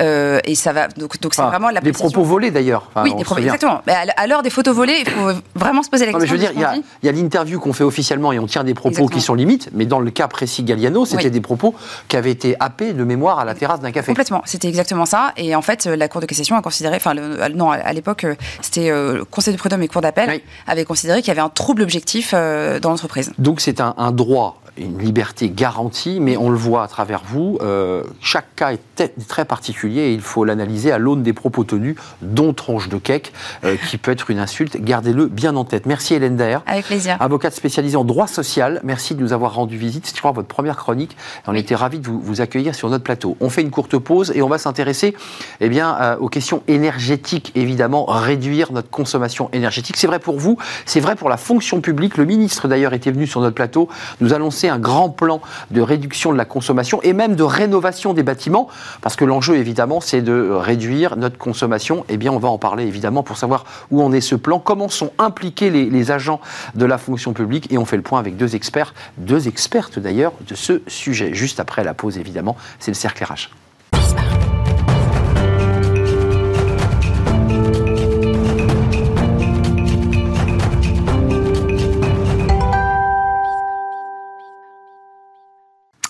et 0.00 0.54
ça 0.56 0.72
va. 0.72 0.88
Donc, 0.88 1.20
donc 1.20 1.34
c'est 1.34 1.42
vraiment 1.42 1.70
la 1.70 1.78
Les 1.78 1.92
propos 1.92 2.24
volés 2.24 2.50
d'ailleurs. 2.50 2.90
oui, 3.04 3.14
des 3.14 3.22
propos, 3.22 3.40
exactement. 3.40 3.82
à 3.86 4.26
l'heure 4.26 4.42
des 4.42 4.50
photos 4.50 4.74
volées, 4.74 5.04
il 5.06 5.08
faut 5.08 5.30
vraiment 5.54 5.84
se 5.84 5.90
poser 5.90 6.06
la 6.06 6.12
question. 6.12 6.22
mais 6.22 6.26
je 6.26 6.32
veux 6.32 6.52
dire, 6.54 6.80
il 7.02 7.06
y 7.06 7.08
a, 7.08 7.12
l'interview 7.12 7.60
qu'on 7.68 7.74
fait 7.74 7.84
officiellement 7.84 8.32
et 8.32 8.38
on 8.38 8.46
tient 8.46 8.64
des 8.64 8.74
propos 8.74 9.06
qui 9.06 9.20
sont 9.20 9.34
limites, 9.34 9.68
mais 9.74 9.84
dans 9.84 10.00
le 10.00 10.10
cas 10.10 10.26
précis 10.26 10.62
Galliano, 10.62 11.04
c'était 11.04 11.30
des 11.30 11.40
propos 11.40 11.74
qui 12.08 12.16
avaient 12.16 12.30
été 12.30 12.56
happés 12.60 12.92
de 12.94 13.04
mémoire 13.04 13.38
à 13.38 13.44
la 13.44 13.54
terrasse 13.54 13.80
d'un 13.80 13.92
café. 13.92 14.12
Complètement, 14.12 14.42
c'était 14.46 14.68
exactement 14.68 15.04
ça. 15.06 15.32
Et 15.36 15.54
en 15.54 15.62
fait, 15.62 15.86
la 15.86 16.08
Cour 16.08 16.20
de 16.20 16.26
cassation 16.26 16.56
a 16.56 16.62
considéré, 16.62 16.96
enfin, 16.96 17.14
non, 17.54 17.70
à 17.70 17.92
l'époque, 17.92 18.24
euh, 18.24 18.34
c'était 18.62 18.90
euh, 18.90 19.18
le 19.18 19.24
Conseil 19.24 19.52
de 19.52 19.58
prud'homme 19.58 19.82
et 19.82 19.88
Cour 19.88 20.00
d'appel, 20.00 20.28
avaient 20.30 20.42
avait 20.66 20.84
considéré 20.84 21.20
qu'il 21.20 21.28
y 21.28 21.32
avait 21.32 21.40
un 21.40 21.48
trouble 21.48 21.82
objectif 21.82 22.30
euh, 22.32 22.80
dans 22.80 22.90
l'entreprise. 22.90 23.32
Donc 23.38 23.60
c'est 23.60 23.80
un, 23.80 23.94
un 23.98 24.12
droit 24.12 24.60
une 24.78 24.98
liberté 24.98 25.50
garantie, 25.50 26.18
mais 26.20 26.36
on 26.36 26.50
le 26.50 26.56
voit 26.56 26.82
à 26.82 26.88
travers 26.88 27.22
vous, 27.24 27.58
euh, 27.60 28.02
chaque 28.20 28.54
cas 28.56 28.72
est 28.72 29.18
très 29.28 29.44
particulier 29.44 30.00
et 30.00 30.12
il 30.12 30.20
faut 30.20 30.44
l'analyser 30.44 30.92
à 30.92 30.98
l'aune 30.98 31.22
des 31.22 31.32
propos 31.32 31.64
tenus, 31.64 31.96
dont 32.22 32.52
tranche 32.52 32.88
de 32.88 32.98
cake, 32.98 33.32
euh, 33.64 33.76
qui 33.88 33.98
peut 33.98 34.10
être 34.10 34.30
une 34.30 34.38
insulte. 34.38 34.80
Gardez-le 34.80 35.26
bien 35.26 35.56
en 35.56 35.64
tête. 35.64 35.86
Merci 35.86 36.14
Hélène 36.14 36.36
Daher. 36.36 36.58
Avec 36.66 36.86
plaisir. 36.86 37.16
Avocate 37.20 37.54
spécialisée 37.54 37.96
en 37.96 38.04
droit 38.04 38.26
social. 38.26 38.80
Merci 38.84 39.14
de 39.14 39.20
nous 39.20 39.32
avoir 39.32 39.54
rendu 39.54 39.76
visite. 39.76 40.06
C'est, 40.06 40.14
je 40.14 40.20
crois, 40.20 40.32
votre 40.32 40.48
première 40.48 40.76
chronique. 40.76 41.16
On 41.46 41.54
était 41.54 41.74
ravis 41.74 41.98
de 41.98 42.08
vous, 42.08 42.40
accueillir 42.40 42.74
sur 42.74 42.88
notre 42.88 43.04
plateau. 43.04 43.36
On 43.40 43.50
fait 43.50 43.62
une 43.62 43.70
courte 43.70 43.98
pause 43.98 44.32
et 44.34 44.42
on 44.42 44.48
va 44.48 44.58
s'intéresser 44.58 45.14
eh 45.60 45.68
bien, 45.68 45.96
euh, 46.00 46.16
aux 46.18 46.28
questions 46.28 46.62
énergétiques, 46.68 47.52
évidemment, 47.54 48.04
réduire 48.06 48.72
notre 48.72 48.90
consommation 48.90 49.48
énergétique. 49.52 49.96
C'est 49.96 50.06
vrai 50.06 50.18
pour 50.18 50.38
vous, 50.38 50.56
c'est 50.86 51.00
vrai 51.00 51.16
pour 51.16 51.28
la 51.28 51.36
fonction 51.36 51.80
publique. 51.80 52.16
Le 52.16 52.24
ministre, 52.24 52.68
d'ailleurs, 52.68 52.94
était 52.94 53.10
venu 53.10 53.26
sur 53.26 53.40
notre 53.40 53.54
plateau 53.54 53.88
nous 54.20 54.34
annoncer 54.34 54.67
un 54.68 54.78
grand 54.78 55.10
plan 55.10 55.40
de 55.70 55.80
réduction 55.80 56.32
de 56.32 56.38
la 56.38 56.44
consommation 56.44 57.00
et 57.02 57.12
même 57.12 57.36
de 57.36 57.42
rénovation 57.42 58.14
des 58.14 58.22
bâtiments, 58.22 58.68
parce 59.00 59.16
que 59.16 59.24
l'enjeu 59.24 59.56
évidemment 59.56 60.00
c'est 60.00 60.22
de 60.22 60.50
réduire 60.50 61.16
notre 61.16 61.38
consommation. 61.38 62.04
Eh 62.08 62.16
bien 62.16 62.32
on 62.32 62.38
va 62.38 62.48
en 62.48 62.58
parler 62.58 62.86
évidemment 62.86 63.22
pour 63.22 63.36
savoir 63.36 63.64
où 63.90 64.02
en 64.02 64.12
est 64.12 64.20
ce 64.20 64.34
plan, 64.34 64.58
comment 64.58 64.88
sont 64.88 65.12
impliqués 65.18 65.70
les, 65.70 66.10
agents 66.10 66.40
de 66.74 66.86
la 66.86 66.96
fonction 66.96 67.32
publique 67.32 67.70
et 67.70 67.76
on 67.76 67.84
fait 67.84 67.96
le 67.96 68.02
point 68.02 68.18
avec 68.18 68.36
deux 68.36 68.54
experts, 68.54 68.94
deux 69.18 69.48
expertes 69.48 69.98
d'ailleurs 69.98 70.32
de 70.48 70.54
ce 70.54 70.80
sujet. 70.86 71.34
Juste 71.34 71.60
après 71.60 71.84
la 71.84 71.92
pause 71.92 72.18
évidemment, 72.18 72.56
c'est 72.78 72.90
le 72.90 72.94
cercle 72.94 73.24
RH. 73.24 73.50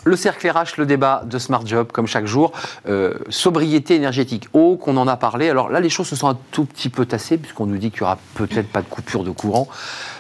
Le 0.09 0.16
cercle 0.16 0.49
RH, 0.49 0.79
le 0.79 0.87
débat 0.87 1.23
de 1.27 1.38
Smart 1.38 1.66
Job, 1.66 1.92
comme 1.92 2.07
chaque 2.07 2.25
jour. 2.25 2.53
Euh, 2.88 3.12
sobriété 3.29 3.94
énergétique. 3.94 4.49
Oh, 4.55 4.79
qu'on 4.81 4.97
en 4.97 5.07
a 5.07 5.18
parlé. 5.18 5.51
Alors 5.51 5.68
là, 5.68 5.81
les 5.81 5.90
choses 5.90 6.07
se 6.07 6.16
sont 6.16 6.29
un 6.29 6.38
tout 6.51 6.64
petit 6.64 6.88
peu 6.88 7.05
tassées, 7.05 7.37
puisqu'on 7.37 7.66
nous 7.66 7.77
dit 7.77 7.90
qu'il 7.90 8.01
n'y 8.01 8.07
aura 8.07 8.18
peut-être 8.33 8.73
pas 8.73 8.81
de 8.81 8.87
coupure 8.87 9.23
de 9.23 9.31
courant 9.31 9.68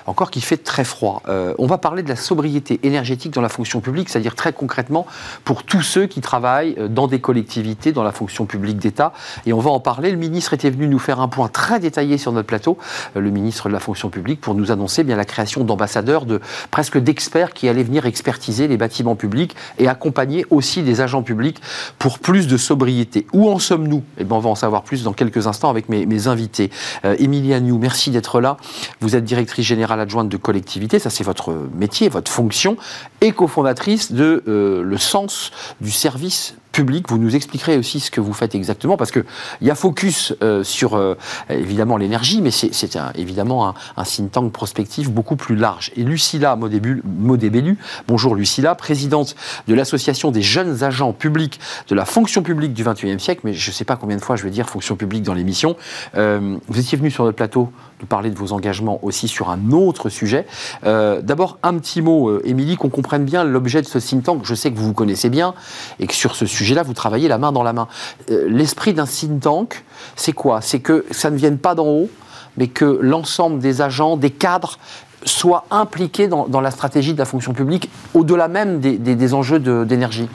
encore 0.08 0.30
qu'il 0.30 0.42
fait 0.42 0.56
très 0.56 0.84
froid. 0.84 1.22
Euh, 1.28 1.54
on 1.58 1.66
va 1.66 1.78
parler 1.78 2.02
de 2.02 2.08
la 2.08 2.16
sobriété 2.16 2.80
énergétique 2.82 3.32
dans 3.32 3.42
la 3.42 3.48
fonction 3.48 3.80
publique, 3.80 4.08
c'est-à-dire 4.08 4.34
très 4.34 4.52
concrètement 4.52 5.06
pour 5.44 5.62
tous 5.64 5.82
ceux 5.82 6.06
qui 6.06 6.20
travaillent 6.20 6.74
euh, 6.78 6.88
dans 6.88 7.06
des 7.06 7.20
collectivités, 7.20 7.92
dans 7.92 8.02
la 8.02 8.12
fonction 8.12 8.46
publique 8.46 8.78
d'État. 8.78 9.12
Et 9.46 9.52
on 9.52 9.60
va 9.60 9.70
en 9.70 9.80
parler. 9.80 10.10
Le 10.10 10.16
ministre 10.16 10.54
était 10.54 10.70
venu 10.70 10.88
nous 10.88 10.98
faire 10.98 11.20
un 11.20 11.28
point 11.28 11.48
très 11.48 11.78
détaillé 11.78 12.16
sur 12.16 12.32
notre 12.32 12.46
plateau, 12.46 12.78
euh, 13.16 13.20
le 13.20 13.30
ministre 13.30 13.68
de 13.68 13.74
la 13.74 13.80
fonction 13.80 14.08
publique, 14.08 14.40
pour 14.40 14.54
nous 14.54 14.72
annoncer 14.72 15.04
bien 15.04 15.16
la 15.16 15.26
création 15.26 15.62
d'ambassadeurs, 15.62 16.24
de 16.24 16.40
presque 16.70 16.98
d'experts 16.98 17.52
qui 17.52 17.68
allaient 17.68 17.82
venir 17.82 18.06
expertiser 18.06 18.66
les 18.66 18.78
bâtiments 18.78 19.16
publics 19.16 19.54
et 19.78 19.88
accompagner 19.88 20.46
aussi 20.50 20.82
des 20.82 21.00
agents 21.02 21.22
publics 21.22 21.60
pour 21.98 22.18
plus 22.18 22.46
de 22.46 22.56
sobriété. 22.56 23.26
Où 23.32 23.50
en 23.50 23.58
sommes-nous? 23.58 24.02
Eh 24.16 24.24
bien, 24.24 24.36
on 24.36 24.40
va 24.40 24.50
en 24.50 24.54
savoir 24.54 24.82
plus 24.82 25.02
dans 25.02 25.12
quelques 25.12 25.46
instants 25.46 25.70
avec 25.70 25.88
mes, 25.88 26.28
invités. 26.28 26.70
Emilia 27.04 27.60
New, 27.60 27.78
merci 27.78 28.10
d'être 28.10 28.40
là. 28.40 28.56
vous 29.00 29.14
êtes 29.14 29.24
directrice 29.24 29.66
générale 29.66 29.97
adjointe 29.98 30.28
de 30.28 30.36
collectivité, 30.36 30.98
ça 30.98 31.10
c'est 31.10 31.24
votre 31.24 31.54
métier, 31.74 32.08
votre 32.08 32.30
fonction, 32.30 32.76
et 33.20 33.32
cofondatrice 33.32 34.12
de 34.12 34.42
euh, 34.46 34.82
le 34.82 34.98
sens 34.98 35.50
du 35.80 35.90
service 35.90 36.54
public. 36.72 37.08
Vous 37.08 37.18
nous 37.18 37.34
expliquerez 37.34 37.76
aussi 37.76 37.98
ce 37.98 38.10
que 38.10 38.20
vous 38.20 38.32
faites 38.32 38.54
exactement, 38.54 38.96
parce 38.96 39.10
qu'il 39.10 39.24
y 39.62 39.70
a 39.70 39.74
focus 39.74 40.34
euh, 40.42 40.62
sur 40.62 40.94
euh, 40.94 41.14
évidemment 41.48 41.96
l'énergie, 41.96 42.40
mais 42.40 42.50
c'est 42.50 42.98
évidemment 43.16 43.74
un, 43.96 44.04
think 44.04 44.30
tank 44.30 44.52
prospectif 44.52 45.10
beaucoup 45.10 45.34
plus 45.34 45.56
large. 45.56 45.90
Et 45.96 46.04
Lucilla 46.04 46.56
Modébelu, 46.56 47.78
bonjour 48.06 48.36
Lucilla, 48.36 48.74
présidente 48.74 49.34
de 49.66 49.74
l'association 49.74 50.30
des 50.30 50.42
jeunes 50.42 50.84
agents 50.84 51.12
publics 51.12 51.58
de 51.88 51.94
la 51.94 52.04
fonction 52.04 52.42
publique 52.42 52.74
du 52.74 52.84
21e 52.84 53.18
siècle, 53.18 53.40
mais 53.44 53.54
je 53.54 53.70
ne 53.70 53.74
sais 53.74 53.84
pas 53.84 53.96
combien 53.96 54.16
de 54.16 54.22
fois 54.22 54.36
je 54.36 54.44
vais 54.44 54.50
dire 54.50 54.68
fonction 54.68 54.94
publique 54.94 55.22
dans 55.22 55.34
l'émission. 55.34 55.76
vous 56.14 56.78
étiez 56.78 56.98
venu 56.98 57.10
sur 57.10 57.24
notre 57.24 57.36
plateau 57.36 57.72
nous 58.00 58.06
parler 58.06 58.30
de 58.30 58.36
vos 58.36 58.52
engagements 58.52 58.98
aussi 59.02 59.26
sur 59.26 59.50
un 59.50 59.70
autre 59.72 60.08
sujet. 60.08 60.46
Euh, 60.84 61.22
d'abord, 61.22 61.58
un 61.62 61.74
petit 61.78 62.02
mot, 62.02 62.28
euh, 62.28 62.42
Émilie, 62.44 62.76
qu'on 62.76 62.90
comprenne 62.90 63.24
bien 63.24 63.44
l'objet 63.44 63.80
de 63.80 63.86
ce 63.86 63.98
think 63.98 64.24
tank. 64.24 64.40
Je 64.44 64.54
sais 64.54 64.70
que 64.70 64.76
vous 64.76 64.86
vous 64.86 64.94
connaissez 64.94 65.30
bien 65.30 65.54
et 65.98 66.06
que 66.06 66.14
sur 66.14 66.36
ce 66.36 66.46
sujet, 66.46 66.58
sujet-là, 66.58 66.82
vous 66.82 66.94
travaillez 66.94 67.28
la 67.28 67.38
main 67.38 67.52
dans 67.52 67.62
la 67.62 67.72
main. 67.72 67.86
L'esprit 68.28 68.92
d'un 68.92 69.06
think 69.06 69.40
tank, 69.40 69.84
c'est 70.16 70.32
quoi? 70.32 70.60
C'est 70.60 70.80
que 70.80 71.06
ça 71.12 71.30
ne 71.30 71.36
vienne 71.36 71.56
pas 71.56 71.74
d'en 71.76 71.86
haut, 71.86 72.10
mais 72.56 72.66
que 72.66 72.98
l'ensemble 73.00 73.60
des 73.60 73.80
agents, 73.80 74.16
des 74.16 74.30
cadres, 74.30 74.78
soient 75.24 75.64
impliqués 75.70 76.28
dans, 76.28 76.60
la 76.60 76.70
stratégie 76.70 77.12
de 77.12 77.18
la 77.18 77.24
fonction 77.24 77.52
publique, 77.52 77.90
au-delà 78.14 78.48
même 78.48 78.80
des 78.80 79.34
enjeux 79.34 79.60
d'énergie. 79.84 80.28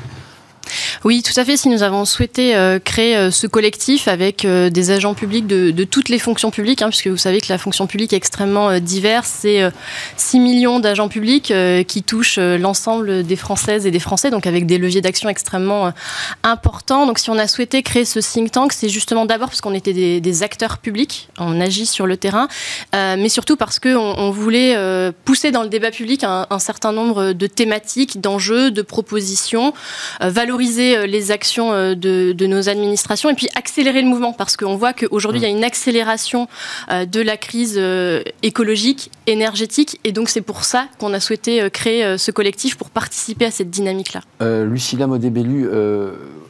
Oui, 1.03 1.21
tout 1.21 1.37
à 1.37 1.43
fait. 1.43 1.57
Si 1.57 1.67
nous 1.67 1.83
avons 1.83 2.05
souhaité 2.05 2.55
euh, 2.55 2.79
créer 2.79 3.17
euh, 3.17 3.29
ce 3.29 3.45
collectif 3.45 4.07
avec 4.07 4.45
euh, 4.45 4.69
des 4.69 4.89
agents 4.89 5.13
publics 5.13 5.45
de, 5.45 5.83
toutes 5.83 6.07
les 6.07 6.17
fonctions 6.17 6.49
publiques, 6.49 6.81
hein, 6.81 6.87
puisque 6.87 7.07
vous 7.07 7.17
savez 7.17 7.41
que 7.41 7.47
la 7.49 7.57
fonction 7.57 7.87
publique 7.87 8.13
est 8.13 8.17
extrêmement 8.17 8.79
diverse, 8.79 9.29
c'est 9.41 9.69
6 10.15 10.39
millions 10.39 10.79
d'agents 10.79 11.09
publics 11.09 11.53
qui 11.87 12.03
touchent 12.03 12.39
l'ensemble 12.39 13.23
des 13.23 13.35
Françaises 13.35 13.85
et 13.85 13.91
des 13.91 13.99
Français, 13.99 14.31
donc 14.31 14.47
avec 14.47 14.65
des 14.65 14.77
leviers 14.77 15.01
d'action 15.01 15.27
extrêmement 15.27 15.91
importants. 16.43 17.05
Donc 17.05 17.19
si 17.19 17.29
on 17.29 17.37
a 17.37 17.47
souhaité 17.47 17.83
créer 17.83 18.05
ce 18.05 18.19
think 18.19 18.51
tank, 18.51 18.71
c'est 18.71 18.87
justement 18.87 19.25
d'abord 19.25 19.49
parce 19.49 19.61
qu'on 19.61 19.73
était 19.73 19.93
des, 19.93 20.43
acteurs 20.43 20.77
publics, 20.77 21.27
on 21.37 21.59
agit 21.59 21.85
sur 21.85 22.07
le 22.07 22.15
terrain, 22.15 22.47
mais 22.93 23.29
surtout 23.29 23.57
parce 23.57 23.79
qu'on 23.79 24.15
on 24.17 24.31
voulait 24.31 24.77
pousser 25.25 25.51
dans 25.51 25.63
le 25.63 25.69
débat 25.69 25.91
public 25.91 26.23
un, 26.23 26.47
un 26.49 26.59
certain 26.59 26.93
nombre 26.93 27.33
de 27.33 27.47
thématiques, 27.47 28.21
d'enjeux, 28.21 28.71
de 28.71 28.81
propositions, 28.81 29.73
valoriser 30.21 30.92
euh, 30.93 31.05
les 31.05 31.31
actions 31.31 31.73
euh, 31.73 31.95
de, 31.95 32.45
nos 32.45 32.69
administrations 32.69 33.29
et 33.29 33.33
puis 33.33 33.47
accélérer 33.55 34.01
le 34.01 34.07
mouvement 34.07 34.33
parce 34.33 34.57
qu'on 34.57 34.75
voit 34.75 34.93
qu'aujourd'hui, 34.93 35.41
il 35.41 35.43
y 35.43 35.47
a 35.47 35.49
une 35.49 35.63
accélération 35.63 36.47
euh, 36.91 37.05
de 37.05 37.21
la 37.21 37.37
crise 37.37 37.79
écologique, 38.41 39.11
énergétique 39.27 39.99
et 40.03 40.11
donc 40.11 40.29
c'est 40.29 40.41
pour 40.41 40.63
ça 40.63 40.87
qu'on 40.99 41.13
a 41.13 41.19
souhaité 41.19 41.69
créer 41.71 42.17
ce 42.17 42.31
collectif 42.31 42.77
pour 42.77 42.89
participer 42.89 43.45
à 43.45 43.51
cette 43.51 43.69
dynamique-là. 43.69 44.21
Lucilla 44.63 45.07
Modébellu, 45.07 45.67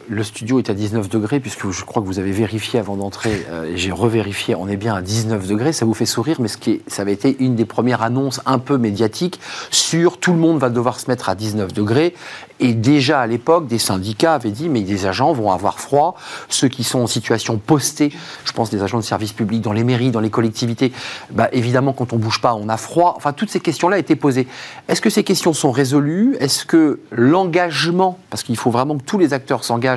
le 0.07 0.23
studio 0.23 0.59
est 0.59 0.69
à 0.69 0.73
19 0.73 1.09
degrés, 1.09 1.39
puisque 1.39 1.69
je 1.69 1.83
crois 1.85 2.01
que 2.01 2.07
vous 2.07 2.19
avez 2.19 2.31
vérifié 2.31 2.79
avant 2.79 2.95
d'entrer, 2.95 3.45
et 3.67 3.77
j'ai 3.77 3.91
revérifié, 3.91 4.55
on 4.55 4.67
est 4.67 4.77
bien 4.77 4.95
à 4.95 5.01
19 5.01 5.47
degrés. 5.47 5.73
Ça 5.73 5.85
vous 5.85 5.93
fait 5.93 6.05
sourire, 6.05 6.37
mais 6.39 6.47
ce 6.47 6.57
qui 6.57 6.81
ça 6.87 7.01
avait 7.01 7.13
été 7.13 7.35
une 7.39 7.55
des 7.55 7.65
premières 7.65 8.01
annonces 8.01 8.41
un 8.45 8.59
peu 8.59 8.77
médiatiques 8.77 9.39
sur 9.71 10.17
tout 10.17 10.31
le 10.31 10.39
monde 10.39 10.59
va 10.59 10.69
devoir 10.69 10.99
se 10.99 11.09
mettre 11.09 11.29
à 11.29 11.35
19 11.35 11.73
degrés. 11.73 12.15
Et 12.59 12.73
déjà 12.73 13.19
à 13.19 13.27
l'époque, 13.27 13.67
des 13.67 13.79
syndicats 13.79 14.35
avaient 14.35 14.51
dit, 14.51 14.69
mais 14.69 14.81
des 14.81 15.05
agents 15.05 15.33
vont 15.33 15.51
avoir 15.51 15.79
froid. 15.79 16.15
Ceux 16.49 16.69
qui 16.69 16.83
sont 16.83 16.99
en 16.99 17.07
situation 17.07 17.57
postée, 17.57 18.11
je 18.45 18.51
pense 18.53 18.69
des 18.69 18.81
agents 18.83 18.99
de 18.99 19.03
service 19.03 19.33
public 19.33 19.61
dans 19.61 19.73
les 19.73 19.83
mairies, 19.83 20.11
dans 20.11 20.21
les 20.21 20.29
collectivités, 20.29 20.93
bah, 21.31 21.49
évidemment, 21.51 21.93
quand 21.93 22.13
on 22.13 22.17
bouge 22.17 22.39
pas, 22.41 22.53
on 22.53 22.69
a 22.69 22.77
froid. 22.77 23.15
Enfin, 23.17 23.33
toutes 23.33 23.49
ces 23.49 23.59
questions-là 23.59 23.97
étaient 23.97 24.15
posées. 24.15 24.47
Est-ce 24.87 25.01
que 25.01 25.09
ces 25.09 25.23
questions 25.23 25.53
sont 25.53 25.71
résolues? 25.71 26.37
Est-ce 26.39 26.65
que 26.65 27.01
l'engagement, 27.11 28.17
parce 28.29 28.43
qu'il 28.43 28.57
faut 28.57 28.71
vraiment 28.71 28.97
que 28.97 29.03
tous 29.03 29.17
les 29.17 29.33
acteurs 29.33 29.63
s'engagent, 29.63 29.92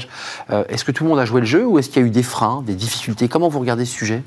euh, 0.51 0.65
est-ce 0.69 0.85
que 0.85 0.93
tout 0.93 1.05
le 1.05 1.11
monde 1.11 1.19
a 1.19 1.25
joué 1.25 1.41
le 1.41 1.47
jeu 1.47 1.67
ou 1.67 1.79
est-ce 1.79 1.89
qu'il 1.89 2.03
y 2.03 2.05
a 2.05 2.09
eu 2.09 2.11
des 2.11 2.23
freins, 2.23 2.63
des 2.67 2.75
difficultés? 2.75 3.29
Comment 3.29 3.49
vous 3.49 3.61
regardez 3.61 3.85
ce 3.85 3.95
sujet? 3.95 4.23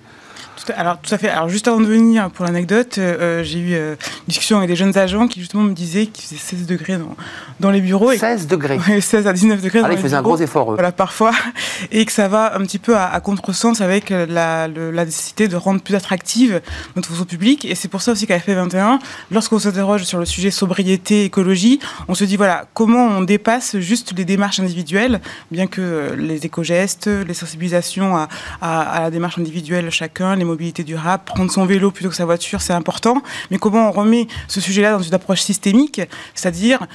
Alors, 0.75 0.99
tout 0.99 1.13
à 1.13 1.17
fait. 1.17 1.29
Alors, 1.29 1.49
juste 1.49 1.67
avant 1.67 1.79
de 1.79 1.85
venir, 1.85 2.29
pour 2.31 2.45
l'anecdote, 2.45 2.97
euh, 2.97 3.17
euh, 3.19 3.43
j'ai 3.43 3.59
eu 3.59 3.73
euh, 3.73 3.93
une 3.93 4.27
discussion 4.27 4.57
avec 4.57 4.69
des 4.69 4.75
jeunes 4.75 4.97
agents 4.97 5.27
qui, 5.27 5.39
justement, 5.39 5.63
me 5.63 5.73
disaient 5.73 6.07
qu'il 6.07 6.23
faisait 6.25 6.37
16 6.57 6.65
degrés 6.65 6.97
dans, 6.97 7.15
dans 7.59 7.71
les 7.71 7.81
bureaux. 7.81 8.11
16 8.11 8.47
degrés 8.47 8.79
16 9.01 9.27
à 9.27 9.33
19 9.33 9.61
degrés. 9.61 9.81
Ah, 9.83 9.89
ils 9.91 9.97
faisaient 9.97 10.15
un 10.15 10.21
gros 10.21 10.37
effort, 10.37 10.71
eux. 10.71 10.75
Voilà, 10.75 10.91
parfois. 10.91 11.31
Et 11.91 12.05
que 12.05 12.11
ça 12.11 12.27
va 12.27 12.55
un 12.55 12.61
petit 12.61 12.79
peu 12.79 12.95
à, 12.95 13.05
à 13.05 13.19
contresens 13.19 13.81
avec 13.81 14.09
la, 14.09 14.67
la, 14.67 15.05
nécessité 15.05 15.47
de 15.47 15.55
rendre 15.55 15.81
plus 15.81 15.95
attractive 15.95 16.61
notre 16.95 17.09
fonction 17.09 17.25
publique. 17.25 17.65
Et 17.65 17.75
c'est 17.75 17.87
pour 17.87 18.01
ça 18.01 18.11
aussi 18.11 18.27
qu'à 18.27 18.37
FP21, 18.37 18.99
lorsqu'on 19.31 19.59
s'interroge 19.59 20.03
sur 20.03 20.19
le 20.19 20.25
sujet 20.25 20.51
sobriété, 20.51 21.25
écologie, 21.25 21.79
on 22.07 22.15
se 22.15 22.23
dit, 22.25 22.37
voilà, 22.37 22.65
comment 22.73 23.07
on 23.07 23.21
dépasse 23.21 23.77
juste 23.79 24.13
les 24.17 24.25
démarches 24.25 24.59
individuelles, 24.59 25.21
bien 25.51 25.67
que 25.67 26.13
les 26.17 26.45
éco-gestes, 26.45 27.07
les 27.07 27.33
sensibilisations 27.33 28.17
à, 28.17 28.27
à, 28.61 28.81
à 28.81 29.01
la 29.01 29.11
démarche 29.11 29.37
individuelle 29.37 29.89
chacun, 29.89 30.35
les 30.35 30.45
mobilité 30.59 30.83
durable, 30.83 31.23
prendre 31.25 31.49
son 31.49 31.65
vélo 31.65 31.89
plutôt 31.89 32.09
que 32.09 32.15
sa 32.15 32.25
voiture, 32.25 32.59
c'est 32.59 32.73
important. 32.73 33.23
Mais 33.49 33.57
comment 33.57 33.87
on 33.87 33.91
remet 33.93 34.27
ce 34.49 34.59
sujet-là 34.59 34.91
dans 34.91 35.01
une 35.01 35.13
approche 35.13 35.39
systémique, 35.39 36.01
c'est-à-dire 36.35 36.85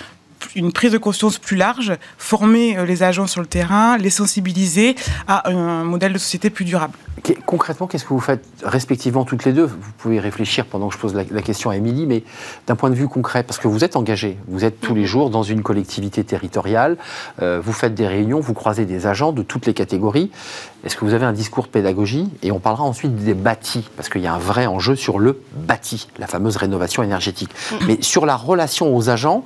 une 0.54 0.72
prise 0.72 0.92
de 0.92 0.98
conscience 0.98 1.38
plus 1.38 1.56
large, 1.56 1.92
former 2.18 2.76
euh, 2.76 2.84
les 2.84 3.02
agents 3.02 3.26
sur 3.26 3.40
le 3.40 3.46
terrain, 3.46 3.96
les 3.98 4.10
sensibiliser 4.10 4.94
à 5.28 5.50
un 5.50 5.84
modèle 5.84 6.12
de 6.12 6.18
société 6.18 6.50
plus 6.50 6.64
durable. 6.64 6.94
Concrètement, 7.46 7.86
qu'est-ce 7.86 8.04
que 8.04 8.12
vous 8.12 8.20
faites 8.20 8.44
respectivement 8.62 9.24
toutes 9.24 9.44
les 9.44 9.52
deux? 9.52 9.64
Vous 9.64 9.92
pouvez 9.98 10.20
réfléchir 10.20 10.66
pendant 10.66 10.88
que 10.88 10.94
je 10.94 10.98
pose 10.98 11.14
la, 11.14 11.42
question 11.42 11.70
à 11.70 11.76
Émilie, 11.76 12.06
mais 12.06 12.22
d'un 12.66 12.76
point 12.76 12.90
de 12.90 12.94
vue 12.94 13.08
concret, 13.08 13.42
parce 13.42 13.58
que 13.58 13.68
vous 13.68 13.84
êtes 13.84 13.96
engagé, 13.96 14.36
vous 14.48 14.64
êtes 14.64 14.80
tous 14.80 14.94
les 14.94 15.06
jours 15.06 15.30
dans 15.30 15.42
une 15.42 15.62
collectivité 15.62 16.24
territoriale, 16.24 16.98
euh, 17.40 17.60
vous 17.64 17.72
faites 17.72 17.94
des 17.94 18.06
réunions, 18.06 18.40
vous 18.40 18.52
croisez 18.52 18.84
des 18.84 19.06
agents 19.06 19.32
de 19.32 19.42
toutes 19.42 19.66
les 19.66 19.74
catégories. 19.74 20.30
Est-ce 20.84 20.96
que 20.96 21.04
vous 21.04 21.14
avez 21.14 21.24
un 21.24 21.32
discours 21.32 21.64
de 21.64 21.68
pédagogie? 21.70 22.28
Et 22.42 22.52
on 22.52 22.58
parlera 22.58 22.84
ensuite 22.84 23.14
des 23.14 23.34
bâtis, 23.34 23.88
parce 23.96 24.08
qu'il 24.10 24.20
y 24.20 24.26
a 24.26 24.34
un 24.34 24.38
vrai 24.38 24.66
enjeu 24.66 24.96
sur 24.96 25.18
le 25.18 25.40
bâti, 25.56 26.08
la 26.18 26.26
fameuse 26.26 26.56
rénovation 26.56 27.02
énergétique. 27.02 27.50
Mais 27.86 28.02
sur 28.02 28.26
la 28.26 28.36
relation 28.36 28.94
aux 28.94 29.08
agents, 29.08 29.44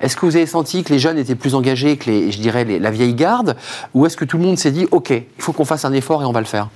est-ce 0.00 0.16
que 0.16 0.26
vous 0.26 0.36
avez 0.36 0.46
senti 0.46 0.84
que 0.84 0.92
les 0.92 0.98
jeunes 0.98 1.18
étaient 1.18 1.34
plus 1.34 1.54
engagés 1.54 1.96
que 1.96 2.30
je 2.30 2.38
dirais, 2.38 2.64
la 2.64 2.90
vieille 2.90 3.14
garde 3.14 3.56
Ou 3.94 4.06
est-ce 4.06 4.16
que 4.16 4.24
tout 4.24 4.38
le 4.38 4.44
monde 4.44 4.58
s'est 4.58 4.72
dit, 4.72 4.86
OK, 4.90 5.10
il 5.10 5.24
faut 5.38 5.52
qu'on 5.52 5.64
fasse 5.64 5.84
un 5.84 5.92
effort 5.92 6.22
et 6.22 6.26
on 6.26 6.32
va 6.32 6.40
le 6.40 6.46
faire? 6.46 6.68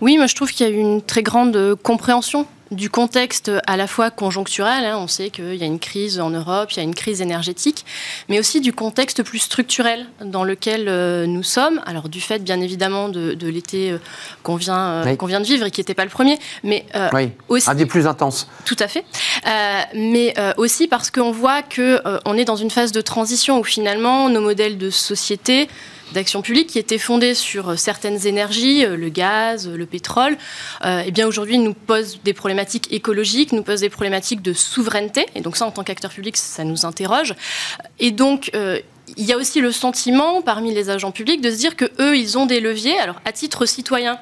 Oui, 0.00 0.16
moi 0.16 0.26
je 0.26 0.34
trouve 0.34 0.50
qu'il 0.50 0.66
y 0.66 0.70
a 0.70 0.72
eu 0.72 0.78
une 0.78 1.02
très 1.02 1.22
grande 1.22 1.76
compréhension 1.82 2.46
du 2.70 2.90
contexte 2.90 3.50
à 3.66 3.76
la 3.76 3.86
fois 3.86 4.10
conjoncturel, 4.10 4.84
hein, 4.84 4.98
on 4.98 5.06
sait 5.06 5.30
qu'il 5.30 5.54
y 5.54 5.62
a 5.62 5.66
une 5.66 5.78
crise 5.78 6.18
en 6.18 6.30
Europe, 6.30 6.72
il 6.72 6.76
y 6.78 6.80
a 6.80 6.82
une 6.82 6.94
crise 6.94 7.20
énergétique, 7.20 7.84
mais 8.28 8.38
aussi 8.38 8.60
du 8.60 8.72
contexte 8.72 9.22
plus 9.22 9.38
structurel 9.38 10.06
dans 10.20 10.44
lequel 10.44 10.86
euh, 10.88 11.26
nous 11.26 11.42
sommes. 11.42 11.80
Alors 11.86 12.08
du 12.08 12.20
fait 12.20 12.42
bien 12.42 12.60
évidemment 12.60 13.08
de, 13.08 13.36
l'été 13.46 13.92
euh, 13.92 13.98
qu'on 14.42 14.56
vient, 14.56 15.04
euh, 15.06 15.16
qu'on 15.16 15.26
vient 15.26 15.40
de 15.40 15.46
vivre 15.46 15.66
et 15.66 15.70
qui 15.70 15.80
n'était 15.80 15.94
pas 15.94 16.04
le 16.04 16.10
premier, 16.10 16.38
mais 16.64 16.84
aussi 17.48 17.70
un 17.70 17.74
des 17.74 17.86
plus 17.86 18.06
intenses. 18.06 18.48
Tout 18.64 18.76
à 18.80 18.88
fait, 18.88 19.04
mais 19.94 20.34
aussi 20.56 20.88
parce 20.88 21.10
qu'on 21.10 21.30
voit 21.30 21.62
que 21.62 22.00
on 22.24 22.36
est 22.36 22.44
dans 22.44 22.56
une 22.56 22.70
phase 22.70 22.92
de 22.92 23.00
transition 23.00 23.60
où 23.60 23.64
finalement 23.64 24.28
nos 24.28 24.40
modèles 24.40 24.78
de 24.78 24.90
société 24.90 25.68
d'action 26.12 26.42
publique 26.42 26.68
qui 26.68 26.78
était 26.78 26.98
fondée 26.98 27.34
sur 27.34 27.78
certaines 27.78 28.26
énergies, 28.26 28.86
le 28.86 29.08
gaz, 29.08 29.68
le 29.68 29.86
pétrole, 29.86 30.36
euh, 30.84 31.02
eh 31.04 31.10
bien 31.10 31.26
aujourd'hui 31.26 31.58
nous 31.58 31.74
pose 31.74 32.20
des 32.24 32.32
problématiques 32.32 32.55
écologiques, 32.90 33.52
nous 33.52 33.62
pose 33.62 33.80
des 33.80 33.90
problématiques 33.90 34.42
de 34.42 34.52
souveraineté. 34.52 35.26
Et 35.34 35.40
donc 35.40 35.56
ça, 35.56 35.66
en 35.66 35.70
tant 35.70 35.84
qu'acteur 35.84 36.10
public, 36.10 36.36
ça 36.36 36.64
nous 36.64 36.86
interroge. 36.86 37.34
Et 37.98 38.10
donc 38.10 38.50
il 39.16 39.24
y 39.24 39.32
a 39.32 39.36
aussi 39.36 39.60
le 39.60 39.72
sentiment 39.72 40.42
parmi 40.42 40.74
les 40.74 40.90
agents 40.90 41.12
publics 41.12 41.40
de 41.40 41.50
se 41.50 41.56
dire 41.56 41.76
que 41.76 41.84
eux, 42.00 42.16
ils 42.16 42.38
ont 42.38 42.46
des 42.46 42.60
leviers. 42.60 42.98
Alors 42.98 43.20
à 43.24 43.32
titre 43.32 43.66
citoyen, 43.66 44.18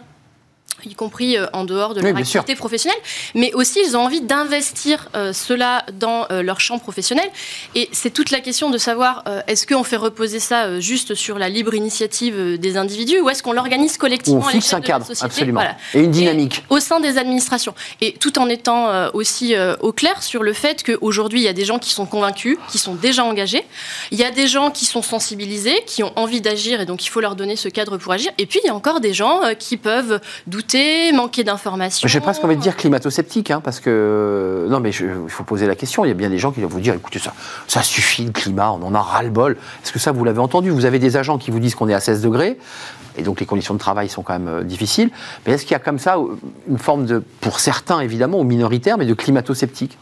y 0.87 0.95
compris 0.95 1.37
euh, 1.37 1.47
en 1.53 1.65
dehors 1.65 1.95
de 1.95 2.01
leur 2.01 2.17
activité 2.17 2.55
professionnelle, 2.55 2.99
mais 3.35 3.53
aussi 3.55 3.81
ils 3.87 3.97
ont 3.97 4.01
envie 4.01 4.21
d'investir 4.21 5.09
euh, 5.15 5.33
cela 5.33 5.85
dans 5.93 6.27
euh, 6.31 6.43
leur 6.43 6.61
champ 6.61 6.79
professionnel. 6.79 7.29
Et 7.75 7.89
c'est 7.93 8.11
toute 8.11 8.31
la 8.31 8.41
question 8.41 8.71
de 8.71 8.79
savoir 8.79 9.25
est-ce 9.47 9.67
qu'on 9.67 9.85
fait 9.85 9.97
reposer 9.97 10.41
ça 10.41 10.81
juste 10.81 11.15
sur 11.15 11.39
la 11.39 11.49
libre 11.49 11.75
initiative 11.75 12.59
des 12.59 12.77
individus 12.77 13.21
ou 13.21 13.31
est-ce 13.31 13.43
qu'on 13.43 13.53
l'organise 13.53 13.97
collectivement 13.97 14.41
on 14.45 14.49
fixe 14.49 14.73
un 14.73 14.81
cadre, 14.81 15.07
absolument, 15.21 15.63
et 15.95 16.01
une 16.01 16.11
dynamique 16.11 16.65
au 16.69 16.81
sein 16.81 17.01
des 17.01 17.19
administrations. 17.19 17.75
Et 18.01 18.13
tout 18.13 18.39
en 18.39 18.49
étant 18.49 19.11
aussi 19.13 19.55
au 19.81 19.93
clair 19.93 20.23
sur 20.23 20.43
le 20.43 20.53
fait 20.53 20.83
qu'aujourd'hui 20.83 21.41
il 21.41 21.45
y 21.45 21.49
a 21.49 21.53
des 21.53 21.65
gens 21.65 21.79
qui 21.79 21.91
sont 21.91 22.07
convaincus, 22.07 22.59
qui 22.69 22.79
sont 22.79 22.95
déjà 22.95 23.25
engagés, 23.25 23.65
il 24.11 24.19
y 24.19 24.25
a 24.25 24.31
des 24.31 24.47
gens 24.47 24.71
qui 24.71 24.85
sont 24.85 25.03
sensibilisés, 25.03 25.83
qui 25.87 26.03
ont 26.03 26.13
envie 26.17 26.41
d'agir 26.41 26.81
et 26.81 26.87
donc 26.87 27.05
il 27.05 27.09
faut 27.09 27.21
leur 27.21 27.37
donner 27.37 27.57
ce 27.57 27.69
cadre 27.69 27.97
pour 27.97 28.13
agir. 28.13 28.33
Et 28.39 28.47
puis 28.47 28.61
il 28.65 28.67
y 28.67 28.71
a 28.71 28.75
encore 28.75 29.01
des 29.01 29.15
gens 29.15 29.41
qui 29.59 29.77
peuvent 29.77 30.21
douter 30.47 30.74
manquer 31.13 31.45
d'informations. 31.45 32.07
J'ai 32.09 32.21
presque 32.21 32.45
envie 32.45 32.57
de 32.57 32.61
dire 32.61 32.77
climato-sceptique, 32.77 33.51
hein, 33.51 33.61
parce 33.63 33.81
que. 33.81 34.67
Non, 34.69 34.81
mais 34.81 34.91
il 34.91 35.29
faut 35.29 35.45
poser 35.45 35.67
la 35.67 35.75
question. 35.75 36.05
Il 36.05 36.09
y 36.09 36.11
a 36.11 36.15
bien 36.15 36.31
des 36.31 36.39
gens 36.39 36.53
qui 36.53 36.61
vont 36.61 36.69
vous 36.69 36.81
dire 36.81 36.95
écoutez, 36.95 37.19
ça, 37.19 37.33
ça 37.67 37.83
suffit 37.83 38.25
le 38.25 38.33
climat, 38.33 38.73
on 38.73 38.83
en 38.83 38.95
a 38.95 39.01
ras-le-bol. 39.01 39.57
Est-ce 39.83 39.93
que 39.93 39.99
ça, 39.99 40.13
vous 40.13 40.25
l'avez 40.25 40.41
entendu? 40.41 40.71
Vous 40.71 40.85
avez 40.85 40.99
des 40.99 41.17
agents 41.17 41.39
qui 41.39 41.51
vous 41.51 41.61
disent 41.61 41.75
qu'on 41.75 41.89
est 41.89 41.95
à 41.95 42.01
16 42.01 42.23
degrés, 42.23 42.59
et 43.17 43.23
donc 43.23 43.41
les 43.41 43.47
conditions 43.47 43.75
de 43.75 43.79
travail 43.79 44.09
sont 44.09 44.23
quand 44.23 44.35
même 44.35 44.49
euh, 44.49 44.63
difficiles. 44.63 45.11
Mais 45.47 45.53
est-ce 45.53 45.63
qu'il 45.63 45.73
y 45.73 45.77
a 45.77 45.81
comme 45.81 45.99
ça 45.99 46.17
une 46.69 46.79
forme 46.79 47.07
de, 47.07 47.23
pour 47.41 47.61
certains 47.61 48.01
évidemment, 48.01 48.41
ou 48.41 48.45
minoritaires, 48.45 48.99
mais 48.99 49.07
de 49.07 49.15
climato-sceptique? 49.15 49.99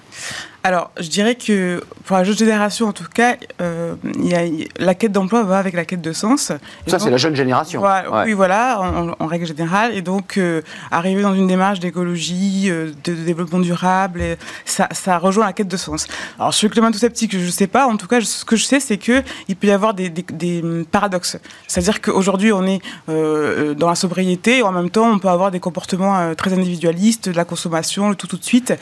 Alors, 0.65 0.93
je 1.01 1.09
dirais 1.09 1.35
que 1.35 1.83
pour 2.05 2.17
la 2.17 2.23
jeune 2.23 2.37
génération, 2.37 2.87
en 2.87 2.93
tout 2.93 3.05
cas, 3.13 3.37
euh, 3.61 3.95
y 4.21 4.35
a, 4.35 4.43
la 4.79 4.95
quête 4.95 5.11
d'emploi 5.11 5.43
va 5.43 5.59
avec 5.59 5.75
la 5.75 5.85
quête 5.85 6.01
de 6.01 6.13
sens. 6.13 6.53
ça, 6.87 6.99
c'est 7.01 7.11
la 7.11 7.17
jeune 7.17 7.35
génération. 7.35 7.83
Oui, 7.83 8.33
voilà, 8.33 8.81
en, 9.19 9.27
règle 9.27 9.47
générale. 9.47 9.97
Et 9.97 10.03
donc, 10.03 10.39
euh, 10.39 10.63
arriver 10.93 11.23
dans 11.23 11.35
une 11.35 11.49
démarche 11.49 11.81
d'écologie, 11.81 12.71
euh, 12.71 12.93
de, 13.03 13.13
développement 13.13 13.59
durable, 13.59 14.23
ça, 14.65 14.89
ça, 14.93 15.19
rejoint 15.19 15.47
la 15.47 15.53
quête 15.53 15.67
de 15.67 15.77
sens. 15.77 16.07
Alors, 16.39 16.55
sur 16.55 16.69
le 16.69 16.73
climat 16.73 16.93
sceptique, 16.93 17.33
je 17.33 17.45
ne 17.45 17.51
sais 17.51 17.67
pas. 17.67 17.87
En 17.87 17.97
tout 17.97 18.07
cas, 18.07 18.21
ce 18.21 18.45
que 18.45 18.55
je 18.55 18.65
sais, 18.65 18.79
c'est 18.79 18.99
qu'il 18.99 19.57
peut 19.59 19.67
y 19.67 19.73
avoir 19.73 19.95
des, 19.95 20.11
des, 20.11 20.25
des 20.33 20.63
paradoxes. 20.93 21.39
C'est-à-dire 21.67 22.01
qu'aujourd'hui, 22.01 22.53
on 22.53 22.65
est 22.67 22.81
dans 23.09 23.89
la 23.89 23.97
sobriété 23.97 24.59
et 24.59 24.63
en 24.63 24.73
même 24.73 24.91
temps, 24.91 25.11
on 25.11 25.19
peut 25.19 25.29
avoir 25.29 25.51
des 25.51 25.61
comportements 25.61 26.35
très 26.37 26.53
individualistes, 26.53 27.31
de 27.31 27.37
la 27.37 27.45
consommation, 27.45 28.11
le 28.11 28.15
tout 28.15 28.29
tout 28.29 28.37
de 28.37 28.45
suite 28.45 28.75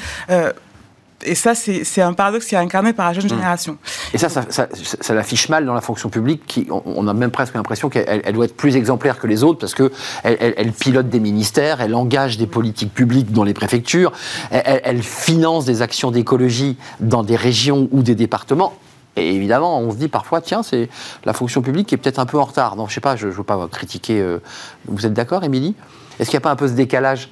et 1.24 1.34
ça, 1.34 1.54
c'est 1.54 2.02
un 2.02 2.12
paradoxe 2.12 2.46
qui 2.46 2.54
est 2.54 2.58
incarné 2.58 2.92
par 2.92 3.06
la 3.06 3.12
jeune 3.12 3.24
mmh. 3.24 3.28
génération. 3.28 3.78
Et 4.14 4.18
ça, 4.18 4.28
ça, 4.28 4.44
ça, 4.48 5.14
l'affiche 5.14 5.48
mal 5.48 5.66
dans 5.66 5.74
la 5.74 5.80
fonction 5.80 6.08
publique. 6.08 6.42
Qui, 6.46 6.66
on 6.70 7.06
a 7.08 7.14
même 7.14 7.30
presque 7.30 7.54
l'impression 7.54 7.88
qu'elle 7.88 8.32
doit 8.32 8.46
être 8.46 8.56
plus 8.56 8.76
exemplaire 8.76 9.18
que 9.18 9.26
les 9.26 9.42
autres 9.42 9.58
parce 9.58 9.74
qu'elle 9.74 9.90
elle, 10.22 10.72
pilote 10.72 11.08
des 11.08 11.20
ministères, 11.20 11.80
elle 11.80 11.94
engage 11.94 12.38
des 12.38 12.46
politiques 12.46 12.94
publiques 12.94 13.32
dans 13.32 13.44
les 13.44 13.54
préfectures, 13.54 14.12
elle, 14.50 14.80
elle 14.84 15.02
finance 15.02 15.64
des 15.64 15.82
actions 15.82 16.10
d'écologie 16.10 16.76
dans 17.00 17.22
des 17.22 17.36
régions 17.36 17.88
ou 17.90 18.02
des 18.02 18.14
départements. 18.14 18.74
Et 19.16 19.34
évidemment, 19.34 19.80
on 19.80 19.90
se 19.90 19.96
dit 19.96 20.08
parfois, 20.08 20.40
tiens, 20.40 20.62
c'est 20.62 20.88
la 21.24 21.32
fonction 21.32 21.62
publique 21.62 21.88
qui 21.88 21.94
est 21.94 21.98
peut-être 21.98 22.20
un 22.20 22.26
peu 22.26 22.38
en 22.38 22.44
retard. 22.44 22.76
Non, 22.76 22.86
je 22.86 22.94
sais 22.94 23.00
pas, 23.00 23.16
je 23.16 23.26
ne 23.26 23.32
veux 23.32 23.42
pas 23.42 23.68
critiquer. 23.70 24.20
Euh, 24.20 24.38
vous 24.86 25.04
êtes 25.04 25.12
d'accord, 25.12 25.44
Émilie? 25.44 25.74
Est-ce 26.18 26.30
qu'il 26.30 26.36
n'y 26.36 26.42
a 26.42 26.44
pas 26.44 26.50
un 26.50 26.56
peu 26.56 26.68
ce 26.68 26.74
décalage? 26.74 27.30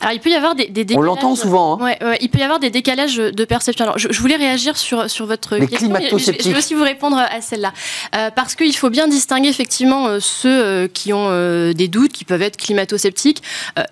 Alors 0.00 0.12
il 0.12 0.20
peut 0.20 0.30
y 0.30 0.34
avoir 0.34 0.54
des, 0.54 0.66
des 0.66 0.84
décalages. 0.84 0.98
On 0.98 1.02
l'entend 1.02 1.34
souvent. 1.34 1.78
Hein. 1.82 1.94
il 2.20 2.28
peut 2.28 2.38
y 2.38 2.42
avoir 2.42 2.58
des 2.58 2.70
décalages 2.70 3.16
de 3.16 3.44
perception. 3.44 3.84
Alors 3.84 3.98
je, 3.98 4.20
voulais 4.20 4.36
réagir 4.36 4.76
sur, 4.76 5.10
sur 5.10 5.26
votre 5.26 5.56
Les 5.56 5.66
question. 5.66 5.92
Je, 6.12 6.18
je, 6.18 6.50
vais 6.50 6.58
aussi 6.58 6.74
vous 6.74 6.84
répondre 6.84 7.16
à 7.16 7.40
celle-là. 7.40 7.72
Euh, 8.14 8.30
parce 8.30 8.54
qu'il 8.54 8.74
faut 8.76 8.90
bien 8.90 9.08
distinguer 9.08 9.48
effectivement 9.48 10.06
euh, 10.06 10.18
ceux 10.20 10.64
euh, 10.64 10.88
qui 10.88 11.12
ont 11.12 11.28
des 11.28 11.88
doutes, 11.88 12.12
qui 12.12 12.24
peuvent 12.24 12.42
être 12.42 12.56
climato-sceptiques. 12.56 13.42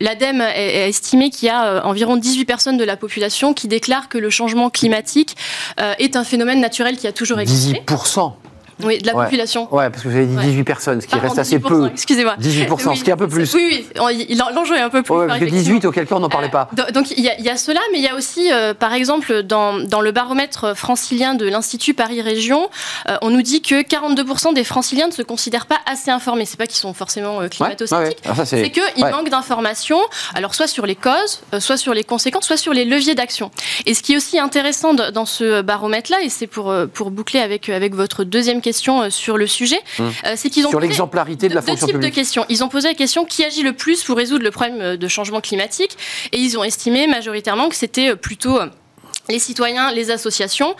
L'ADEME 0.00 0.40
a 0.40 0.86
estimé 0.86 1.30
qu'il 1.30 1.46
y 1.46 1.50
a 1.50 1.84
environ 1.86 2.16
18 2.16 2.44
personnes 2.44 2.76
de 2.76 2.84
la 2.84 2.96
population 2.96 3.54
qui 3.54 3.68
déclarent 3.68 4.08
que 4.08 4.18
le 4.18 4.30
changement 4.30 4.70
climatique 4.70 5.36
est 5.98 6.16
un 6.16 6.24
phénomène 6.24 6.60
naturel 6.60 6.96
qui 6.96 7.06
a 7.06 7.12
toujours 7.12 7.40
existé. 7.40 7.82
18% 7.86 8.32
oui, 8.82 8.98
de 8.98 9.06
la 9.06 9.14
population. 9.14 9.72
Ouais, 9.74 9.88
parce 9.88 10.02
que 10.02 10.08
vous 10.08 10.16
avez 10.16 10.26
dit 10.26 10.36
18 10.36 10.64
personnes, 10.64 11.00
ce 11.00 11.06
qui 11.06 11.16
reste 11.16 11.38
assez 11.38 11.58
peu. 11.58 11.88
Excusez-moi. 11.92 12.36
18%, 12.40 12.96
ce 12.96 13.04
qui 13.04 13.10
est 13.10 13.12
un 13.12 13.16
peu 13.16 13.28
plus. 13.28 13.54
Oui, 13.54 13.86
oui, 13.98 14.36
l'enjeu 14.54 14.76
est 14.76 14.80
un 14.80 14.90
peu 14.90 15.02
plus. 15.02 15.14
Ouais, 15.14 15.26
parce 15.26 15.40
que 15.40 15.44
18, 15.46 15.86
auquel 15.86 16.06
cas 16.06 16.16
on 16.16 16.20
n'en 16.20 16.28
parlait 16.28 16.50
pas. 16.50 16.68
Euh, 16.78 16.90
donc 16.92 17.10
il 17.10 17.24
y, 17.24 17.48
a 17.48 17.56
cela, 17.56 17.80
mais 17.92 17.98
il 17.98 18.04
y 18.04 18.08
a 18.08 18.14
aussi, 18.14 18.52
euh, 18.52 18.74
par 18.74 18.92
exemple, 18.92 19.42
dans, 19.42 19.78
dans, 19.78 20.00
le 20.00 20.12
baromètre 20.12 20.76
francilien 20.76 21.34
de 21.34 21.48
l'Institut 21.48 21.94
Paris 21.94 22.20
Région, 22.20 22.68
euh, 23.08 23.16
on 23.22 23.30
nous 23.30 23.42
dit 23.42 23.62
que 23.62 23.82
42% 23.82 24.54
des 24.54 24.64
franciliens 24.64 25.06
ne 25.06 25.12
se 25.12 25.22
considèrent 25.22 25.66
pas 25.66 25.78
assez 25.90 26.10
informés. 26.10 26.44
C'est 26.44 26.58
pas 26.58 26.66
qu'ils 26.66 26.76
sont 26.76 26.92
forcément 26.92 27.48
climato-sceptiques, 27.48 28.22
c'est 28.44 28.70
qu'ils 28.70 29.06
manquent 29.06 29.30
d'informations, 29.30 30.00
alors 30.34 30.54
soit 30.54 30.66
sur 30.66 30.84
les 30.84 30.96
causes, 30.96 31.40
soit 31.60 31.76
sur 31.76 31.94
les 31.94 32.04
conséquences, 32.04 32.46
soit 32.46 32.56
sur 32.56 32.74
les 32.74 32.84
leviers 32.84 33.14
d'action. 33.14 33.50
Et 33.86 33.94
ce 33.94 34.02
qui 34.02 34.12
est 34.12 34.16
aussi 34.16 34.38
intéressant 34.38 34.94
dans 34.94 35.26
ce 35.26 35.62
baromètre-là, 35.62 36.18
et 36.22 36.28
c'est 36.28 36.46
pour, 36.46 36.74
pour 36.92 37.10
boucler 37.10 37.40
avec, 37.40 37.68
avec 37.68 37.94
votre 37.94 38.24
deuxième 38.24 38.60
question 38.60 38.65
euh, 39.02 39.10
sur 39.10 39.36
le 39.36 39.46
sujet, 39.46 39.80
hum. 39.98 40.12
euh, 40.24 40.32
c'est 40.36 40.50
qu'ils 40.50 40.66
ont 40.66 40.70
sur 40.70 40.80
l'exemplarité 40.80 41.48
de 41.48 41.54
la 41.54 41.62
fonction 41.62 41.86
publique. 41.86 42.10
de 42.10 42.14
questions. 42.14 42.44
Ils 42.48 42.64
ont 42.64 42.68
posé 42.68 42.88
la 42.88 42.94
question 42.94 43.24
qui 43.24 43.44
agit 43.44 43.62
le 43.62 43.72
plus 43.72 44.02
pour 44.04 44.16
résoudre 44.16 44.44
le 44.44 44.50
problème 44.50 44.80
euh, 44.80 44.96
de 44.96 45.08
changement 45.08 45.40
climatique, 45.40 45.96
et 46.32 46.38
ils 46.38 46.58
ont 46.58 46.64
estimé 46.64 47.06
majoritairement 47.06 47.68
que 47.68 47.76
c'était 47.76 48.16
plutôt 48.16 48.58
les 49.28 49.38
citoyens, 49.40 49.90
les 49.92 50.12
associations, 50.12 50.76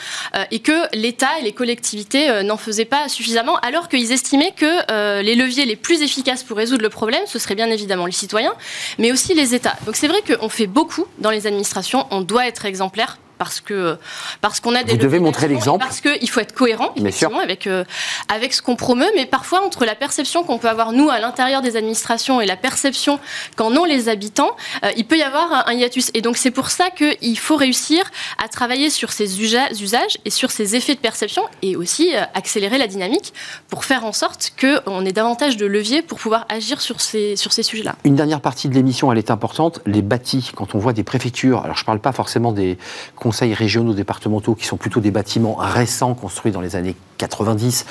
et 0.52 0.60
que 0.60 0.94
l'État 0.96 1.40
et 1.40 1.42
les 1.42 1.50
collectivités 1.50 2.44
n'en 2.44 2.56
faisaient 2.56 2.84
pas 2.84 3.08
suffisamment, 3.08 3.56
alors 3.56 3.88
qu'ils 3.88 4.12
estimaient 4.12 4.52
que 4.52 5.20
les 5.20 5.34
leviers 5.34 5.64
les 5.64 5.74
plus 5.74 6.02
efficaces 6.02 6.44
pour 6.44 6.56
résoudre 6.56 6.82
le 6.82 6.88
problème, 6.88 7.22
ce 7.26 7.40
seraient 7.40 7.56
bien 7.56 7.70
évidemment 7.70 8.06
les 8.06 8.12
citoyens, 8.12 8.54
mais 8.98 9.10
aussi 9.10 9.34
les 9.34 9.56
États. 9.56 9.76
Donc 9.84 9.96
c'est 9.96 10.06
vrai 10.06 10.22
qu'on 10.22 10.48
fait 10.48 10.68
beaucoup 10.68 11.06
dans 11.18 11.30
les 11.30 11.48
administrations, 11.48 12.06
on 12.12 12.20
doit 12.20 12.46
être 12.46 12.66
exemplaire 12.66 13.18
parce 13.38 13.60
que 13.60 13.98
parce 14.40 14.60
qu'on 14.60 14.74
a 14.74 14.82
des 14.82 14.92
vous 14.92 14.98
devez 14.98 15.18
montrer 15.18 15.48
l'exemple. 15.48 15.84
parce 15.84 16.00
qu'il 16.00 16.28
faut 16.28 16.40
être 16.40 16.54
cohérent 16.54 16.92
effectivement 16.96 17.40
avec 17.40 17.66
euh, 17.66 17.84
avec 18.32 18.54
ce 18.54 18.62
qu'on 18.62 18.76
promeut. 18.76 19.10
Mais 19.14 19.26
parfois 19.26 19.64
entre 19.64 19.84
la 19.84 19.94
perception 19.94 20.42
qu'on 20.42 20.58
peut 20.58 20.68
avoir 20.68 20.92
nous 20.92 21.08
à 21.10 21.18
l'intérieur 21.18 21.62
des 21.62 21.76
administrations 21.76 22.40
et 22.40 22.46
la 22.46 22.56
perception 22.56 23.18
qu'en 23.56 23.74
ont 23.76 23.84
les 23.84 24.08
habitants 24.08 24.56
euh, 24.84 24.90
il 24.96 25.06
peut 25.06 25.18
y 25.18 25.22
avoir 25.22 25.68
un, 25.68 25.72
hiatus. 25.72 26.10
Et 26.14 26.22
donc 26.22 26.36
c'est 26.36 26.50
pour 26.50 26.70
ça 26.70 26.90
qu'il 26.90 27.38
faut 27.38 27.56
réussir 27.56 28.04
à 28.42 28.48
travailler 28.48 28.90
sur 28.90 29.12
ces 29.12 29.42
usages 29.42 30.18
et 30.24 30.30
sur 30.30 30.50
ces 30.50 30.76
effets 30.76 30.94
de 30.94 31.00
perception 31.00 31.42
et 31.62 31.76
aussi 31.76 32.14
euh, 32.14 32.22
accélérer 32.34 32.78
la 32.78 32.86
dynamique 32.86 33.32
pour 33.68 33.84
faire 33.84 34.04
en 34.04 34.12
sorte 34.12 34.52
qu'on 34.60 35.04
ait 35.04 35.12
davantage 35.12 35.56
de 35.56 35.66
leviers 35.66 36.02
pour 36.02 36.18
pouvoir 36.18 36.46
agir 36.48 36.80
sur 36.80 37.00
ces 37.00 37.36
sur 37.36 37.52
ces 37.52 37.62
sujets 37.62 37.84
là 37.84 37.96
une 38.04 38.16
dernière 38.16 38.40
partie 38.40 38.68
de 38.68 38.74
l'émission 38.74 39.12
elle 39.12 39.18
est 39.18 39.30
importante. 39.30 39.80
Les 39.86 40.02
bâtis. 40.02 40.50
Quand 40.54 40.74
on 40.74 40.78
voit 40.78 40.92
des 40.92 41.04
préfectures 41.04 41.62
alors 41.64 41.76
je 41.76 41.84
parle 41.84 42.00
pas 42.00 42.12
forcément 42.12 42.52
des 42.52 42.78
conseils 43.26 43.54
régionaux 43.54 43.92
départementaux 43.92 44.54
qui 44.54 44.66
sont 44.66 44.76
plutôt 44.76 45.00
des 45.00 45.10
bâtiments 45.10 45.56
récents 45.58 46.14
construits 46.14 46.52
dans 46.52 46.60
les 46.60 46.76
années 46.76 46.94
90, 47.18 47.86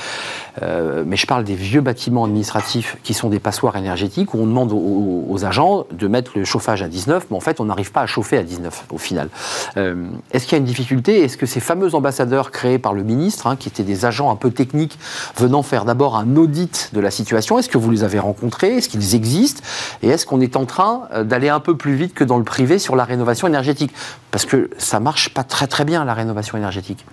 euh, 0.61 1.03
mais 1.05 1.17
je 1.17 1.27
parle 1.27 1.43
des 1.43 1.55
vieux 1.55 1.81
bâtiments 1.81 2.23
administratifs 2.23 2.95
qui 3.03 3.13
sont 3.13 3.27
des 3.27 3.39
passoires 3.39 3.75
énergétiques 3.75 4.33
où 4.33 4.37
on 4.37 4.47
demande 4.47 4.71
aux, 4.71 5.43
agents 5.43 5.85
de 5.91 6.07
mettre 6.07 6.31
le 6.35 6.45
chauffage 6.45 6.81
à 6.81 6.87
19, 6.87 7.27
mais 7.29 7.35
en 7.35 7.41
fait 7.41 7.59
on 7.59 7.65
n'arrive 7.65 7.91
pas 7.91 8.01
à 8.01 8.05
chauffer 8.05 8.37
à 8.37 8.43
19 8.43 8.85
au 8.91 8.97
final. 8.97 9.27
Euh, 9.75 10.07
est-ce 10.31 10.45
qu'il 10.45 10.53
y 10.53 10.55
a 10.55 10.59
une 10.59 10.65
difficulté? 10.65 11.21
Est-ce 11.23 11.35
que 11.35 11.45
ces 11.45 11.59
fameux 11.59 11.93
ambassadeurs 11.93 12.51
créés 12.51 12.79
par 12.79 12.93
le 12.93 13.03
ministre, 13.03 13.47
hein, 13.47 13.57
qui 13.57 13.67
étaient 13.67 13.83
des 13.83 14.05
agents 14.05 14.31
un 14.31 14.37
peu 14.37 14.51
techniques 14.51 14.97
venant 15.35 15.63
faire 15.63 15.83
d'abord 15.83 16.15
un 16.15 16.37
audit 16.37 16.91
de 16.93 17.01
la 17.01 17.11
situation, 17.11 17.59
est-ce 17.59 17.67
que 17.67 17.77
vous 17.77 17.91
les 17.91 18.05
avez 18.05 18.19
rencontrés? 18.19 18.77
Est-ce 18.77 18.87
qu'ils 18.87 19.15
existent? 19.15 19.61
Et 20.01 20.07
est-ce 20.07 20.25
qu'on 20.25 20.39
est 20.39 20.55
en 20.55 20.65
train 20.65 21.09
euh, 21.11 21.25
d'aller 21.25 21.49
un 21.49 21.59
peu 21.59 21.75
plus 21.75 21.95
vite 21.95 22.13
que 22.13 22.23
dans 22.23 22.37
le 22.37 22.45
privé 22.45 22.79
sur 22.79 22.95
la 22.95 23.03
rénovation 23.03 23.47
énergétique? 23.47 23.91
Parce 24.31 24.45
que 24.45 24.69
ça 24.77 24.99
marche 24.99 25.24
pas 25.29 25.43
très 25.43 25.67
très 25.67 25.85
bien 25.85 26.05
la 26.05 26.13
rénovation 26.13 26.57
énergétique. 26.57 27.05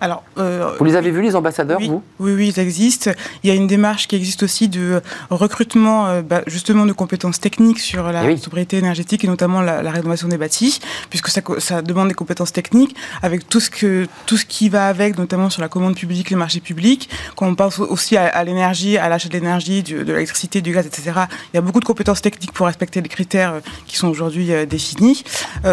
Alors, 0.00 0.24
euh, 0.38 0.72
vous 0.78 0.84
les 0.84 0.96
avez 0.96 1.10
vus, 1.10 1.22
les 1.22 1.36
ambassadeurs, 1.36 1.78
oui, 1.80 1.88
vous? 1.88 2.02
Oui, 2.18 2.32
oui, 2.32 2.52
ils 2.54 2.60
existent. 2.60 3.10
Il 3.42 3.48
y 3.48 3.50
a 3.50 3.54
une 3.54 3.66
démarche 3.66 4.08
qui 4.08 4.16
existe 4.16 4.42
aussi 4.42 4.68
de 4.68 5.00
recrutement, 5.30 6.06
euh, 6.06 6.22
bah, 6.22 6.42
justement, 6.46 6.84
de 6.84 6.92
compétences 6.92 7.40
techniques 7.40 7.80
sur 7.80 8.12
la 8.12 8.30
eh 8.30 8.36
sobriété 8.36 8.76
énergétique 8.76 9.24
et 9.24 9.26
notamment 9.26 9.62
la, 9.62 9.90
rénovation 9.90 10.28
des 10.28 10.36
bâtis, 10.36 10.80
puisque 11.08 11.28
ça, 11.28 11.40
ça, 11.58 11.80
demande 11.80 12.08
des 12.08 12.14
compétences 12.14 12.52
techniques 12.52 12.94
avec 13.22 13.48
tout 13.48 13.60
ce, 13.60 13.70
que, 13.70 14.06
tout 14.26 14.36
ce 14.36 14.44
qui 14.44 14.68
va 14.68 14.88
avec, 14.88 15.16
notamment 15.16 15.48
sur 15.48 15.62
la 15.62 15.68
commande 15.68 15.96
publique, 15.96 16.28
les 16.28 16.36
marchés 16.36 16.60
publics. 16.60 17.08
Quand 17.34 17.46
on 17.46 17.54
pense 17.54 17.78
aussi 17.78 18.16
à, 18.16 18.44
l'énergie, 18.44 18.98
à 18.98 19.08
l'achat 19.08 19.28
de 19.28 19.34
l'énergie, 19.34 19.82
de 19.82 20.02
l'électricité, 20.02 20.60
du 20.60 20.72
gaz, 20.72 20.86
etc., 20.86 21.12
il 21.52 21.56
y 21.56 21.58
a 21.58 21.62
beaucoup 21.62 21.80
de 21.80 21.86
compétences 21.86 22.20
techniques 22.20 22.52
pour 22.52 22.66
respecter 22.66 23.00
les 23.00 23.08
critères 23.08 23.54
euh, 23.54 23.60
qui 23.86 23.96
sont 23.96 24.08
aujourd'hui 24.08 24.50
définis. 24.66 25.24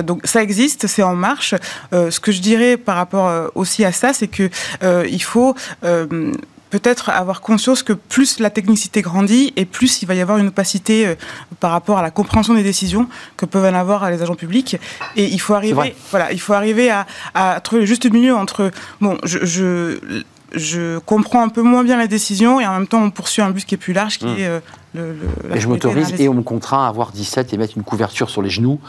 donc, 0.03 0.21
ça 0.23 0.41
existe, 0.41 0.87
c'est 0.87 1.03
en 1.03 1.15
marche. 1.15 1.55
ce 1.91 2.19
que 2.19 2.31
je 2.31 2.41
dirais 2.41 2.77
par 2.77 2.95
rapport 2.95 3.51
aussi 3.55 3.82
à 3.85 3.91
ça, 3.91 4.13
c'est 4.13 4.27
que 4.27 4.49
euh, 4.83 5.07
il 5.09 5.21
faut 5.21 5.55
euh, 5.83 6.33
peut-être 6.69 7.09
avoir 7.09 7.41
conscience 7.41 7.83
que 7.83 7.93
plus 7.93 8.39
la 8.39 8.49
technicité 8.49 9.01
grandit 9.01 9.53
et 9.55 9.65
plus 9.65 10.01
il 10.01 10.07
va 10.07 10.15
y 10.15 10.21
avoir 10.21 10.37
une 10.37 10.47
opacité 10.47 11.05
euh, 11.05 11.15
par 11.59 11.71
rapport 11.71 11.99
à 11.99 12.01
la 12.01 12.11
compréhension 12.11 12.53
des 12.55 12.63
décisions 12.63 13.07
que 13.37 13.45
peuvent 13.45 13.65
en 13.65 13.77
avoir 13.77 14.09
les 14.09 14.21
agents 14.21 14.35
publics. 14.35 14.77
Et 15.15 15.25
il 15.25 15.39
faut 15.39 15.53
arriver, 15.53 15.95
voilà, 16.09 16.31
il 16.31 16.39
faut 16.39 16.53
arriver 16.53 16.89
à, 16.89 17.05
à, 17.35 17.59
trouver 17.61 17.81
le 17.81 17.85
juste 17.87 18.11
milieu 18.11 18.35
entre 18.35 18.71
bon, 19.01 19.17
je, 19.23 19.45
je, 19.45 20.23
je 20.53 20.97
comprends 20.99 21.43
un 21.43 21.49
peu 21.49 21.61
moins 21.61 21.83
bien 21.83 21.99
les 21.99 22.07
décisions 22.07 22.59
et 22.59 22.65
en 22.65 22.73
même 22.73 22.87
temps 22.87 23.03
on 23.03 23.11
poursuit 23.11 23.41
un 23.41 23.51
but 23.51 23.65
qui 23.65 23.75
est 23.75 23.77
plus 23.77 23.93
large 23.93 24.17
qui 24.17 24.25
hmm. 24.25 24.39
est 24.39 24.61
et 24.95 25.59
je 25.59 25.67
m'autorise 25.67 26.13
et 26.19 26.29
on 26.29 26.33
me 26.33 26.43
contraint 26.43 26.85
à 26.85 26.87
avoir 26.87 27.11
17 27.11 27.53
et 27.53 27.57
mettre 27.57 27.77
une 27.77 27.83
couverture 27.83 28.29
sur 28.29 28.41
les 28.41 28.49
genoux 28.49 28.79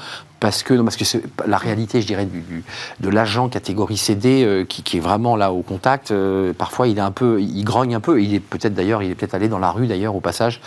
parce 0.45 0.62
que, 0.62 0.75
non, 0.75 0.85
parce 0.85 0.99
que 0.99 1.07
c'est 1.07 1.23
la 1.47 1.57
réalité, 1.57 2.03
je 2.03 2.07
dirais, 2.07 2.27
du, 2.27 2.64
de 3.01 3.09
l'agent 3.09 3.49
catégorie 3.49 3.97
CD 3.97 4.45
euh, 4.45 4.67
qui, 4.67 4.99
est 4.99 5.01
vraiment 5.01 5.37
là 5.37 5.53
au 5.53 5.62
contact. 5.62 6.11
Euh, 6.11 6.53
parfois, 6.53 6.87
il 6.87 6.99
est 6.99 7.01
un 7.01 7.12
peu, 7.12 7.40
il 7.40 7.64
grogne 7.64 7.95
un 7.95 8.01
peu. 8.01 8.21
Il 8.21 8.35
est 8.35 8.40
peut-être 8.40 8.75
d'ailleurs, 8.75 9.03
il 9.03 9.11
est 9.11 9.14
peut-être 9.14 9.33
allé 9.33 9.49
dans 9.49 9.59
la 9.59 9.71
rue 9.71 9.87
d'ailleurs 9.87 10.14
au 10.14 10.21
passage 10.21 10.61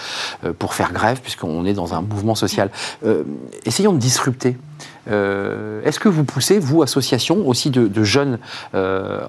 euh, 0.43 0.52
pour 0.58 0.73
faire 0.73 0.93
grève 0.93 1.21
puisqu'on 1.21 1.63
est 1.67 1.76
dans 1.76 1.93
un 1.93 2.02
mouvement 2.02 2.34
social. 2.34 2.71
essayons 3.65 3.93
de 3.93 4.00
disrupter. 4.00 4.58
Est-ce 5.06 6.00
que 6.00 6.10
vous 6.10 6.23
poussez, 6.23 6.58
vous, 6.58 6.82
association, 6.82 7.47
aussi 7.47 7.69
de, 7.69 7.88
de 7.88 8.04
jeunes 8.04 8.39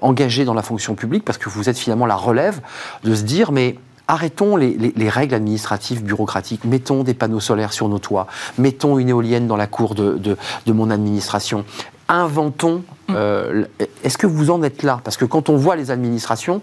engagés 0.01 0.47
dans 0.47 0.55
la 0.55 0.63
fonction 0.63 0.95
publique, 0.95 1.25
parce 1.27 1.39
que 1.39 1.51
vous 1.51 1.69
êtes 1.69 1.79
finalement 1.79 2.07
la 2.07 2.17
relève, 2.17 2.61
de 3.05 3.15
se 3.15 3.23
dire, 3.23 3.53
mais 3.53 3.77
arrêtons 4.09 4.57
les, 4.57 5.09
règles 5.09 5.35
administratives, 5.35 6.03
bureaucratiques, 6.03 6.65
mettons 6.65 7.05
des 7.05 7.15
panneaux 7.15 7.41
solaires 7.41 7.75
sur 7.75 7.89
nos 7.89 7.99
toits, 7.99 8.27
mettons 8.57 8.99
une 8.99 9.11
éolienne 9.11 9.47
dans 9.47 9.57
la 9.57 9.67
cour 9.67 9.95
de, 9.95 10.37
mon 10.67 10.91
administration, 10.91 11.65
inventons. 12.09 12.83
Mm. 13.09 13.15
Euh, 13.15 13.65
est-ce 14.03 14.19
que 14.19 14.27
vous 14.27 14.51
en 14.51 14.63
êtes 14.63 14.83
là? 14.83 15.01
Parce 15.05 15.17
que 15.17 15.27
quand 15.27 15.51
on 15.51 15.57
voit 15.57 15.77
les 15.77 15.91
administrations, 15.91 16.63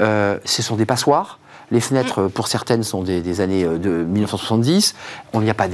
euh, 0.00 0.38
ce 0.44 0.62
sont 0.62 0.76
des 0.76 0.86
passoires. 0.86 1.38
Les 1.70 1.80
fenêtres, 1.80 2.22
mm. 2.22 2.30
pour 2.30 2.48
certaines, 2.48 2.82
sont 2.82 3.02
des, 3.02 3.40
années 3.40 3.64
euh, 3.64 3.78
de 3.78 4.04
1970. 4.04 4.94
On 5.32 5.40
n'y 5.40 5.48
a 5.48 5.54
pas. 5.54 5.68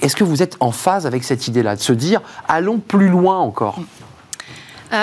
Est-ce 0.00 0.16
que 0.16 0.24
vous 0.24 0.42
êtes 0.42 0.56
en 0.60 0.72
phase 0.72 1.06
avec 1.06 1.24
cette 1.24 1.48
idée-là, 1.48 1.76
de 1.76 1.80
se 1.80 1.92
dire, 1.92 2.22
allons 2.48 2.78
plus 2.78 3.08
loin 3.08 3.38
encore? 3.38 3.78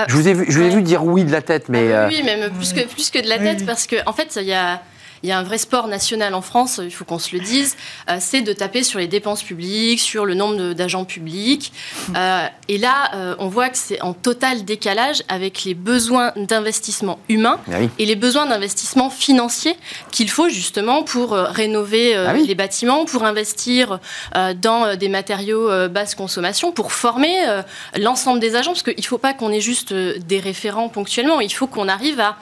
Je 0.07 0.15
vous 0.15 0.27
ai 0.27 0.33
vu, 0.33 0.45
je 0.49 0.59
vous 0.59 0.65
ai 0.65 0.69
vu 0.69 0.81
dire 0.81 1.05
oui 1.05 1.23
de 1.23 1.31
la 1.31 1.41
tête, 1.41 1.69
mais 1.69 1.93
ah 1.93 2.07
oui, 2.09 2.21
même 2.21 2.51
plus 2.51 2.73
que 2.73 2.85
plus 2.85 3.09
que 3.09 3.23
de 3.23 3.29
la 3.29 3.37
tête, 3.37 3.65
parce 3.65 3.87
qu'en 3.87 3.97
en 4.05 4.11
fait, 4.11 4.37
il 4.41 4.47
y 4.47 4.53
a 4.53 4.81
il 5.23 5.29
y 5.29 5.31
a 5.31 5.37
un 5.39 5.43
vrai 5.43 5.57
sport 5.57 5.87
national 5.87 6.33
en 6.33 6.41
France, 6.41 6.79
il 6.83 6.91
faut 6.91 7.05
qu'on 7.05 7.19
se 7.19 7.35
le 7.35 7.41
dise, 7.41 7.75
euh, 8.09 8.17
c'est 8.19 8.41
de 8.41 8.53
taper 8.53 8.83
sur 8.83 8.99
les 8.99 9.07
dépenses 9.07 9.43
publiques, 9.43 9.99
sur 9.99 10.25
le 10.25 10.33
nombre 10.33 10.73
d'agents 10.73 11.05
publics. 11.05 11.71
Euh, 12.15 12.45
et 12.67 12.77
là, 12.77 13.11
euh, 13.15 13.35
on 13.39 13.47
voit 13.47 13.69
que 13.69 13.77
c'est 13.77 14.01
en 14.01 14.13
total 14.13 14.65
décalage 14.65 15.23
avec 15.27 15.63
les 15.63 15.73
besoins 15.73 16.33
d'investissement 16.35 17.19
humain 17.29 17.59
Ah 17.71 17.77
oui. 17.79 17.89
et 17.99 18.05
les 18.05 18.15
besoins 18.15 18.45
d'investissement 18.45 19.09
financier 19.09 19.75
qu'il 20.11 20.29
faut 20.29 20.49
justement 20.49 21.03
pour 21.03 21.31
rénover 21.31 22.15
Ah 22.15 22.33
oui. 22.35 22.45
les 22.47 22.55
bâtiments, 22.55 23.05
pour 23.05 23.23
investir 23.23 23.99
dans 24.61 24.95
des 24.95 25.09
matériaux 25.09 25.69
basse 25.89 26.15
consommation, 26.15 26.71
pour 26.71 26.91
former 26.91 27.35
l'ensemble 27.97 28.39
des 28.39 28.55
agents, 28.55 28.71
parce 28.71 28.83
qu'il 28.83 28.95
ne 28.97 29.01
faut 29.03 29.17
pas 29.17 29.33
qu'on 29.33 29.51
ait 29.51 29.61
juste 29.61 29.93
des 29.93 30.39
référents 30.39 30.89
ponctuellement, 30.89 31.39
il 31.39 31.51
faut 31.53 31.67
qu'on 31.67 31.87
arrive 31.87 32.19
à 32.19 32.37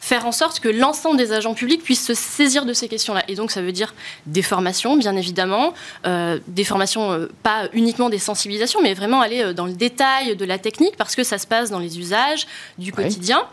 faire 0.00 0.26
en 0.26 0.32
sorte 0.32 0.60
que 0.60 0.68
l'ensemble 0.68 1.16
des 1.16 1.32
agents 1.32 1.54
publics 1.54 1.82
puissent 1.82 2.06
se 2.06 2.14
saisir 2.14 2.64
de 2.64 2.72
ces 2.72 2.88
questions-là. 2.88 3.24
Et 3.28 3.34
donc 3.34 3.50
ça 3.50 3.62
veut 3.62 3.72
dire 3.72 3.94
des 4.26 4.42
formations, 4.42 4.96
bien 4.96 5.16
évidemment, 5.16 5.74
euh, 6.06 6.38
des 6.46 6.64
formations 6.64 7.12
euh, 7.12 7.26
pas 7.42 7.68
uniquement 7.72 8.10
des 8.10 8.18
sensibilisations, 8.18 8.80
mais 8.82 8.94
vraiment 8.94 9.20
aller 9.20 9.42
euh, 9.42 9.52
dans 9.52 9.66
le 9.66 9.72
détail 9.72 10.36
de 10.36 10.44
la 10.44 10.58
technique, 10.58 10.96
parce 10.96 11.16
que 11.16 11.24
ça 11.24 11.38
se 11.38 11.46
passe 11.46 11.70
dans 11.70 11.78
les 11.78 11.98
usages 11.98 12.46
du 12.78 12.92
quotidien. 12.92 13.46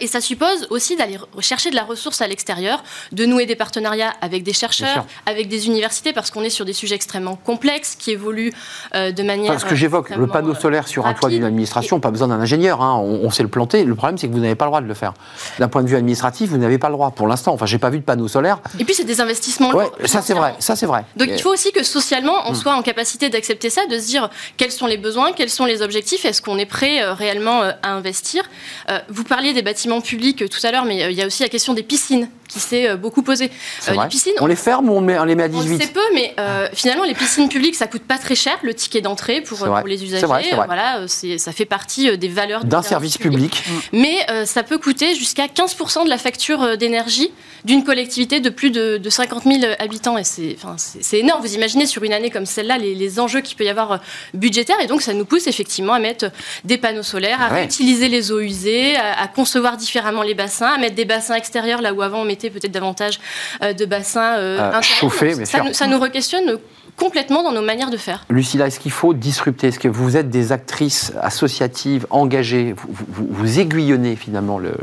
Et 0.00 0.06
ça 0.06 0.20
suppose 0.20 0.66
aussi 0.70 0.96
d'aller 0.96 1.18
rechercher 1.34 1.70
de 1.70 1.76
la 1.76 1.84
ressource 1.84 2.20
à 2.20 2.26
l'extérieur, 2.26 2.82
de 3.12 3.26
nouer 3.26 3.46
des 3.46 3.54
partenariats 3.56 4.12
avec 4.20 4.42
des 4.42 4.52
chercheurs, 4.52 5.06
avec 5.26 5.48
des 5.48 5.66
universités, 5.66 6.12
parce 6.12 6.30
qu'on 6.30 6.42
est 6.42 6.50
sur 6.50 6.64
des 6.64 6.72
sujets 6.72 6.94
extrêmement 6.96 7.36
complexes 7.36 7.94
qui 7.96 8.10
évoluent 8.10 8.52
euh, 8.94 9.12
de 9.12 9.22
manière. 9.22 9.52
Enfin, 9.52 9.60
ce 9.60 9.64
que 9.66 9.76
j'évoque, 9.76 10.10
le 10.10 10.26
panneau 10.26 10.52
euh, 10.52 10.54
solaire 10.58 10.88
sur 10.88 11.06
un 11.06 11.14
toit 11.14 11.30
d'une 11.30 11.44
administration, 11.44 12.00
pas 12.00 12.10
besoin 12.10 12.28
d'un 12.28 12.40
ingénieur, 12.40 12.82
hein, 12.82 12.96
on, 12.96 13.20
on 13.24 13.30
sait 13.30 13.42
le 13.42 13.48
planter. 13.48 13.84
Le 13.84 13.94
problème, 13.94 14.18
c'est 14.18 14.28
que 14.28 14.32
vous 14.32 14.40
n'avez 14.40 14.54
pas 14.56 14.64
le 14.64 14.70
droit 14.70 14.80
de 14.80 14.86
le 14.86 14.94
faire. 14.94 15.14
D'un 15.58 15.68
point 15.68 15.82
de 15.82 15.88
vue 15.88 15.96
administratif, 15.96 16.50
vous 16.50 16.56
n'avez 16.58 16.78
pas 16.78 16.88
le 16.88 16.94
droit 16.94 17.10
pour 17.12 17.26
l'instant. 17.28 17.52
Enfin, 17.52 17.66
j'ai 17.66 17.78
pas 17.78 17.90
vu 17.90 17.98
de 17.98 18.04
panneau 18.04 18.28
solaire. 18.28 18.58
Et 18.78 18.84
puis 18.84 18.94
c'est 18.94 19.04
des 19.04 19.20
investissements 19.20 19.70
Ouais, 19.70 19.86
ça 20.06 20.22
c'est 20.22 20.34
vrai, 20.34 20.54
ça 20.58 20.74
c'est 20.76 20.86
vrai. 20.86 21.04
Donc 21.16 21.28
Et- 21.28 21.34
il 21.34 21.40
faut 21.40 21.52
aussi 21.52 21.72
que 21.72 21.82
socialement, 21.84 22.38
Hmm. 22.44 22.50
on 22.50 22.54
soit 22.54 22.74
en 22.74 22.82
capacité 22.82 23.28
d'accepter 23.30 23.70
ça, 23.70 23.86
de 23.86 23.98
se 23.98 24.06
dire 24.06 24.28
quels 24.56 24.72
sont 24.72 24.86
les 24.86 24.96
besoins, 24.98 25.32
quels 25.32 25.50
sont 25.50 25.64
les 25.66 25.82
objectifs, 25.82 26.24
est-ce 26.24 26.42
qu'on 26.42 26.58
est 26.58 26.66
prêt 26.66 27.02
euh, 27.02 27.14
réellement 27.14 27.62
euh, 27.62 27.72
à 27.82 27.92
investir. 27.92 28.42
Euh, 28.90 28.98
vous 29.08 29.24
parliez 29.24 29.52
des 29.52 29.62
bâtiments 29.68 30.00
publics 30.00 30.40
euh, 30.40 30.48
tout 30.48 30.66
à 30.66 30.72
l'heure, 30.72 30.86
mais 30.86 31.02
euh, 31.02 31.10
il 31.10 31.18
y 31.18 31.22
a 31.22 31.26
aussi 31.26 31.42
la 31.42 31.50
question 31.50 31.74
des 31.74 31.82
piscines 31.82 32.30
qui 32.48 32.58
s'est 32.60 32.88
euh, 32.88 32.96
beaucoup 32.96 33.22
posée. 33.22 33.50
Euh, 33.88 33.92
les 34.02 34.08
piscines, 34.08 34.32
on 34.40 34.46
les 34.46 34.56
ferme 34.56 34.88
ou 34.88 34.94
on, 34.94 35.00
met- 35.00 35.18
on 35.18 35.24
les 35.24 35.34
met 35.34 35.44
à 35.44 35.46
on 35.52 35.58
le 35.60 35.64
18 35.64 35.82
sait 35.82 35.92
peu, 35.92 36.00
mais 36.14 36.34
euh, 36.40 36.66
finalement, 36.72 37.04
les 37.04 37.14
piscines 37.14 37.48
publiques, 37.48 37.74
ça 37.76 37.86
coûte 37.86 38.02
pas 38.02 38.18
très 38.18 38.34
cher, 38.34 38.58
le 38.62 38.74
ticket 38.74 39.00
d'entrée 39.02 39.40
pour, 39.42 39.62
euh, 39.62 39.78
pour 39.78 39.86
les 39.86 39.98
C'est 39.98 40.04
usagers. 40.04 40.26
vrai, 40.26 40.44
c'est 40.48 40.56
vrai. 40.56 40.66
Voilà, 40.66 40.98
euh, 41.00 41.04
c'est- 41.06 41.38
ça 41.38 41.52
fait 41.52 41.66
partie 41.66 42.08
euh, 42.10 42.16
des 42.16 42.28
valeurs 42.28 42.62
du 42.64 42.68
d'un 42.70 42.82
service 42.82 43.18
public. 43.18 43.62
Mais 43.92 44.16
euh, 44.30 44.44
ça 44.46 44.62
peut 44.62 44.78
coûter 44.78 45.14
jusqu'à 45.14 45.46
15% 45.46 46.04
de 46.04 46.08
la 46.08 46.18
facture 46.18 46.76
d'énergie 46.78 47.30
d'une 47.64 47.84
collectivité 47.84 48.40
de 48.40 48.50
plus 48.50 48.70
de, 48.70 48.96
de 48.96 49.10
50 49.10 49.44
000 49.44 49.58
habitants. 49.78 50.16
Et 50.16 50.24
c'est 50.24 50.56
enfin, 50.58 50.74
c'est- 50.78 51.02
c'est 51.02 51.18
énorme. 51.18 51.42
Vous 51.42 51.54
imaginez 51.54 51.84
sur 51.86 52.02
une 52.02 52.12
année 52.12 52.30
comme 52.30 52.46
celle-là 52.46 52.78
les, 52.78 52.94
les 52.94 53.20
enjeux 53.20 53.40
qu'il 53.40 53.56
peut 53.56 53.64
y 53.64 53.68
avoir 53.68 54.00
budgétaires. 54.32 54.80
Et 54.80 54.86
donc, 54.86 55.02
ça 55.02 55.12
nous 55.12 55.24
pousse 55.24 55.46
effectivement 55.48 55.92
à 55.92 55.98
mettre 55.98 56.30
des 56.64 56.78
panneaux 56.78 57.02
solaires, 57.02 57.42
à 57.42 57.52
Ouais. 57.52 57.64
utiliser 57.64 58.08
les 58.08 58.30
eaux 58.32 58.40
usées, 58.40 58.94
à, 58.96 59.20
à 59.20 59.26
concevoir 59.26 59.76
différemment 59.76 60.22
les 60.22 60.34
bassins, 60.34 60.68
à 60.74 60.78
mettre 60.78 60.94
des 60.94 61.04
bassins 61.04 61.34
extérieurs 61.34 61.82
là 61.82 61.92
où 61.92 62.02
avant 62.02 62.20
on 62.20 62.24
mettait 62.24 62.37
peut-être 62.50 62.72
davantage 62.72 63.20
euh, 63.62 63.72
de 63.72 63.84
bassins 63.84 64.36
euh, 64.38 64.58
intérieurs. 64.58 64.82
chauffés, 64.82 65.44
ça, 65.44 65.62
ça 65.72 65.86
nous 65.86 65.98
re-questionne 65.98 66.58
complètement 66.96 67.42
dans 67.44 67.52
nos 67.52 67.62
manières 67.62 67.90
de 67.90 67.96
faire. 67.96 68.24
Lucilla, 68.28 68.66
est-ce 68.66 68.80
qu'il 68.80 68.90
faut 68.90 69.14
disrupter? 69.14 69.68
Est-ce 69.68 69.78
que 69.78 69.86
vous 69.88 70.16
êtes 70.16 70.30
des 70.30 70.50
actrices 70.50 71.12
associatives 71.20 72.06
engagées? 72.10 72.72
Vous, 72.76 72.88
vous- 73.08 73.28
vous 73.30 73.58
aiguillonnez 73.60 74.16
finalement 74.16 74.58
le- 74.58 74.74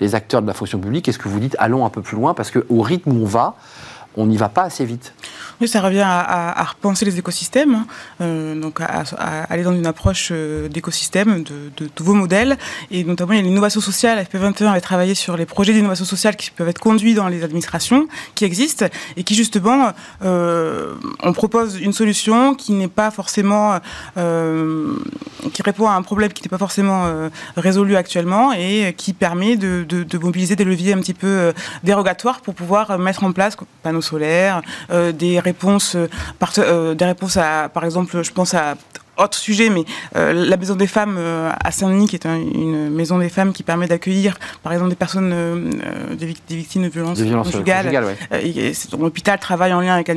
les 0.00 0.14
acteurs 0.14 0.40
de 0.42 0.46
la 0.46 0.54
fonction 0.54 0.78
publique. 0.78 1.08
Est-ce 1.08 1.18
que 1.18 1.28
vous 1.28 1.40
dites 1.40 1.56
allons 1.58 1.84
un 1.84 1.90
peu 1.90 2.00
plus 2.02 2.16
loin? 2.16 2.32
Parce 2.34 2.50
qu'au 2.52 2.80
rythme 2.80 3.12
où 3.12 3.22
on 3.22 3.26
va, 3.26 3.56
on 4.16 4.26
n'y 4.26 4.36
va 4.36 4.48
pas 4.48 4.62
assez 4.62 4.84
vite. 4.84 5.12
Oui, 5.60 5.68
ça 5.68 5.80
revient 5.80 6.04
à, 6.04 6.64
repenser 6.64 7.04
les 7.04 7.18
écosystèmes, 7.18 7.74
hein. 7.74 7.86
Euh, 8.20 8.60
donc 8.60 8.80
à, 8.80 9.04
aller 9.48 9.62
dans 9.62 9.72
une 9.72 9.86
approche 9.86 10.28
euh, 10.32 10.68
d'écosystème, 10.68 11.42
de, 11.42 11.88
nouveaux 11.98 12.14
modèles, 12.14 12.58
et 12.90 13.04
notamment 13.04 13.32
il 13.32 13.36
y 13.36 13.40
a 13.40 13.42
l'innovation 13.42 13.80
sociale. 13.80 14.24
FP21 14.24 14.66
avait 14.66 14.80
travaillé 14.80 15.14
sur 15.14 15.36
les 15.36 15.46
projets 15.46 15.72
d'innovation 15.72 16.04
sociale 16.04 16.36
qui 16.36 16.50
peuvent 16.50 16.68
être 16.68 16.80
conduits 16.80 17.14
dans 17.14 17.28
les 17.28 17.44
administrations, 17.44 18.08
qui 18.34 18.44
existent, 18.44 18.86
et 19.16 19.22
qui 19.24 19.34
justement, 19.34 19.92
euh, 20.24 20.94
on 21.20 21.32
propose 21.32 21.80
une 21.80 21.92
solution 21.92 22.54
qui 22.54 22.72
n'est 22.72 22.88
pas 22.88 23.10
forcément, 23.10 23.78
euh, 24.16 24.96
qui 25.52 25.62
répond 25.62 25.88
à 25.88 25.94
un 25.94 26.02
problème 26.02 26.32
qui 26.32 26.42
n'est 26.42 26.50
pas 26.50 26.58
forcément 26.58 27.30
résolu 27.56 27.96
actuellement, 27.96 28.52
et 28.52 28.94
qui 28.96 29.12
permet 29.12 29.56
de, 29.56 29.86
mobiliser 30.18 30.56
des 30.56 30.64
leviers 30.64 30.92
un 30.92 31.00
petit 31.00 31.14
peu 31.14 31.52
dérogatoires 31.82 32.40
pour 32.40 32.54
pouvoir 32.54 32.98
mettre 32.98 33.24
en 33.24 33.32
place 33.32 33.56
solaires, 33.82 34.03
euh, 34.90 35.12
des 35.12 35.40
réponses, 35.40 35.96
euh, 35.96 36.08
par- 36.38 36.52
euh, 36.58 36.94
des 36.94 37.04
réponses 37.04 37.36
à, 37.36 37.68
par 37.72 37.84
exemple, 37.84 38.22
je 38.22 38.30
pense 38.32 38.54
à 38.54 38.74
autre 39.16 39.36
sujet, 39.38 39.68
mais 39.70 39.84
euh, 40.16 40.32
la 40.32 40.56
maison 40.56 40.74
des 40.76 40.86
femmes 40.86 41.16
euh, 41.18 41.50
à 41.62 41.70
Saint-Denis, 41.70 42.08
qui 42.08 42.16
est 42.16 42.26
un- 42.26 42.36
une 42.38 42.90
maison 42.90 43.18
des 43.18 43.28
femmes 43.28 43.52
qui 43.52 43.62
permet 43.62 43.86
d'accueillir, 43.86 44.38
par 44.62 44.72
exemple, 44.72 44.90
des 44.90 44.96
personnes, 44.96 45.30
euh, 45.32 46.14
des, 46.14 46.26
vic- 46.26 46.42
des 46.48 46.56
victimes 46.56 46.82
de 46.82 46.88
violences, 46.88 47.18
violence 47.20 47.50
conjugales. 47.50 47.84
conjugale, 47.84 48.04
ouais. 48.32 48.46
Et 48.46 48.72
L'hôpital 48.98 49.38
travaille 49.38 49.72
en 49.72 49.80
lien 49.80 49.94
avec, 49.94 50.08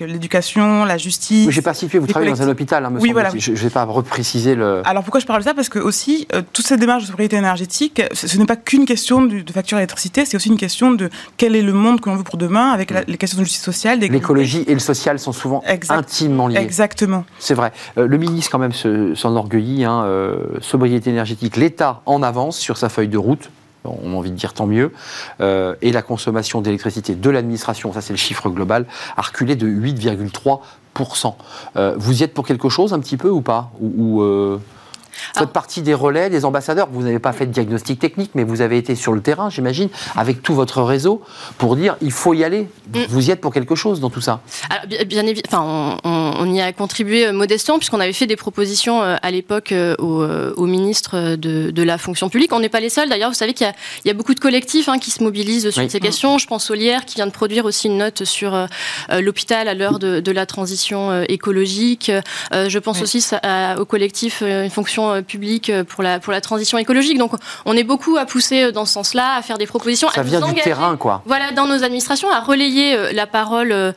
l'éducation, 0.00 0.84
la 0.84 0.98
justice. 0.98 1.46
Oui, 1.46 1.52
j'ai 1.52 1.62
pas 1.62 1.74
situé, 1.74 1.98
vous 1.98 2.06
travaillez 2.06 2.30
dans 2.32 2.42
un 2.42 2.48
hôpital, 2.48 2.84
hein, 2.84 2.90
me 2.90 3.00
Oui, 3.00 3.12
voilà. 3.12 3.30
Je 3.36 3.50
ne 3.52 3.56
vais 3.56 3.70
pas 3.70 3.84
repréciser 3.84 4.54
le. 4.54 4.82
Alors 4.84 5.02
pourquoi 5.02 5.20
je 5.20 5.26
parle 5.26 5.40
de 5.40 5.44
ça? 5.44 5.54
Parce 5.54 5.68
que 5.68 5.78
aussi, 5.78 6.26
toute 6.52 6.66
cette 6.66 6.80
démarche 6.80 7.02
de 7.02 7.08
sobriété 7.08 7.36
énergétique, 7.36 8.02
ce, 8.12 8.26
ce 8.26 8.38
n'est 8.38 8.46
pas 8.46 8.56
qu'une 8.56 8.84
question 8.84 9.22
de 9.22 9.42
facture 9.52 9.76
d'électricité, 9.78 10.24
c'est 10.24 10.36
aussi 10.36 10.48
une 10.48 10.56
question 10.56 10.92
de 10.92 11.10
quel 11.36 11.54
est 11.56 11.62
le 11.62 11.72
monde 11.72 12.00
que 12.00 12.08
l'on 12.10 12.16
veut 12.16 12.24
pour 12.24 12.36
demain, 12.38 12.70
avec 12.70 12.90
la- 12.90 13.02
les 13.02 13.16
questions 13.16 13.38
de 13.38 13.44
justice 13.44 13.62
sociale. 13.62 14.00
L'écologie 14.00 14.64
et 14.66 14.74
le 14.74 14.80
social 14.80 15.18
sont 15.18 15.32
souvent 15.32 15.62
Exact. 15.66 15.94
intimement 15.96 16.48
liés. 16.48 16.58
Exactement. 16.58 17.24
C'est 17.38 17.54
vrai. 17.54 17.72
Le 17.96 18.16
quand 18.50 18.58
même, 18.58 18.72
se- 18.72 19.14
s'enorgueillit. 19.14 19.84
Hein, 19.84 20.04
euh, 20.04 20.36
sobriété 20.60 21.10
énergétique, 21.10 21.56
l'État 21.56 22.00
en 22.06 22.22
avance 22.22 22.58
sur 22.58 22.76
sa 22.76 22.88
feuille 22.88 23.08
de 23.08 23.18
route. 23.18 23.50
On 23.84 24.12
a 24.12 24.16
envie 24.16 24.30
de 24.30 24.36
dire 24.36 24.52
tant 24.54 24.66
mieux. 24.66 24.92
Euh, 25.40 25.74
et 25.82 25.90
la 25.90 26.02
consommation 26.02 26.60
d'électricité 26.60 27.14
de 27.16 27.30
l'administration, 27.30 27.92
ça 27.92 28.00
c'est 28.00 28.12
le 28.12 28.16
chiffre 28.18 28.48
global, 28.48 28.86
a 29.16 29.22
reculé 29.22 29.56
de 29.56 29.66
8,3%. 29.66 31.34
Euh, 31.76 31.94
vous 31.98 32.20
y 32.20 32.22
êtes 32.22 32.32
pour 32.34 32.46
quelque 32.46 32.68
chose 32.68 32.92
un 32.92 33.00
petit 33.00 33.16
peu 33.16 33.28
ou 33.28 33.40
pas? 33.40 33.70
Ou, 33.80 34.22
Alors- 35.36 35.50
partie 35.50 35.82
des 35.82 35.94
relais, 35.94 36.30
des 36.30 36.44
ambassadeurs. 36.44 36.88
Vous 36.90 37.02
n'avez 37.02 37.18
pas 37.18 37.32
fait 37.32 37.46
de 37.46 37.52
diagnostic 37.52 37.98
technique, 37.98 38.30
mais 38.34 38.44
vous 38.44 38.60
avez 38.60 38.78
été 38.78 38.94
sur 38.94 39.12
le 39.12 39.20
terrain, 39.20 39.50
j'imagine, 39.50 39.88
avec 40.16 40.42
tout 40.42 40.54
votre 40.54 40.82
réseau, 40.82 41.22
pour 41.58 41.76
dire 41.76 41.96
il 42.00 42.12
faut 42.12 42.34
y 42.34 42.44
aller. 42.44 42.68
Mm. 42.94 42.98
Vous 43.08 43.28
y 43.28 43.30
êtes 43.30 43.40
pour 43.40 43.52
quelque 43.52 43.74
chose 43.74 44.00
dans 44.00 44.10
tout 44.10 44.20
ça? 44.20 44.40
Alors, 44.70 44.86
bien, 44.86 45.04
bien 45.04 45.22
évi- 45.24 45.42
enfin, 45.46 45.98
on, 46.04 46.52
y 46.52 46.60
a 46.60 46.72
contribué 46.72 47.26
euh, 47.26 47.32
modestement 47.32 47.78
puisqu'on 47.78 48.00
avait 48.00 48.12
fait 48.12 48.26
des 48.26 48.36
propositions 48.36 49.02
euh, 49.02 49.16
à 49.22 49.30
l'époque 49.30 49.72
euh, 49.72 49.94
au, 49.98 50.22
au 50.24 50.66
ministre 50.66 51.36
de, 51.36 51.70
de 51.70 51.82
la 51.82 51.98
fonction 51.98 52.28
publique. 52.28 52.52
On 52.52 52.60
n'est 52.60 52.68
pas 52.68 52.80
les 52.80 52.88
seuls 52.90 53.08
d'ailleurs. 53.08 53.30
Vous 53.30 53.36
savez 53.36 53.52
qu'il 53.54 53.66
y 53.66 53.70
a- 53.70 53.74
il 54.04 54.08
y, 54.08 54.10
a 54.10 54.14
beaucoup 54.14 54.34
de 54.34 54.40
collectifs 54.40 54.88
hein, 54.88 54.98
qui 54.98 55.10
se 55.10 55.22
mobilisent 55.22 55.70
sur 55.70 55.82
Oui. 55.82 55.90
ces 55.90 56.00
questions. 56.00 56.38
Je 56.38 56.46
pense 56.46 56.70
au 56.70 56.74
LIER 56.74 56.98
qui 57.06 57.16
vient 57.16 57.26
de 57.26 57.32
produire 57.32 57.64
aussi 57.64 57.86
une 57.88 57.98
note 57.98 58.24
sur 58.24 58.54
euh, 58.54 58.66
l'hôpital 59.20 59.68
à 59.68 59.74
l'heure 59.74 59.98
de, 59.98 60.20
de 60.20 60.32
la 60.32 60.46
transition 60.46 61.22
écologique. 61.28 62.10
Euh, 62.54 62.68
je 62.68 62.78
pense 62.78 62.98
Oui. 62.98 63.02
aussi 63.04 63.24
à- 63.42 63.76
au 63.80 63.84
collectif 63.84 64.42
Une 64.42 64.70
fonction 64.70 65.11
euh, 65.12 65.22
publique 65.22 65.70
euh, 65.70 65.84
pour 65.84 66.02
la, 66.02 66.18
pour 66.20 66.32
la 66.32 66.40
transition 66.40 66.78
écologique. 66.78 67.18
Donc 67.18 67.32
on 67.64 67.76
est 67.76 67.84
beaucoup 67.84 68.16
à 68.16 68.24
pousser 68.26 68.64
euh, 68.64 68.72
dans 68.72 68.84
ce 68.84 68.92
sens-là, 68.94 69.34
à 69.36 69.42
faire 69.42 69.58
des 69.58 69.66
propositions. 69.66 70.08
Ça 70.10 70.20
à 70.20 70.24
nous 70.24 70.30
vient 70.30 70.40
du 70.40 70.60
terrain, 70.60 70.96
quoi. 70.96 71.22
voilà, 71.26 71.52
dans 71.52 71.66
nos 71.66 71.82
administrations, 71.84 72.30
à 72.30 72.40
relayer 72.40 73.12
la 73.12 73.26
parole 73.26 73.72
euh, 73.72 73.92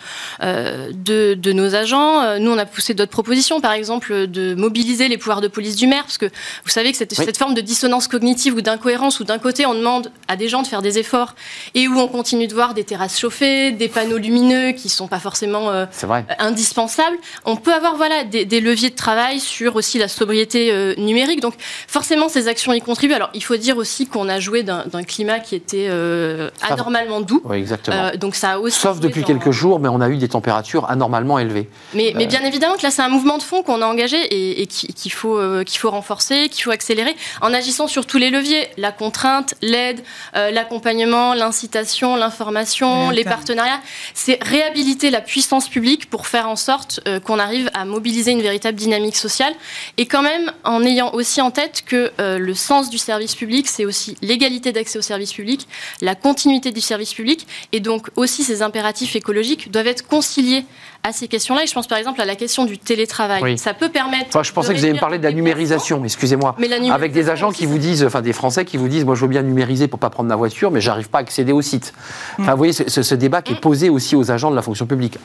de, 0.92 1.34
de 1.34 1.52
nos 1.52 1.76
agents. 1.76 2.38
Nous, 2.40 2.52
on 2.52 2.58
a 2.58 2.66
poussé 2.66 2.94
d'autres 2.94 3.12
propositions, 3.12 3.62
par 3.62 3.72
exemple, 3.74 4.28
de 4.28 4.56
mobiliser 4.56 5.08
les 5.08 5.18
pouvoirs 5.18 5.42
de 5.42 5.48
police 5.48 5.76
du 5.76 5.88
maire, 5.88 6.04
parce 6.04 6.18
que 6.18 6.26
vous 6.26 6.70
savez 6.70 6.92
que 6.92 6.98
cette, 6.98 7.14
Oui. 7.18 7.26
cette 7.26 7.38
forme 7.38 7.54
de 7.54 7.62
dissonance 7.62 8.08
cognitive 8.08 8.56
ou 8.56 8.62
d'incohérence, 8.62 9.20
où 9.20 9.24
d'un 9.24 9.40
côté, 9.40 9.66
on 9.66 9.74
demande 9.74 10.12
à 10.28 10.36
des 10.36 10.50
gens 10.50 10.62
de 10.62 10.68
faire 10.68 10.82
des 10.82 10.98
efforts, 11.00 11.36
et 11.74 11.88
où 11.88 11.98
on 12.00 12.08
continue 12.08 12.48
de 12.48 12.54
voir 12.54 12.74
des 12.74 12.84
terrasses 12.84 13.20
chauffées, 13.20 13.72
des 13.72 13.88
panneaux 13.88 14.18
lumineux 14.18 14.72
qui 14.72 14.90
sont 14.90 15.08
pas 15.08 15.20
forcément 15.20 15.70
euh, 15.70 15.86
C'est 15.92 16.08
vrai. 16.08 16.26
indispensable. 16.40 17.18
On 17.46 17.56
peut 17.56 17.74
avoir 17.74 17.96
voilà 17.96 18.24
des, 18.24 18.46
des 18.46 18.62
leviers 18.62 18.90
de 18.90 18.96
travail 18.96 19.40
sur 19.40 19.76
aussi 19.76 19.98
la 20.00 20.08
sobriété 20.08 20.72
euh, 20.72 20.94
numérique. 20.98 21.42
Donc 21.42 21.54
forcément 21.88 22.30
ces 22.30 22.48
actions 22.48 22.74
y 22.74 22.82
contribuent. 22.82 23.14
Alors 23.14 23.30
il 23.34 23.44
faut 23.44 23.56
dire 23.58 23.78
aussi 23.78 24.08
qu'on 24.08 24.30
a 24.30 24.40
joué 24.40 24.64
d'un 24.64 25.04
climat 25.04 25.40
qui 25.40 25.56
était 25.56 25.88
euh, 25.90 26.50
va. 26.62 26.74
anormalement 26.74 27.22
doux. 27.22 27.42
Oui, 27.46 27.58
exactement. 27.58 27.96
Euh, 27.98 28.16
donc 28.18 28.36
ça 28.36 28.52
a 28.54 28.60
aussi 28.60 28.80
Sauf 28.80 29.00
depuis 29.00 29.22
dans- 29.22 29.28
quelques 29.28 29.52
jours, 29.52 29.80
mais 29.80 29.90
on 29.90 30.02
a 30.02 30.10
eu 30.10 30.18
des 30.18 30.28
températures 30.30 30.90
anormalement 30.90 31.40
élevées. 31.40 31.70
Mais, 31.94 32.10
Euh. 32.10 32.18
mais 32.18 32.28
bien 32.28 32.42
évidemment 32.44 32.76
que 32.76 32.84
là 32.84 32.92
c'est 32.92 33.02
un 33.02 33.10
mouvement 33.10 33.38
de 33.38 33.44
fond 33.44 33.64
qu'on 33.64 33.82
a 33.82 33.86
engagé 33.86 34.18
et, 34.18 34.62
et 34.62 34.68
qui- 34.68 34.88
qu'il 34.94 35.12
faut 35.12 35.38
euh, 35.38 35.64
qu'il 35.64 35.80
faut 35.80 35.90
renforcer, 35.92 36.50
qu'il 36.50 36.64
faut 36.64 36.72
accélérer 36.72 37.16
en 37.42 37.54
agissant 37.54 37.88
sur 37.88 38.06
tous 38.06 38.18
les 38.18 38.30
leviers 38.30 38.68
la 38.78 38.92
contrainte, 38.92 39.56
l'aide, 39.62 40.02
euh, 40.36 40.52
l'accompagnement, 40.52 41.34
l'incitation, 41.34 42.16
l'information, 42.16 43.10
les 43.10 43.24
partenariats. 43.24 43.80
C'est 44.14 44.42
réhabiliter 44.44 45.10
la 45.10 45.22
puissance 45.22 45.68
publique 45.68 46.10
pour 46.10 46.28
faire 46.28 46.48
en 46.50 46.56
sorte 46.56 47.00
euh, 47.08 47.20
qu'on 47.20 47.40
arrive 47.40 47.70
à 47.74 47.86
mobiliser 47.86 48.32
une 48.32 48.42
véritable 48.42 48.78
dynamique 48.78 49.16
sociale 49.16 49.54
et 49.98 50.06
quand 50.06 50.22
même 50.22 50.52
en 50.64 50.84
ayant 50.86 51.14
aussi 51.14 51.42
en 51.42 51.52
tête 51.52 51.84
que 51.86 52.12
le 52.20 52.54
sens 52.54 52.90
du 52.90 52.98
service 52.98 53.36
public, 53.36 53.68
c'est 53.68 53.86
aussi 53.86 54.18
l'égalité 54.22 54.72
d'accès 54.72 54.98
au 54.98 55.02
service 55.02 55.34
public, 55.34 55.68
la 56.02 56.16
continuité 56.16 56.72
du 56.72 56.82
service 56.82 57.14
public, 57.14 57.48
et 57.72 57.80
donc 57.80 58.10
aussi 58.16 58.44
ces 58.44 58.62
impératifs 58.62 59.16
écologiques 59.16 59.72
doivent 59.72 59.88
être 59.88 60.08
conciliés 60.08 60.66
à 61.06 61.12
ces 61.12 61.28
questions-là. 61.28 61.64
Et 61.64 61.68
je 61.68 61.74
pense 61.74 61.88
par 61.88 62.00
exemple 62.00 62.20
à 62.20 62.26
la 62.26 62.36
question 62.36 62.66
du 62.66 62.78
télétravail. 62.80 63.58
Ça 63.58 63.74
peut 63.74 63.90
permettre. 63.90 64.28
Enfin, 64.30 64.44
je 64.44 64.52
pensais 64.52 64.74
que 64.74 64.80
vous 64.80 64.86
alliez 64.86 64.96
me 64.96 65.00
parler 65.00 65.20
de 65.20 65.24
la 65.24 65.32
numérisation, 65.32 66.04
excusez-moi. 66.04 66.56
Avec 66.92 67.12
des 67.12 67.30
agents 67.30 67.52
qui 67.52 67.68
vous 67.68 67.78
disent, 67.78 68.04
enfin 68.04 68.22
des 68.22 68.34
Français 68.34 68.66
qui 68.66 68.78
vous 68.78 68.88
disent, 68.88 69.06
moi 69.06 69.14
je 69.14 69.22
veux 69.22 69.28
bien 69.28 69.44
numériser 69.44 69.88
pour 69.88 70.00
pas 70.00 70.10
prendre 70.10 70.30
ma 70.30 70.36
voiture, 70.36 70.72
mais 70.72 70.82
j'arrive 70.82 71.10
pas 71.10 71.20
à 71.20 71.22
accéder 71.22 71.52
au 71.52 71.62
site. 71.62 71.94
Enfin, 72.40 72.52
vous 72.52 72.58
voyez, 72.58 72.74
ce, 72.74 73.16
débat 73.16 73.42
qui 73.42 73.54
est 73.54 73.62
posé 73.62 73.90
aussi 73.90 74.16
aux 74.16 74.32
agents 74.32 74.50
de 74.50 74.56
la 74.56 74.64
fonction 74.64 74.88
publique. 74.88 75.18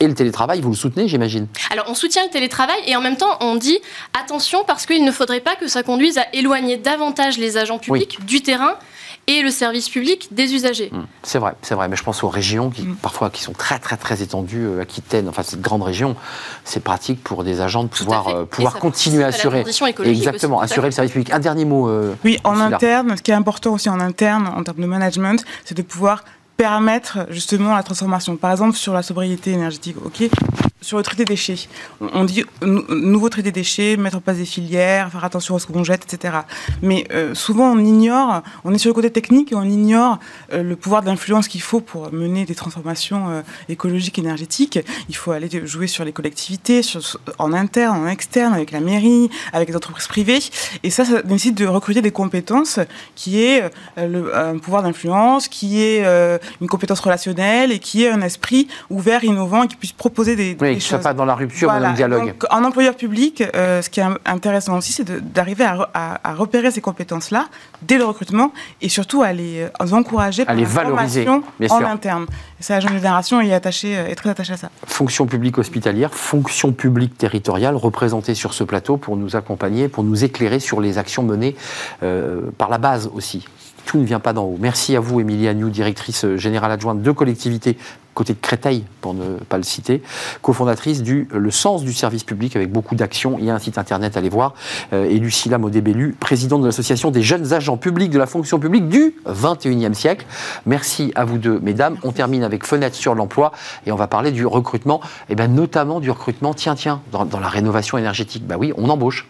et 0.00 0.06
le 0.06 0.14
télétravail, 0.14 0.60
vous 0.62 0.70
le 0.70 0.76
soutenez, 0.76 1.06
j'imagine 1.06 1.46
Alors, 1.70 1.84
on 1.88 1.94
soutient 1.94 2.24
le 2.24 2.30
télétravail 2.30 2.78
et 2.86 2.96
en 2.96 3.02
même 3.02 3.16
temps, 3.16 3.36
on 3.40 3.56
dit 3.56 3.78
attention 4.18 4.64
parce 4.66 4.86
qu'il 4.86 5.04
ne 5.04 5.12
faudrait 5.12 5.40
pas 5.40 5.56
que 5.56 5.68
ça 5.68 5.82
conduise 5.82 6.16
à 6.16 6.26
éloigner 6.32 6.78
davantage 6.78 7.36
les 7.36 7.58
agents 7.58 7.78
publics 7.78 8.24
du 8.24 8.40
terrain 8.40 8.76
et 9.28 9.42
le 9.42 9.50
service 9.50 9.88
public 9.88 10.28
des 10.30 10.54
usagers. 10.54 10.90
Mmh. 10.92 11.02
C'est 11.22 11.38
vrai, 11.38 11.54
c'est 11.62 11.74
vrai. 11.74 11.88
Mais 11.88 11.96
je 11.96 12.04
pense 12.04 12.22
aux 12.22 12.28
régions 12.28 12.70
qui, 12.70 12.82
mmh. 12.82 12.96
parfois, 12.96 13.30
qui 13.30 13.42
sont 13.42 13.52
très, 13.52 13.78
très, 13.78 13.96
très 13.96 14.22
étendues. 14.22 14.66
Euh, 14.66 14.82
Aquitaine, 14.82 15.28
enfin, 15.28 15.42
cette 15.42 15.60
grande 15.60 15.82
région, 15.82 16.14
c'est 16.64 16.80
pratique 16.80 17.22
pour 17.24 17.42
des 17.42 17.60
agents 17.60 17.82
de 17.82 17.88
pouvoir, 17.88 18.28
euh, 18.28 18.44
pouvoir 18.44 18.78
continuer 18.78 19.24
à 19.24 19.28
assurer. 19.28 19.64
exactement, 20.04 20.60
assurer 20.60 20.88
le 20.88 20.92
service 20.92 21.12
public. 21.12 21.32
Un 21.32 21.40
dernier 21.40 21.64
mot. 21.64 21.88
Euh, 21.88 22.14
oui, 22.24 22.38
en 22.44 22.60
interne, 22.60 23.16
ce 23.16 23.22
qui 23.22 23.32
est 23.32 23.34
important 23.34 23.72
aussi 23.72 23.88
en 23.88 24.00
interne, 24.00 24.46
en 24.46 24.62
termes 24.62 24.80
de 24.80 24.86
management, 24.86 25.44
c'est 25.64 25.76
de 25.76 25.82
pouvoir 25.82 26.24
permettre 26.56 27.26
justement 27.30 27.74
la 27.74 27.82
transformation. 27.82 28.36
Par 28.36 28.52
exemple, 28.52 28.76
sur 28.76 28.94
la 28.94 29.02
sobriété 29.02 29.52
énergétique, 29.52 29.96
ok, 30.04 30.30
sur 30.86 30.98
le 30.98 31.02
traité 31.02 31.24
des 31.24 31.34
déchets, 31.34 31.68
on 32.00 32.24
dit 32.24 32.44
nouveau 32.62 33.28
traité 33.28 33.50
des 33.50 33.60
déchets, 33.60 33.96
mettre 33.96 34.18
en 34.18 34.20
place 34.20 34.36
des 34.36 34.44
filières, 34.44 35.10
faire 35.10 35.24
attention 35.24 35.56
à 35.56 35.58
ce 35.58 35.66
qu'on 35.66 35.82
jette, 35.82 36.04
etc. 36.04 36.38
Mais 36.80 37.08
euh, 37.12 37.34
souvent, 37.34 37.72
on 37.72 37.78
ignore, 37.78 38.42
on 38.64 38.72
est 38.72 38.78
sur 38.78 38.90
le 38.90 38.94
côté 38.94 39.10
technique 39.10 39.50
et 39.50 39.56
on 39.56 39.64
ignore 39.64 40.20
euh, 40.52 40.62
le 40.62 40.76
pouvoir 40.76 41.02
d'influence 41.02 41.48
qu'il 41.48 41.60
faut 41.60 41.80
pour 41.80 42.12
mener 42.12 42.44
des 42.44 42.54
transformations 42.54 43.28
euh, 43.28 43.42
écologiques, 43.68 44.20
énergétiques. 44.20 44.78
Il 45.08 45.16
faut 45.16 45.32
aller 45.32 45.48
jouer 45.66 45.88
sur 45.88 46.04
les 46.04 46.12
collectivités, 46.12 46.82
en 47.38 47.52
interne, 47.52 48.04
en 48.04 48.08
externe, 48.08 48.54
avec 48.54 48.70
la 48.70 48.78
mairie, 48.78 49.28
avec 49.52 49.68
les 49.68 49.74
entreprises 49.74 50.06
privées. 50.06 50.38
Et 50.84 50.90
ça, 50.90 51.04
ça 51.04 51.22
nécessite 51.22 51.56
de 51.56 51.66
recruter 51.66 52.00
des 52.00 52.12
compétences 52.12 52.78
qui 53.16 53.42
est 53.42 53.68
le, 53.96 54.36
un 54.36 54.58
pouvoir 54.58 54.84
d'influence, 54.84 55.48
qui 55.48 55.82
est 55.82 56.04
une 56.60 56.68
compétence 56.68 57.00
relationnelle 57.00 57.72
et 57.72 57.80
qui 57.80 58.04
ait 58.04 58.10
un 58.10 58.22
esprit 58.22 58.68
ouvert, 58.88 59.24
innovant 59.24 59.64
et 59.64 59.68
qui 59.68 59.76
puisse 59.76 59.92
proposer 59.92 60.36
des, 60.36 60.56
oui, 60.60 60.75
choses. 60.80 61.02
pas 61.02 61.14
dans 61.14 61.24
la 61.24 61.34
rupture, 61.34 61.72
mais 61.72 61.80
dans 61.80 61.90
le 61.90 61.94
dialogue. 61.94 62.26
Donc, 62.28 62.44
en 62.50 62.64
employeur 62.64 62.94
public, 62.94 63.42
euh, 63.54 63.82
ce 63.82 63.90
qui 63.90 64.00
est 64.00 64.04
intéressant 64.24 64.76
aussi, 64.78 64.92
c'est 64.92 65.32
d'arriver 65.32 65.64
à, 65.64 66.20
à, 66.22 66.34
repérer 66.34 66.70
ces 66.70 66.80
compétences-là 66.80 67.46
dès 67.82 67.98
le 67.98 68.04
recrutement 68.04 68.52
et 68.80 68.88
surtout 68.88 69.22
à 69.22 69.32
les, 69.32 69.62
euh, 69.62 69.92
encourager 69.92 70.44
à 70.46 70.54
les 70.54 70.64
valoriser 70.64 71.28
en 71.28 71.42
interne. 71.84 72.26
Ça, 72.60 72.74
la 72.74 72.80
jeune 72.80 72.94
génération 72.94 73.40
est, 73.40 73.52
attachée, 73.52 73.92
est 73.92 74.14
très 74.14 74.30
attachée 74.30 74.54
à 74.54 74.56
ça. 74.56 74.70
Fonction 74.86 75.26
publique 75.26 75.58
hospitalière, 75.58 76.14
fonction 76.14 76.72
publique 76.72 77.16
territoriale, 77.18 77.76
représentée 77.76 78.34
sur 78.34 78.54
ce 78.54 78.64
plateau 78.64 78.96
pour 78.96 79.16
nous 79.16 79.36
accompagner, 79.36 79.88
pour 79.88 80.04
nous 80.04 80.24
éclairer 80.24 80.60
sur 80.60 80.80
les 80.80 80.98
actions 80.98 81.22
menées 81.22 81.56
euh, 82.02 82.40
par 82.58 82.68
la 82.68 82.78
base 82.78 83.10
aussi 83.14 83.46
tout 83.86 83.98
ne 83.98 84.04
vient 84.04 84.20
pas 84.20 84.34
d'en 84.34 84.44
haut. 84.44 84.58
Merci 84.60 84.96
à 84.96 85.00
vous, 85.00 85.20
Emilie 85.20 85.48
Agnew, 85.48 85.70
directrice 85.70 86.26
générale 86.36 86.72
adjointe 86.72 87.00
de 87.00 87.10
collectivité 87.10 87.78
côté 88.16 88.32
de 88.32 88.38
Créteil, 88.40 88.84
pour 89.02 89.14
ne 89.14 89.36
pas 89.36 89.58
le 89.58 89.62
citer, 89.62 90.02
cofondatrice 90.40 91.02
du 91.02 91.28
Le 91.32 91.50
Sens 91.50 91.84
du 91.84 91.92
service 91.92 92.24
public 92.24 92.56
avec 92.56 92.72
beaucoup 92.72 92.94
d'actions. 92.94 93.36
Il 93.38 93.44
y 93.44 93.50
a 93.50 93.54
un 93.54 93.58
site 93.58 93.76
internet 93.78 94.16
à 94.16 94.20
aller 94.20 94.30
voir. 94.30 94.54
Euh, 94.94 95.04
et 95.04 95.18
Lucilla 95.18 95.58
Modébellu, 95.58 96.16
présidente 96.18 96.62
de 96.62 96.66
l'association 96.66 97.10
des 97.10 97.22
jeunes 97.22 97.52
agents 97.52 97.76
publics 97.76 98.10
de 98.10 98.18
la 98.18 98.26
fonction 98.26 98.58
publique 98.58 98.88
du 98.88 99.14
21e 99.26 99.92
siècle. 99.92 100.26
Merci 100.64 101.12
à 101.14 101.26
vous 101.26 101.36
deux, 101.36 101.60
mesdames. 101.60 101.98
On 102.02 102.12
termine 102.12 102.42
avec 102.42 102.66
Fenêtre 102.66 102.96
sur 102.96 103.14
l'emploi 103.14 103.52
et 103.84 103.92
on 103.92 103.96
va 103.96 104.06
parler 104.06 104.32
du 104.32 104.46
recrutement, 104.46 105.02
et 105.28 105.34
bien 105.34 105.48
notamment 105.48 106.00
du 106.00 106.10
recrutement, 106.10 106.54
tiens, 106.54 106.74
tiens, 106.74 107.02
dans, 107.12 107.26
dans 107.26 107.38
la 107.38 107.48
rénovation 107.48 107.98
énergétique. 107.98 108.46
Bah 108.46 108.56
oui, 108.58 108.72
on 108.78 108.88
embauche. 108.88 109.26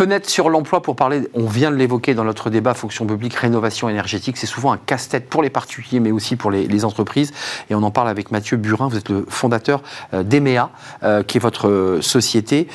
Fenêtre 0.00 0.30
sur 0.30 0.48
l'emploi 0.48 0.80
pour 0.80 0.96
parler, 0.96 1.28
on 1.34 1.44
vient 1.44 1.70
de 1.70 1.76
l'évoquer 1.76 2.14
dans 2.14 2.24
notre 2.24 2.48
débat 2.48 2.72
fonction 2.72 3.04
publique, 3.04 3.34
rénovation 3.34 3.86
énergétique, 3.86 4.38
c'est 4.38 4.46
souvent 4.46 4.72
un 4.72 4.78
casse-tête 4.78 5.28
pour 5.28 5.42
les 5.42 5.50
particuliers 5.50 6.00
mais 6.00 6.10
aussi 6.10 6.36
pour 6.36 6.50
les, 6.50 6.84
entreprises. 6.86 7.34
Et 7.68 7.74
on 7.74 7.82
en 7.82 7.90
parle 7.90 8.08
avec 8.08 8.30
Mathieu 8.30 8.56
Burin, 8.56 8.88
vous 8.88 8.96
êtes 8.96 9.10
le 9.10 9.26
fondateur 9.28 9.82
euh, 10.14 10.22
d'EMEA, 10.22 10.70
euh, 11.02 11.22
qui 11.22 11.36
est 11.36 11.40
votre 11.40 11.68
euh, 11.68 12.00
société. 12.00 12.66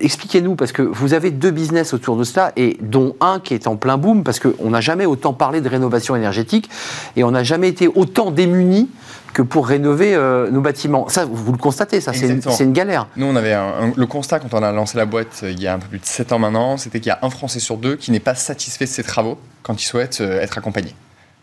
Expliquez-nous, 0.00 0.56
parce 0.56 0.72
que 0.72 0.82
vous 0.82 1.14
avez 1.14 1.30
deux 1.30 1.52
business 1.52 1.94
autour 1.94 2.16
de 2.16 2.24
cela, 2.24 2.50
et 2.56 2.76
dont 2.80 3.14
un 3.20 3.38
qui 3.38 3.54
est 3.54 3.68
en 3.68 3.76
plein 3.76 3.96
boom, 3.96 4.24
parce 4.24 4.40
qu'on 4.40 4.70
n'a 4.70 4.80
jamais 4.80 5.06
autant 5.06 5.32
parlé 5.32 5.60
de 5.60 5.68
rénovation 5.68 6.16
énergétique, 6.16 6.68
et 7.14 7.22
on 7.22 7.30
n'a 7.30 7.44
jamais 7.44 7.68
été 7.68 7.86
autant 7.86 8.32
démunis 8.32 8.88
que 9.36 9.42
pour 9.42 9.66
rénover 9.66 10.14
euh, 10.14 10.50
nos 10.50 10.62
bâtiments. 10.62 11.10
Ça, 11.10 11.26
vous 11.26 11.52
le 11.52 11.58
constatez, 11.58 12.00
ça, 12.00 12.14
c'est 12.14 12.64
une, 12.64 12.72
galère. 12.72 13.06
Nous, 13.16 13.26
on 13.26 13.36
avait 13.36 13.54
le 13.94 14.06
constat 14.06 14.40
quand 14.40 14.54
on 14.54 14.62
a 14.62 14.72
lancé 14.72 14.96
la 14.96 15.04
boîte 15.04 15.40
euh, 15.42 15.50
il 15.50 15.60
y 15.60 15.66
a 15.66 15.74
un 15.74 15.78
peu 15.78 15.88
plus 15.88 15.98
de 15.98 16.06
7 16.06 16.32
ans 16.32 16.38
maintenant, 16.38 16.78
c'était 16.78 17.00
qu'il 17.00 17.10
y 17.10 17.12
a 17.12 17.18
un 17.20 17.28
Français 17.28 17.60
sur 17.60 17.76
deux 17.76 17.96
qui 17.96 18.12
n'est 18.12 18.18
pas 18.18 18.34
satisfait 18.34 18.86
de 18.86 18.90
ses 18.90 19.02
travaux 19.02 19.36
quand 19.62 19.78
il 19.78 19.84
souhaite 19.84 20.22
euh, 20.22 20.40
être 20.40 20.56
accompagné. 20.56 20.94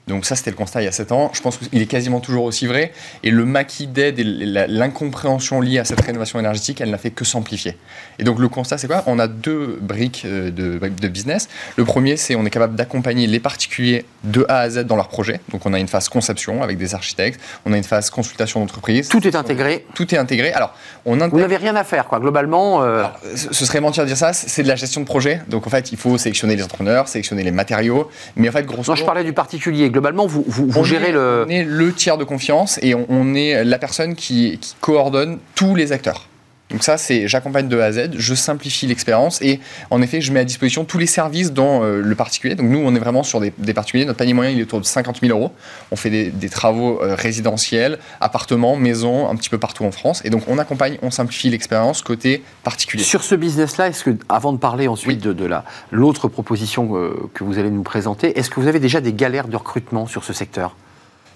Donc 0.08 0.26
ça, 0.26 0.36
c'était 0.36 0.51
le 0.51 0.58
constat 0.58 0.82
il 0.82 0.86
y 0.86 0.88
a 0.88 0.91
7 0.91 1.12
ans. 1.14 1.32
Je 1.34 1.41
pense 1.41 1.58
qu'il 1.58 1.82
est 1.82 1.86
quasiment 1.86 2.20
toujours 2.20 2.43
aussi 2.43 2.68
vrai. 2.68 2.91
Et 3.24 3.32
le 3.32 3.45
maquis 3.45 3.88
d'aide 3.88 4.20
et 4.20 4.24
l'incompréhension 4.24 5.62
liée 5.62 5.80
à 5.80 5.86
cette 5.86 6.01
rénovation 6.01 6.39
énergétique, 6.39 6.82
elle 6.82 6.89
n'a 6.89 6.97
fait 6.97 7.12
que 7.12 7.24
s'amplifier. 7.24 7.78
Et 8.20 8.24
donc 8.24 8.39
le 8.39 8.49
constat, 8.49 8.78
c'est 8.78 8.88
quoi? 8.88 9.04
On 9.08 9.18
a 9.18 9.28
deux 9.28 9.80
briques 9.82 10.24
euh, 10.26 10.51
de, 10.51 10.78
de, 10.78 11.08
business. 11.08 11.47
Le 11.78 11.86
premier, 11.86 12.18
c'est 12.18 12.36
on 12.36 12.45
est 12.45 12.49
capable 12.49 12.76
d'accompagner 12.76 13.28
les 13.28 13.39
particuliers 13.39 14.06
de 14.26 14.45
A 14.49 14.60
à 14.60 14.70
Z 14.70 14.80
dans 14.86 14.97
leur 14.97 15.08
projet. 15.08 15.39
Donc 15.51 15.66
on 15.66 15.74
a 15.74 15.80
une 15.80 15.88
phase 15.88 16.10
conception 16.10 16.64
avec 16.64 16.78
des 16.78 16.95
architectes, 16.95 17.39
on 17.66 17.72
a 17.72 17.78
une 17.78 17.84
phase 17.84 18.10
consultation 18.10 18.60
d'entreprise. 18.60 19.08
Tout 19.08 19.26
est 19.26 19.36
intégré. 19.36 19.86
Tout 19.95 20.14
est 20.14 20.18
intégré. 20.18 20.51
Alors, 20.51 20.74
on 21.06 21.16
Vous 21.16 21.39
n'avez 21.39 21.58
rien 21.58 21.76
à 21.76 21.84
faire, 21.84 22.08
quoi. 22.08 22.20
Globalement. 22.20 22.84
Euh, 22.84 23.04
ce 23.36 23.66
serait 23.66 23.80
mentir 23.80 24.04
de 24.04 24.08
dire 24.08 24.18
ça. 24.18 24.34
C'est 24.34 24.64
de 24.64 24.68
la 24.68 24.76
gestion 24.76 24.99
de 24.99 25.06
projet. 25.06 25.41
Donc 25.47 25.66
en 25.66 25.70
fait, 25.70 25.91
il 25.93 25.97
faut 25.97 26.18
sélectionner 26.18 26.58
les 26.58 26.64
entrepreneurs, 26.64 27.08
sélectionner 27.08 27.43
les 27.43 27.51
matériaux. 27.51 28.10
Mais 28.36 28.49
en 28.49 28.51
fait, 28.51 28.66
grosso 28.66 28.91
Non, 28.91 28.95
je 28.95 29.06
parlais 29.06 29.24
du 29.24 29.34
particulier 29.34 29.89
globalement, 29.93 30.25
vous, 30.25 30.43
vous, 30.45 30.83
gérez 30.83 31.13
le. 31.13 31.45
On 31.47 31.49
est 31.49 31.63
le 31.63 31.93
tiers 31.93 32.17
de 32.17 32.25
confiance 32.25 32.79
et 32.81 32.93
on, 32.95 33.33
est 33.33 33.63
la 33.63 33.77
personne 33.77 34.15
qui, 34.15 34.59
coordonne 34.81 35.39
tous 35.55 35.75
les 35.75 35.93
acteurs. 35.93 36.27
Donc 36.74 36.84
ça, 36.84 36.97
c'est 36.97 37.28
j'accompagne 37.28 37.67
de 37.67 37.80
A 37.80 37.86
à 37.86 37.91
Z, 37.91 38.09
je 38.17 38.34
simplifie 38.34 38.88
l'expérience 38.88 39.41
et 39.41 39.59
en 39.91 40.01
effet, 40.01 40.21
je 40.21 40.34
mets 40.34 40.39
à 40.39 40.43
disposition 40.43 40.86
tous 40.86 40.97
les 40.97 41.05
services 41.05 41.53
dans 41.53 41.84
euh, 41.84 42.01
le 42.01 42.15
particulier. 42.15 42.55
Donc 42.55 42.67
nous, 42.67 42.82
on 42.84 42.95
est 42.95 42.99
vraiment 42.99 43.21
sur 43.21 43.39
des, 43.39 43.51
particuliers. 43.74 44.05
Notre 44.05 44.17
panier 44.17 44.34
moyen, 44.34 44.51
il 44.51 44.59
est 44.59 44.63
autour 44.63 44.82
de 44.82 44.86
50 44.86 45.21
000 45.21 45.38
euros. 45.38 45.51
On 45.91 45.95
fait 45.95 46.09
des, 46.09 46.49
travaux 46.49 46.99
euh, 47.01 47.15
résidentiels, 47.15 47.99
appartements, 48.19 48.76
maisons, 48.76 49.30
un 49.30 49.36
petit 49.36 49.49
peu 49.49 49.59
partout 49.59 49.86
en 49.86 49.91
France. 49.91 50.21
Et 50.26 50.32
donc 50.32 50.43
on 50.47 50.57
accompagne, 50.57 50.97
on 51.03 51.11
simplifie 51.11 51.49
l'expérience 51.49 52.01
côté 52.01 52.43
particulier. 52.63 53.03
Sur 53.03 53.24
ce 53.24 53.36
business-là, 53.36 53.89
est-ce 53.89 54.03
que, 54.03 54.17
avant 54.28 54.51
de 54.51 54.57
parler 54.57 54.88
ensuite 54.88 55.21
de, 55.21 55.32
de 55.32 55.49
l'autre 55.91 56.28
proposition 56.28 56.97
euh, 56.97 57.30
que 57.36 57.43
vous 57.43 57.59
allez 57.59 57.69
nous 57.69 57.84
présenter, 57.84 58.38
est-ce 58.39 58.49
que 58.49 58.59
vous 58.59 58.67
avez 58.67 58.80
déjà 58.80 58.99
des 58.99 59.13
galères 59.13 59.47
de 59.47 59.55
recrutement 59.55 60.07
sur 60.07 60.24
ce 60.24 60.34
secteur? 60.34 60.76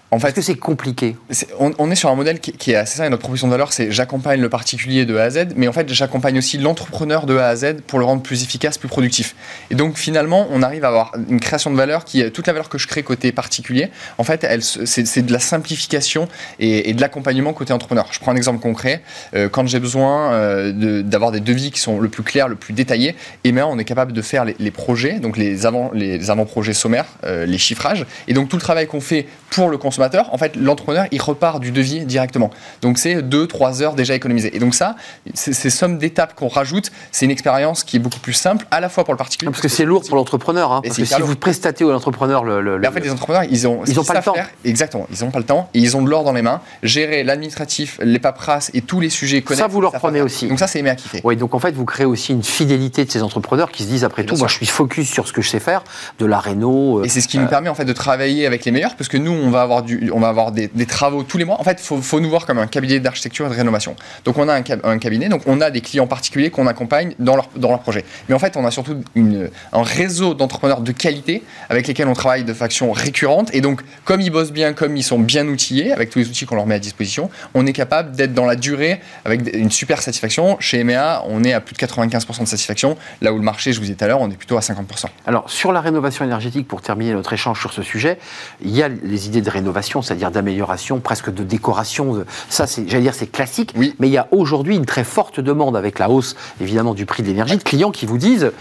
En 0.10 0.20
fait, 0.20 0.30
Est-ce 0.30 0.36
que 0.36 0.42
c'est 0.42 0.56
compliqué 0.56 1.18
on, 1.60 1.92
est 1.92 1.96
sur 1.96 2.10
un 2.10 2.16
modèle 2.16 2.40
qui, 2.40 2.72
est 2.72 2.76
assez 2.76 3.04
et 3.04 3.10
notre 3.10 3.20
proposition 3.20 3.48
de 3.48 3.52
valeur, 3.52 3.74
c'est 3.74 3.92
j'accompagne 3.92 4.40
le 4.40 4.48
particulier 4.48 5.06
de 5.06 5.18
A 5.18 5.24
à 5.24 5.30
Z, 5.30 5.48
mais 5.58 5.68
en 5.68 5.74
fait, 5.74 5.92
j'accompagne 5.92 6.38
aussi 6.38 6.58
l'entrepreneur 6.58 7.26
de 7.26 7.36
A 7.38 7.48
à 7.48 7.56
Z 7.56 7.82
pour 7.86 8.00
le 8.00 8.06
rendre 8.06 8.22
plus 8.22 8.42
efficace, 8.44 8.78
plus 8.78 8.88
productif. 8.88 9.36
Et 9.70 9.76
donc, 9.76 9.98
finalement, 9.98 10.48
on 10.52 10.64
arrive 10.64 10.86
à 10.86 10.88
avoir 10.88 11.12
une 11.30 11.42
création 11.42 11.72
de 11.72 11.76
valeur 11.76 12.06
qui 12.06 12.22
est 12.22 12.32
toute 12.32 12.48
la 12.48 12.54
valeur 12.54 12.70
que 12.70 12.78
je 12.78 12.88
crée 12.88 13.04
côté 13.04 13.34
particulier. 13.34 13.90
En 14.18 14.24
fait, 14.24 14.48
c'est 14.62 15.26
de 15.26 15.34
la 15.34 15.40
simplification 15.40 16.30
et, 16.60 16.94
de 16.94 17.02
l'accompagnement 17.02 17.52
côté 17.52 17.74
entrepreneur. 17.74 18.08
Je 18.12 18.20
prends 18.20 18.32
un 18.32 18.38
exemple 18.38 18.62
concret. 18.62 19.02
Euh, 19.36 19.50
quand 19.50 19.68
j'ai 19.68 19.82
besoin 19.82 20.32
euh, 20.32 21.02
d'avoir 21.04 21.32
des 21.32 21.42
devis 21.42 21.72
qui 21.72 21.82
sont 21.82 22.00
le 22.00 22.08
plus 22.08 22.24
clairs, 22.24 22.48
le 22.48 22.56
plus 22.56 22.74
détaillés, 22.74 23.16
et 23.44 23.52
bien, 23.52 23.68
on 23.68 23.78
est 23.78 23.86
capable 23.86 24.14
de 24.14 24.22
faire 24.22 24.46
les, 24.46 24.72
projets, 24.72 25.20
donc 25.20 25.36
les 25.36 25.66
avant-projets 25.66 26.16
les 26.16 26.30
avant 26.30 26.48
sommaires, 26.74 27.06
euh, 27.26 27.46
les 27.46 27.58
chiffrages. 27.58 28.06
Et 28.30 28.34
donc, 28.34 28.48
tout 28.48 28.56
le 28.56 28.62
travail 28.62 28.88
qu'on 28.88 29.02
fait 29.02 29.28
pour 29.50 29.70
le 29.70 29.78
consommateur, 29.78 29.97
consommateur, 29.98 30.34
en 30.34 30.38
fait, 30.38 30.56
l'entrepreneur, 30.56 31.06
il 31.12 31.22
repart 31.22 31.60
du 31.60 31.72
devis 31.72 32.06
directement. 32.06 32.52
Donc, 32.82 32.98
c'est 32.98 33.22
2-3 33.22 33.82
heures 33.82 33.96
déjà 33.96 34.14
économisées. 34.14 34.56
Et 34.56 34.60
donc, 34.60 34.76
ça, 34.76 34.96
ces 35.34 35.70
sommes 35.70 35.98
d'étapes 35.98 36.36
qu'on 36.36 36.48
rajoute, 36.48 36.92
c'est 37.12 37.26
une 37.26 37.32
expérience 37.32 37.84
qui 37.84 37.98
est 37.98 38.00
beaucoup 38.00 38.20
plus 38.20 38.34
simple, 38.34 38.66
à 38.72 38.80
la 38.80 38.90
fois 38.90 39.04
pour 39.04 39.14
le 39.14 39.18
particulier. 39.18 39.52
Parce 39.52 39.62
que 39.62 39.68
c'est 39.68 39.86
lourd 39.86 40.04
pour 40.08 40.16
l'entrepreneur. 40.16 40.72
Hein, 40.72 40.82
parce 40.84 40.98
que 40.98 41.06
si 41.06 41.22
vous 41.22 41.36
prestatez 41.36 41.84
à 41.84 41.88
l'entrepreneur 41.88 42.44
le, 42.44 42.80
en 42.88 42.92
fait, 42.92 43.00
les 43.00 43.12
entrepreneurs, 43.12 43.44
ils 43.50 43.68
ont, 43.68 43.82
ils 43.86 44.00
ont 44.00 44.04
pas 44.04 44.14
le 44.14 44.22
temps. 44.22 44.36
exactement, 44.64 45.08
ils 45.12 45.24
n'ont 45.24 45.32
pas 45.32 45.40
le 45.40 45.46
temps 45.46 45.70
et 45.74 45.80
ils 45.80 45.98
ont 45.98 46.02
de 46.02 46.10
l'or 46.10 46.24
dans 46.24 46.34
les 46.34 46.42
mains. 46.42 46.62
Gérer 46.84 47.24
l'administratif, 47.24 48.00
les 48.02 48.20
paperasses 48.20 48.72
et 48.74 48.82
tous 48.82 49.00
les 49.00 49.10
sujets 49.10 49.42
connexes. 49.42 49.62
Ça, 49.62 49.68
vous 49.68 49.82
leur 49.82 49.94
prenez 49.94 50.22
aussi. 50.22 50.48
Donc, 50.48 50.60
ça, 50.60 50.68
c'est 50.68 50.80
aimé 50.80 50.90
à 50.90 50.96
kiffer. 50.96 51.22
Oui, 51.24 51.36
donc 51.36 51.56
en 51.56 51.60
fait, 51.60 51.72
vous 51.72 51.86
créez 51.86 52.06
aussi 52.06 52.34
une 52.34 52.44
fidélité 52.44 53.06
de 53.06 53.12
ces 53.12 53.24
entrepreneurs 53.24 53.72
qui 53.72 53.84
se 53.84 53.88
disent 53.88 54.04
après 54.04 54.24
tout, 54.24 54.36
moi, 54.36 54.48
je 54.48 54.56
suis 54.56 54.66
focus 54.66 55.10
sur 55.10 55.28
ce 55.28 55.34
que 55.34 55.42
je 55.42 55.50
sais 55.50 55.60
faire, 55.60 55.84
de 56.20 56.26
la 56.26 56.40
réno. 56.40 57.00
Euh, 57.00 57.04
et 57.04 57.10
c'est 57.10 57.22
ce 57.22 57.28
qui 57.28 57.38
nous 57.38 57.46
euh, 57.46 57.50
permet 57.50 57.70
en 57.70 57.76
fait 57.76 57.86
de 57.86 57.94
travailler 57.94 58.46
avec 58.46 58.66
les 58.66 58.72
meilleurs, 58.72 58.96
parce 58.96 59.08
que 59.10 59.18
nous, 59.18 59.32
on 59.32 59.50
va 59.50 59.62
avoir, 59.62 59.84
on 60.12 60.20
va 60.20 60.30
avoir 60.30 60.52
des, 60.52 60.70
travaux 60.86 61.24
tous 61.24 61.38
les 61.38 61.46
mois. 61.46 61.60
En 61.60 61.64
fait, 61.64 61.80
il 61.82 62.02
faut, 62.02 62.20
nous 62.20 62.30
voir 62.30 62.46
comme 62.46 62.60
un 62.60 62.68
cabinet 62.68 63.00
d'architecture 63.00 63.46
et 63.46 63.50
de 63.50 63.56
rénovation. 63.56 63.96
Donc, 64.26 64.38
on 64.38 64.48
a 64.48 64.54
un, 64.54 64.98
cabinet, 65.00 65.30
donc 65.30 65.42
on 65.46 65.62
a 65.62 65.70
des 65.70 65.82
clients 65.82 66.08
particuliers 66.08 66.50
qu'on 66.50 66.68
accompagne 66.68 67.14
dans 67.20 67.36
leur, 67.36 67.50
dans 67.56 67.70
leur 67.70 67.80
projet. 67.80 68.06
Mais 68.30 68.36
en 68.36 68.40
fait, 68.40 68.58
on 68.58 68.66
a 68.66 68.72
surtout 68.72 68.98
un 69.16 69.84
réseau 69.84 70.34
d'entrepreneurs 70.34 70.82
de 70.82 70.92
qualité 70.92 71.44
avec 71.70 71.88
lesquels 71.88 72.08
on 72.08 72.14
travaille 72.14 72.44
de 72.44 72.54
façon 72.54 72.92
récurrente. 72.92 73.50
Et 73.54 73.62
donc, 73.62 73.82
comme 74.06 74.22
ils 74.22 74.32
bossent 74.32 74.52
bien, 74.52 74.74
comme 74.74 74.98
ils 74.98 75.04
sont 75.04 75.20
bien 75.20 75.48
outillés, 75.48 75.92
avec 75.92 76.10
tous 76.10 76.20
les 76.20 76.28
outils 76.30 76.46
qu'on 76.46 76.56
leur 76.56 76.66
met 76.66 76.76
à 76.76 76.80
disposition, 76.80 77.30
on 77.54 77.66
est 77.66 77.74
capable 77.74 78.16
d'être 78.16 78.34
dans 78.34 78.46
la 78.46 78.56
durée 78.56 79.00
avec 79.26 79.42
une 79.54 79.72
super 79.72 80.02
satisfaction. 80.02 80.58
Chez 80.60 80.80
EMEA, 80.80 81.24
on 81.28 81.44
est 81.44 81.54
à 81.54 81.62
plus 81.62 81.74
de 81.74 81.80
95% 81.80 82.42
de 82.42 82.46
satisfaction, 82.46 82.98
là 83.22 83.34
où 83.34 83.38
le 83.38 83.44
marché, 83.44 83.74
je 83.74 83.80
vous 83.80 83.86
ai 83.86 83.90
dit 83.90 83.96
tout 83.96 84.04
à 84.04 84.08
l'heure, 84.08 84.22
on 84.22 84.30
est 84.30 84.38
plutôt 84.38 84.58
à 84.58 84.62
50%. 84.62 85.06
Alors, 85.26 85.50
sur 85.50 85.72
la 85.72 85.82
rénovation 85.82 86.26
énergétique, 86.26 86.68
pour 86.68 86.82
terminer 86.82 87.14
notre 87.14 87.34
échange 87.34 87.60
sur 87.60 87.74
ce 87.74 87.82
sujet, 87.82 88.18
il 88.64 88.76
y 88.76 88.84
a 88.84 88.90
les 88.90 89.28
idées 89.28 89.42
de 89.42 89.50
rénovation, 89.50 89.77
c'est-à-dire 90.02 90.32
d'amélioration, 90.32 91.00
presque 91.00 91.34
de 91.34 91.44
décoration. 91.44 92.26
Ça, 92.50 92.66
j'allais 92.88 93.04
dire, 93.04 93.14
c'est 93.14 93.32
classique. 93.32 93.74
Oui. 93.76 93.96
Mais 94.00 94.08
il 94.08 94.12
y 94.12 94.18
a 94.18 94.28
aujourd'hui 94.32 94.76
une 94.76 94.86
très 94.86 95.04
forte 95.04 95.40
demande 95.40 95.76
avec 95.76 96.00
la 96.00 96.10
hausse, 96.10 96.36
évidemment, 96.62 96.94
du 96.94 97.06
prix 97.06 97.24
de 97.24 97.28
l'énergie, 97.28 97.58
de 97.58 97.64
clients 97.64 97.92
qui 97.92 98.06
vous 98.06 98.18
disent, 98.18 98.52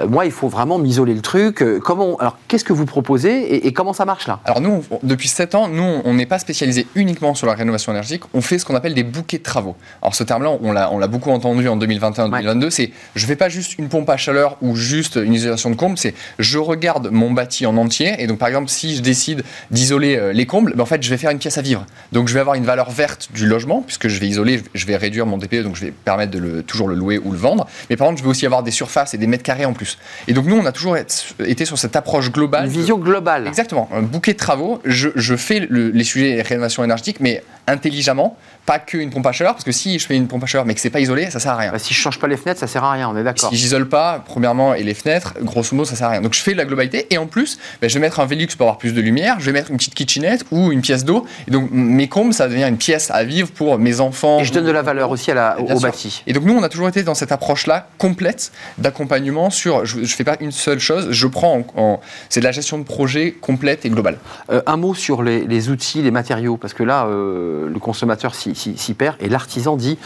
euh, 0.00 0.08
moi, 0.08 0.24
il 0.26 0.32
faut 0.32 0.48
vraiment 0.48 0.78
m'isoler 0.78 1.14
le 1.14 1.20
truc. 1.20 1.62
Euh, 1.62 1.80
comment, 1.80 2.16
alors, 2.16 2.36
qu'est-ce 2.48 2.64
que 2.64 2.72
vous 2.72 2.86
proposez 2.86 3.66
et, 3.66 3.72
comment 3.72 3.92
ça 3.92 4.04
marche 4.04 4.26
là? 4.26 4.40
Alors, 4.44 4.60
nous, 4.60 4.84
depuis 5.02 5.28
7 5.28 5.54
ans, 5.54 5.68
nous, 5.68 6.00
on 6.04 6.14
n'est 6.14 6.26
pas 6.26 6.38
spécialisé 6.38 6.86
uniquement 6.94 7.34
sur 7.34 7.46
la 7.46 7.54
rénovation 7.54 7.92
énergétique. 7.92 8.22
On 8.34 8.40
fait 8.40 8.58
ce 8.58 8.64
qu'on 8.64 8.74
appelle 8.74 8.94
des 8.94 9.04
bouquets 9.04 9.38
de 9.38 9.42
travaux. 9.42 9.76
Alors, 10.00 10.14
ce 10.14 10.24
terme-là, 10.24 10.50
on 10.60 10.72
l'a 10.72 11.06
beaucoup 11.06 11.30
entendu 11.30 11.68
en 11.68 11.76
2021-2022. 11.78 12.70
C'est, 12.70 12.92
je 13.14 13.26
fais 13.26 13.36
pas 13.36 13.48
juste 13.48 13.78
une 13.78 13.88
pompe 13.88 14.08
à 14.10 14.16
chaleur 14.16 14.56
ou 14.60 14.76
juste 14.76 15.16
une 15.16 15.34
isolation 15.34 15.70
de 15.70 15.76
comble. 15.76 15.98
C'est, 15.98 16.14
je 16.38 16.58
regarde 16.58 17.10
mon 17.10 17.30
bâti 17.30 17.66
en 17.66 17.76
entier. 17.76 18.14
Et 18.18 18.26
donc, 18.26 18.38
par 18.38 18.48
exemple, 18.48 18.68
si 18.68 18.96
je 18.96 19.02
décide 19.02 19.42
d'isoler 19.70 20.16
euh, 20.16 20.32
les 20.32 20.46
combles, 20.46 20.61
ben, 20.64 20.80
en 20.80 20.86
fait, 20.86 21.02
je 21.02 21.10
vais 21.10 21.16
faire 21.16 21.30
une 21.30 21.38
pièce 21.38 21.58
à 21.58 21.62
vivre. 21.62 21.86
Donc, 22.12 22.28
je 22.28 22.34
vais 22.34 22.40
avoir 22.40 22.56
une 22.56 22.64
valeur 22.64 22.90
verte 22.90 23.28
du 23.34 23.46
logement, 23.46 23.82
puisque 23.82 24.08
je 24.08 24.18
vais 24.20 24.26
isoler, 24.26 24.62
je 24.74 24.86
vais 24.86 24.96
réduire 24.96 25.26
mon 25.26 25.38
DPE, 25.38 25.62
donc 25.62 25.76
je 25.76 25.86
vais 25.86 25.90
permettre 25.90 26.30
de 26.32 26.38
le, 26.38 26.62
toujours 26.62 26.88
le 26.88 26.94
louer 26.94 27.18
ou 27.18 27.32
le 27.32 27.38
vendre. 27.38 27.66
Mais 27.90 27.96
par 27.96 28.08
contre, 28.08 28.18
je 28.18 28.24
vais 28.24 28.30
aussi 28.30 28.46
avoir 28.46 28.62
des 28.62 28.70
surfaces 28.70 29.14
et 29.14 29.18
des 29.18 29.26
mètres 29.26 29.42
carrés 29.42 29.64
en 29.64 29.72
plus. 29.72 29.98
Et 30.28 30.32
donc, 30.32 30.46
nous, 30.46 30.56
on 30.56 30.66
a 30.66 30.72
toujours 30.72 30.96
été 30.96 31.64
sur 31.64 31.78
cette 31.78 31.96
approche 31.96 32.30
globale. 32.30 32.66
Une 32.66 32.72
vision 32.72 32.98
globale. 32.98 33.46
Exactement. 33.46 33.88
Un 33.92 34.02
bouquet 34.02 34.32
de 34.32 34.38
travaux. 34.38 34.80
Je, 34.84 35.36
fais 35.36 35.66
les 35.70 36.04
sujets 36.04 36.42
rénovation 36.42 36.84
énergétique, 36.84 37.18
mais 37.20 37.42
intelligemment 37.66 38.36
pas 38.66 38.78
qu'une 38.78 39.10
pompe 39.10 39.26
à 39.26 39.32
chaleur, 39.32 39.54
parce 39.54 39.64
que 39.64 39.72
si 39.72 39.98
je 39.98 40.06
fais 40.06 40.16
une 40.16 40.28
pompe 40.28 40.44
à 40.44 40.46
chaleur 40.46 40.64
mais 40.64 40.74
que 40.74 40.80
c'est 40.80 40.90
pas 40.90 41.00
isolé, 41.00 41.30
ça 41.30 41.40
sert 41.40 41.52
à 41.52 41.56
rien. 41.56 41.72
Bah, 41.72 41.78
si 41.78 41.94
je 41.94 41.98
change 41.98 42.18
pas 42.18 42.28
les 42.28 42.36
fenêtres, 42.36 42.60
ça 42.60 42.66
sert 42.66 42.84
à 42.84 42.92
rien, 42.92 43.08
on 43.08 43.16
est 43.16 43.24
d'accord. 43.24 43.50
Si 43.50 43.56
j'isole 43.56 43.88
pas, 43.88 44.22
premièrement, 44.24 44.74
et 44.74 44.82
les 44.82 44.94
fenêtres, 44.94 45.34
grosso 45.40 45.74
modo, 45.74 45.84
ça 45.84 45.96
sert 45.96 46.06
à 46.08 46.10
rien. 46.10 46.20
Donc 46.20 46.34
je 46.34 46.40
fais 46.40 46.54
la 46.54 46.64
globalité, 46.64 47.06
et 47.10 47.18
en 47.18 47.26
plus, 47.26 47.58
bah, 47.80 47.88
je 47.88 47.94
vais 47.94 48.00
mettre 48.00 48.20
un 48.20 48.26
Velux 48.26 48.46
pour 48.56 48.66
avoir 48.66 48.78
plus 48.78 48.92
de 48.92 49.00
lumière, 49.00 49.36
je 49.40 49.46
vais 49.46 49.52
mettre 49.52 49.70
une 49.70 49.76
petite 49.76 49.94
kitchenette 49.94 50.44
ou 50.50 50.72
une 50.72 50.80
pièce 50.80 51.04
d'eau, 51.04 51.26
et 51.48 51.50
donc 51.50 51.70
mes 51.72 52.08
combles, 52.08 52.34
ça 52.34 52.48
devient 52.48 52.66
une 52.68 52.76
pièce 52.76 53.10
à 53.10 53.24
vivre 53.24 53.50
pour 53.50 53.78
mes 53.78 54.00
enfants. 54.00 54.40
Et 54.40 54.44
je 54.44 54.52
donne 54.52 54.66
de 54.66 54.70
la 54.70 54.82
valeur 54.82 55.10
aussi 55.10 55.30
à 55.30 55.34
la, 55.34 55.60
au, 55.60 55.80
bâti. 55.80 56.22
Et 56.26 56.32
donc 56.32 56.44
nous, 56.44 56.54
on 56.54 56.62
a 56.62 56.68
toujours 56.68 56.88
été 56.88 57.02
dans 57.02 57.14
cette 57.14 57.32
approche-là 57.32 57.88
complète 57.98 58.52
d'accompagnement 58.78 59.50
sur, 59.50 59.84
je, 59.84 60.04
je 60.04 60.14
fais 60.14 60.24
pas 60.24 60.36
une 60.40 60.52
seule 60.52 60.78
chose, 60.78 61.08
je 61.10 61.26
prends 61.26 61.64
en, 61.76 62.00
c'est 62.28 62.40
de 62.40 62.44
la 62.44 62.52
gestion 62.52 62.78
de 62.78 62.84
projet 62.84 63.32
complète 63.32 63.84
et 63.84 63.90
globale. 63.90 64.18
Euh, 64.50 64.62
un 64.66 64.76
mot 64.76 64.94
sur 64.94 65.22
les, 65.22 65.68
outils, 65.68 66.02
les 66.02 66.10
matériaux, 66.10 66.56
parce 66.56 66.74
que 66.74 66.82
là, 66.82 67.06
euh, 67.06 67.68
le 67.68 67.78
consommateur 67.78 68.34
s'y 68.54 68.94
perd, 68.94 69.16
et 69.20 69.28
l'artisan 69.28 69.76
dit 69.76 69.98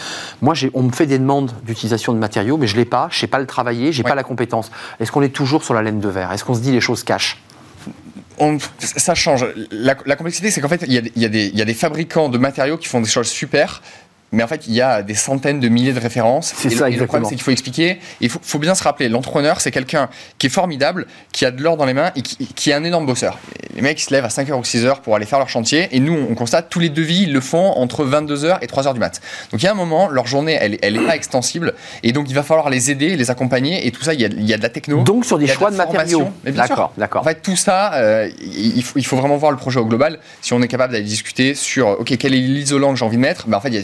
Moi, 0.43 0.55
on 0.75 0.83
me 0.83 0.93
fait 0.93 1.07
des 1.07 1.19
demandes 1.19 1.53
d'utilisation 1.65 2.13
de 2.13 2.19
matériaux, 2.19 2.57
mais 2.57 2.67
je 2.67 2.75
ne 2.75 2.81
l'ai 2.81 2.85
pas, 2.85 3.09
je 3.11 3.17
ne 3.17 3.21
sais 3.21 3.27
pas 3.27 3.39
le 3.39 3.47
travailler, 3.47 3.93
je 3.93 4.03
n'ai 4.03 4.09
pas 4.09 4.15
la 4.15 4.23
compétence. 4.23 4.71
Est-ce 5.01 5.13
qu'on 5.13 5.23
est 5.23 5.35
toujours 5.35 5.65
sur 5.65 5.75
la 5.75 5.83
laine 5.83 6.01
de 6.01 6.09
verre? 6.09 6.33
Est-ce 6.33 6.45
qu'on 6.45 6.55
se 6.55 6.61
dit 6.61 6.73
les 6.73 6.81
choses 6.81 7.03
cachent? 7.03 7.41
Ça 8.81 9.15
change. 9.15 9.47
La, 9.71 9.95
complexité, 9.95 10.51
c'est 10.51 10.61
qu'en 10.61 10.69
fait, 10.69 10.85
il 10.87 10.93
y, 10.93 11.21
y, 11.21 11.63
a 11.63 11.65
des 11.65 11.75
fabricants 11.75 12.29
de 12.29 12.37
matériaux 12.37 12.77
qui 12.77 12.87
font 12.87 13.01
des 13.01 13.09
choses 13.09 13.29
super, 13.29 13.81
mais 14.33 14.43
en 14.43 14.49
fait, 14.49 14.67
il 14.67 14.75
y 14.75 14.81
a 14.81 15.03
des 15.03 15.15
centaines 15.15 15.61
de 15.61 15.69
milliers 15.69 15.93
de 15.93 16.01
références. 16.01 16.53
C'est 16.57 16.71
ça, 16.71 16.91
et 16.91 16.97
Le 16.97 17.07
problème, 17.07 17.29
c'est 17.29 17.37
qu'il 17.37 17.45
faut 17.45 17.53
expliquer. 17.53 17.99
Il 18.21 18.29
faut, 18.29 18.59
bien 18.59 18.75
se 18.75 18.83
rappeler, 18.83 19.09
l'entrepreneur, 19.09 19.61
c'est 19.61 19.71
quelqu'un 19.71 20.09
qui 20.39 20.49
est 20.49 20.51
formidable, 20.51 21.07
qui 21.33 21.45
a 21.45 21.51
de 21.51 21.63
l'or 21.63 21.77
dans 21.77 21.85
les 21.85 21.95
mains 21.95 22.11
et 22.17 22.23
qui, 22.23 22.71
est 22.71 22.75
un 22.75 22.85
énorme 22.85 23.07
bosseur. 23.07 23.39
Les 23.75 23.83
mecs, 23.83 24.01
ils 24.01 24.05
se 24.05 24.11
lèvent 24.13 24.25
à 24.25 24.29
5h 24.29 24.53
ou 24.53 24.63
6h 24.63 25.01
pour 25.01 25.15
aller 25.15 25.27
faire 25.27 25.39
leur 25.39 25.49
chantier. 25.49 25.89
Et 25.93 26.01
nous, 26.01 26.27
on 26.29 26.35
constate, 26.35 26.69
tous 26.71 26.81
les 26.81 26.89
devis, 26.89 27.23
ils 27.23 27.33
le 27.33 27.41
font 27.41 27.73
entre 27.73 28.05
22h 28.05 28.59
et 28.63 28.67
3h 28.67 28.95
du 28.95 29.01
mat. 29.01 29.21
Donc, 29.53 29.63
il 29.63 29.65
y 29.65 29.69
a 29.69 29.73
un 29.73 29.77
moment, 29.77 30.09
leur 30.09 30.27
journée, 30.27 30.59
elle, 30.61 30.79
elle 30.83 30.97
est 30.97 31.07
pas 31.07 31.15
extensible. 31.15 31.75
Et 32.03 32.13
donc, 32.13 32.29
il 32.29 32.35
va 32.35 32.43
falloir 32.43 32.69
les 32.69 32.91
aider, 32.91 33.17
les 33.17 33.31
accompagner. 33.31 33.87
Et 33.87 33.93
tout 33.93 34.03
ça, 34.03 34.15
il 34.15 34.21
y 34.21 34.25
a, 34.25 34.29
il 34.29 34.47
y 34.47 34.55
a 34.55 34.57
de 34.57 34.63
la 34.63 34.71
techno. 34.71 35.03
Donc, 35.03 35.25
sur 35.25 35.39
des 35.39 35.47
choix 35.47 35.71
de, 35.71 35.77
matériaux. 35.77 36.29
D'accord, 36.45 36.93
d'accord. 36.99 37.23
En 37.23 37.25
fait, 37.25 37.43
tout 37.43 37.57
ça, 37.57 37.95
euh, 37.95 38.29
il, 38.41 38.83
faut, 38.83 38.99
il, 38.99 39.07
faut, 39.07 39.17
vraiment 39.17 39.37
voir 39.37 39.53
le 39.53 39.59
projet 39.59 39.79
au 39.79 39.87
global. 39.87 40.19
Si 40.43 40.53
on 40.53 40.63
est 40.63 40.69
capable 40.69 40.93
d'aller 40.93 41.05
discuter 41.05 41.55
sur, 41.55 42.01
OK, 42.01 42.17
quel 42.19 42.35
est 42.35 42.39
l'isolant 42.39 42.93
que 42.93 42.99
j'ai 42.99 43.05
envie 43.05 43.17
de 43.17 43.23
mettre, 43.23 43.47
ben, 43.47 43.59
en 43.59 43.61
fait, 43.61 43.69
il 43.69 43.75
y 43.75 43.79
a 43.79 43.81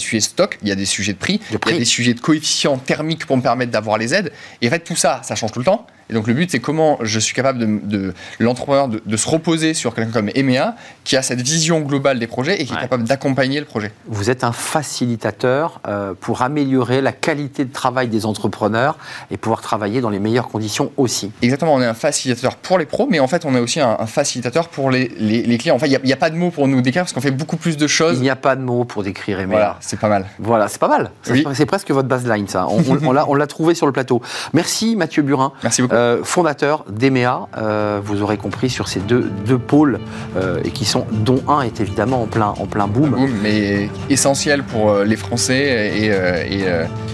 il 0.63 0.69
y 0.69 0.73
a 0.73 0.75
des 0.75 0.87
sujets 0.87 1.13
de 1.13 1.19
prix, 1.19 1.41
il 1.51 1.73
y 1.73 1.77
a 1.77 1.79
des 1.79 1.85
sujets 1.85 2.15
de 2.15 2.21
coefficient 2.21 2.77
thermique 2.79 3.27
pour 3.27 3.37
me 3.37 3.43
permettre 3.43 3.73
d'avoir 3.73 3.99
les 3.99 4.15
aides. 4.15 4.33
Et 4.61 4.69
en 4.69 4.71
fait, 4.71 4.81
tout 4.81 4.97
ça, 4.97 5.21
ça 5.25 5.35
change 5.35 5.53
tout 5.53 5.59
le 5.59 5.65
temps. 5.65 5.87
Et 6.11 6.15
donc 6.15 6.27
le 6.27 6.35
but, 6.35 6.51
c'est 6.51 6.61
comment 6.61 6.99
je 7.03 7.19
suis 7.19 7.35
capable 7.35 7.59
de, 7.59 7.81
de 7.85 8.15
l'entrepreneur 8.39 8.89
de, 8.89 9.17
se 9.17 9.29
reposer 9.29 9.75
sur 9.75 9.95
quelqu'un 9.95 10.11
comme 10.11 10.31
EMEA, 10.35 10.75
qui 11.05 11.17
a 11.17 11.23
cette 11.23 11.41
vision 11.41 11.81
globale 11.81 12.19
des 12.19 12.27
projets 12.27 12.61
et 12.61 12.65
qui 12.65 12.73
est 12.73 12.81
capable 12.81 13.05
d'accompagner 13.05 13.61
le 13.61 13.67
projet. 13.67 13.93
Vous 14.07 14.31
êtes 14.31 14.45
un 14.45 14.53
facilitateur 14.53 15.81
euh, 15.87 16.15
pour 16.19 16.43
améliorer 16.43 17.01
la 17.01 17.13
qualité 17.13 17.65
de 17.65 17.73
travail 17.73 18.09
des 18.09 18.27
entrepreneurs 18.27 18.99
et 19.31 19.37
pouvoir 19.37 19.61
travailler 19.61 20.01
dans 20.01 20.11
les 20.11 20.19
meilleures 20.19 20.49
conditions 20.49 20.93
aussi. 20.97 21.31
Exactement, 21.43 21.75
on 21.75 21.83
est 21.83 21.87
un 21.87 21.95
facilitateur 21.95 22.57
pour 22.57 22.79
les 22.79 22.87
pros, 22.87 23.07
mais 23.11 23.21
en 23.21 23.29
fait, 23.29 23.45
on 23.45 23.55
est 23.55 23.61
aussi 23.61 23.81
un, 23.81 24.07
facilitateur 24.07 24.69
pour 24.69 24.91
les, 24.91 25.09
les, 25.19 25.59
clients. 25.59 25.77
En 25.77 25.79
fait, 25.79 25.89
il 25.89 26.01
n'y 26.05 26.13
a, 26.13 26.17
pas 26.17 26.31
de 26.31 26.37
mots 26.37 26.51
pour 26.51 26.69
nous 26.69 26.83
décrire 26.83 27.03
parce 27.03 27.13
qu'on 27.13 27.21
fait 27.21 27.31
beaucoup 27.31 27.57
plus 27.57 27.77
de 27.77 27.87
choses. 27.87 28.19
Il 28.19 28.23
n'y 28.23 28.31
a 28.31 28.37
pas 28.37 28.57
de 28.57 28.63
mots 28.63 28.85
pour 28.85 29.03
décrire 29.03 29.39
EMEA. 29.41 29.51
Voilà, 29.51 29.77
c'est 29.81 29.99
pas 29.99 30.09
mal. 30.09 30.27
Voilà, 30.39 30.69
c'est 30.69 30.81
pas 30.81 30.89
mal. 30.89 31.11
C'est 31.55 31.67
presque 31.67 31.91
votre 31.91 32.09
baseline, 32.09 32.49
ça. 32.49 32.67
On, 32.69 32.83
on 33.03 33.35
l'a 33.35 33.47
trouvé 33.47 33.75
sur 33.75 33.87
le 33.87 33.93
plateau. 33.93 34.21
Merci 34.53 34.97
Mathieu 34.97 35.23
Burin. 35.23 35.53
Merci 35.63 35.83
beaucoup. 35.83 35.92
Euh, 35.93 36.21
fondateur 36.25 36.85
d'EMEA, 36.89 37.49
euh, 37.59 38.01
vous 38.03 38.23
aurez 38.23 38.39
compris 38.39 38.71
sur 38.71 38.89
ces 38.89 39.01
deux, 39.01 39.31
deux 39.47 39.59
pôles, 39.59 40.01
euh, 40.37 40.61
et 40.65 40.71
qui 40.71 40.85
sont, 40.85 41.07
dont 41.13 41.43
un 41.49 41.61
est 41.61 41.81
évidemment 41.81 42.23
en 42.23 42.27
plein, 42.27 42.55
en 42.59 42.67
plein 42.67 42.87
boom. 42.87 43.11
boom 43.11 43.31
mais 43.43 43.91
essentiel 44.09 44.63
pour 44.63 44.95
les 45.01 45.17
Français 45.17 45.93
et, 45.99 46.65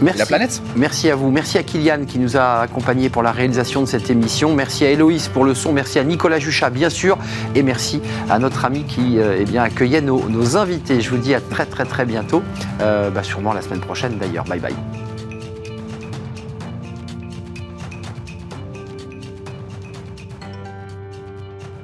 la 0.03 0.26
planète. 0.26 0.62
Merci 0.76 1.11
à 1.11 1.16
vous. 1.16 1.31
Merci 1.31 1.59
à 1.59 1.62
Kylian 1.62 2.05
qui 2.07 2.18
nous 2.18 2.37
a 2.37 2.61
accompagnés 2.61 3.09
pour 3.09 3.22
la 3.22 3.33
réalisation 3.33 3.81
de 3.81 3.87
cette 3.87 4.11
émission. 4.11 4.55
Merci 4.55 4.85
à 4.85 4.91
Héloïse 4.91 5.29
pour 5.29 5.45
le 5.45 5.55
son. 5.55 5.72
Merci 5.72 5.99
à 5.99 6.05
Nicolas 6.05 6.39
Juchat, 6.39 6.70
bien 6.70 6.91
sûr. 6.91 7.18
Et 7.55 7.62
merci 7.62 8.01
à 8.31 8.39
notre 8.39 8.64
ami 8.64 8.85
qui 8.85 9.18
eh 9.18 9.45
bien, 9.45 9.62
accueillait 9.62 10.01
nos, 10.01 10.29
nos, 10.29 10.57
invités. 10.57 11.01
Je 11.01 11.11
vous 11.11 11.18
dis 11.18 11.35
à 11.35 11.41
très 11.41 11.66
très 11.66 11.85
très 11.85 12.05
bientôt. 12.05 12.43
Bah, 12.79 13.22
sûrement 13.22 13.53
la 13.53 13.62
semaine 13.62 13.81
prochaine 13.81 14.18
d'ailleurs. 14.18 14.45
Bye 14.45 14.61
bye. 14.61 15.08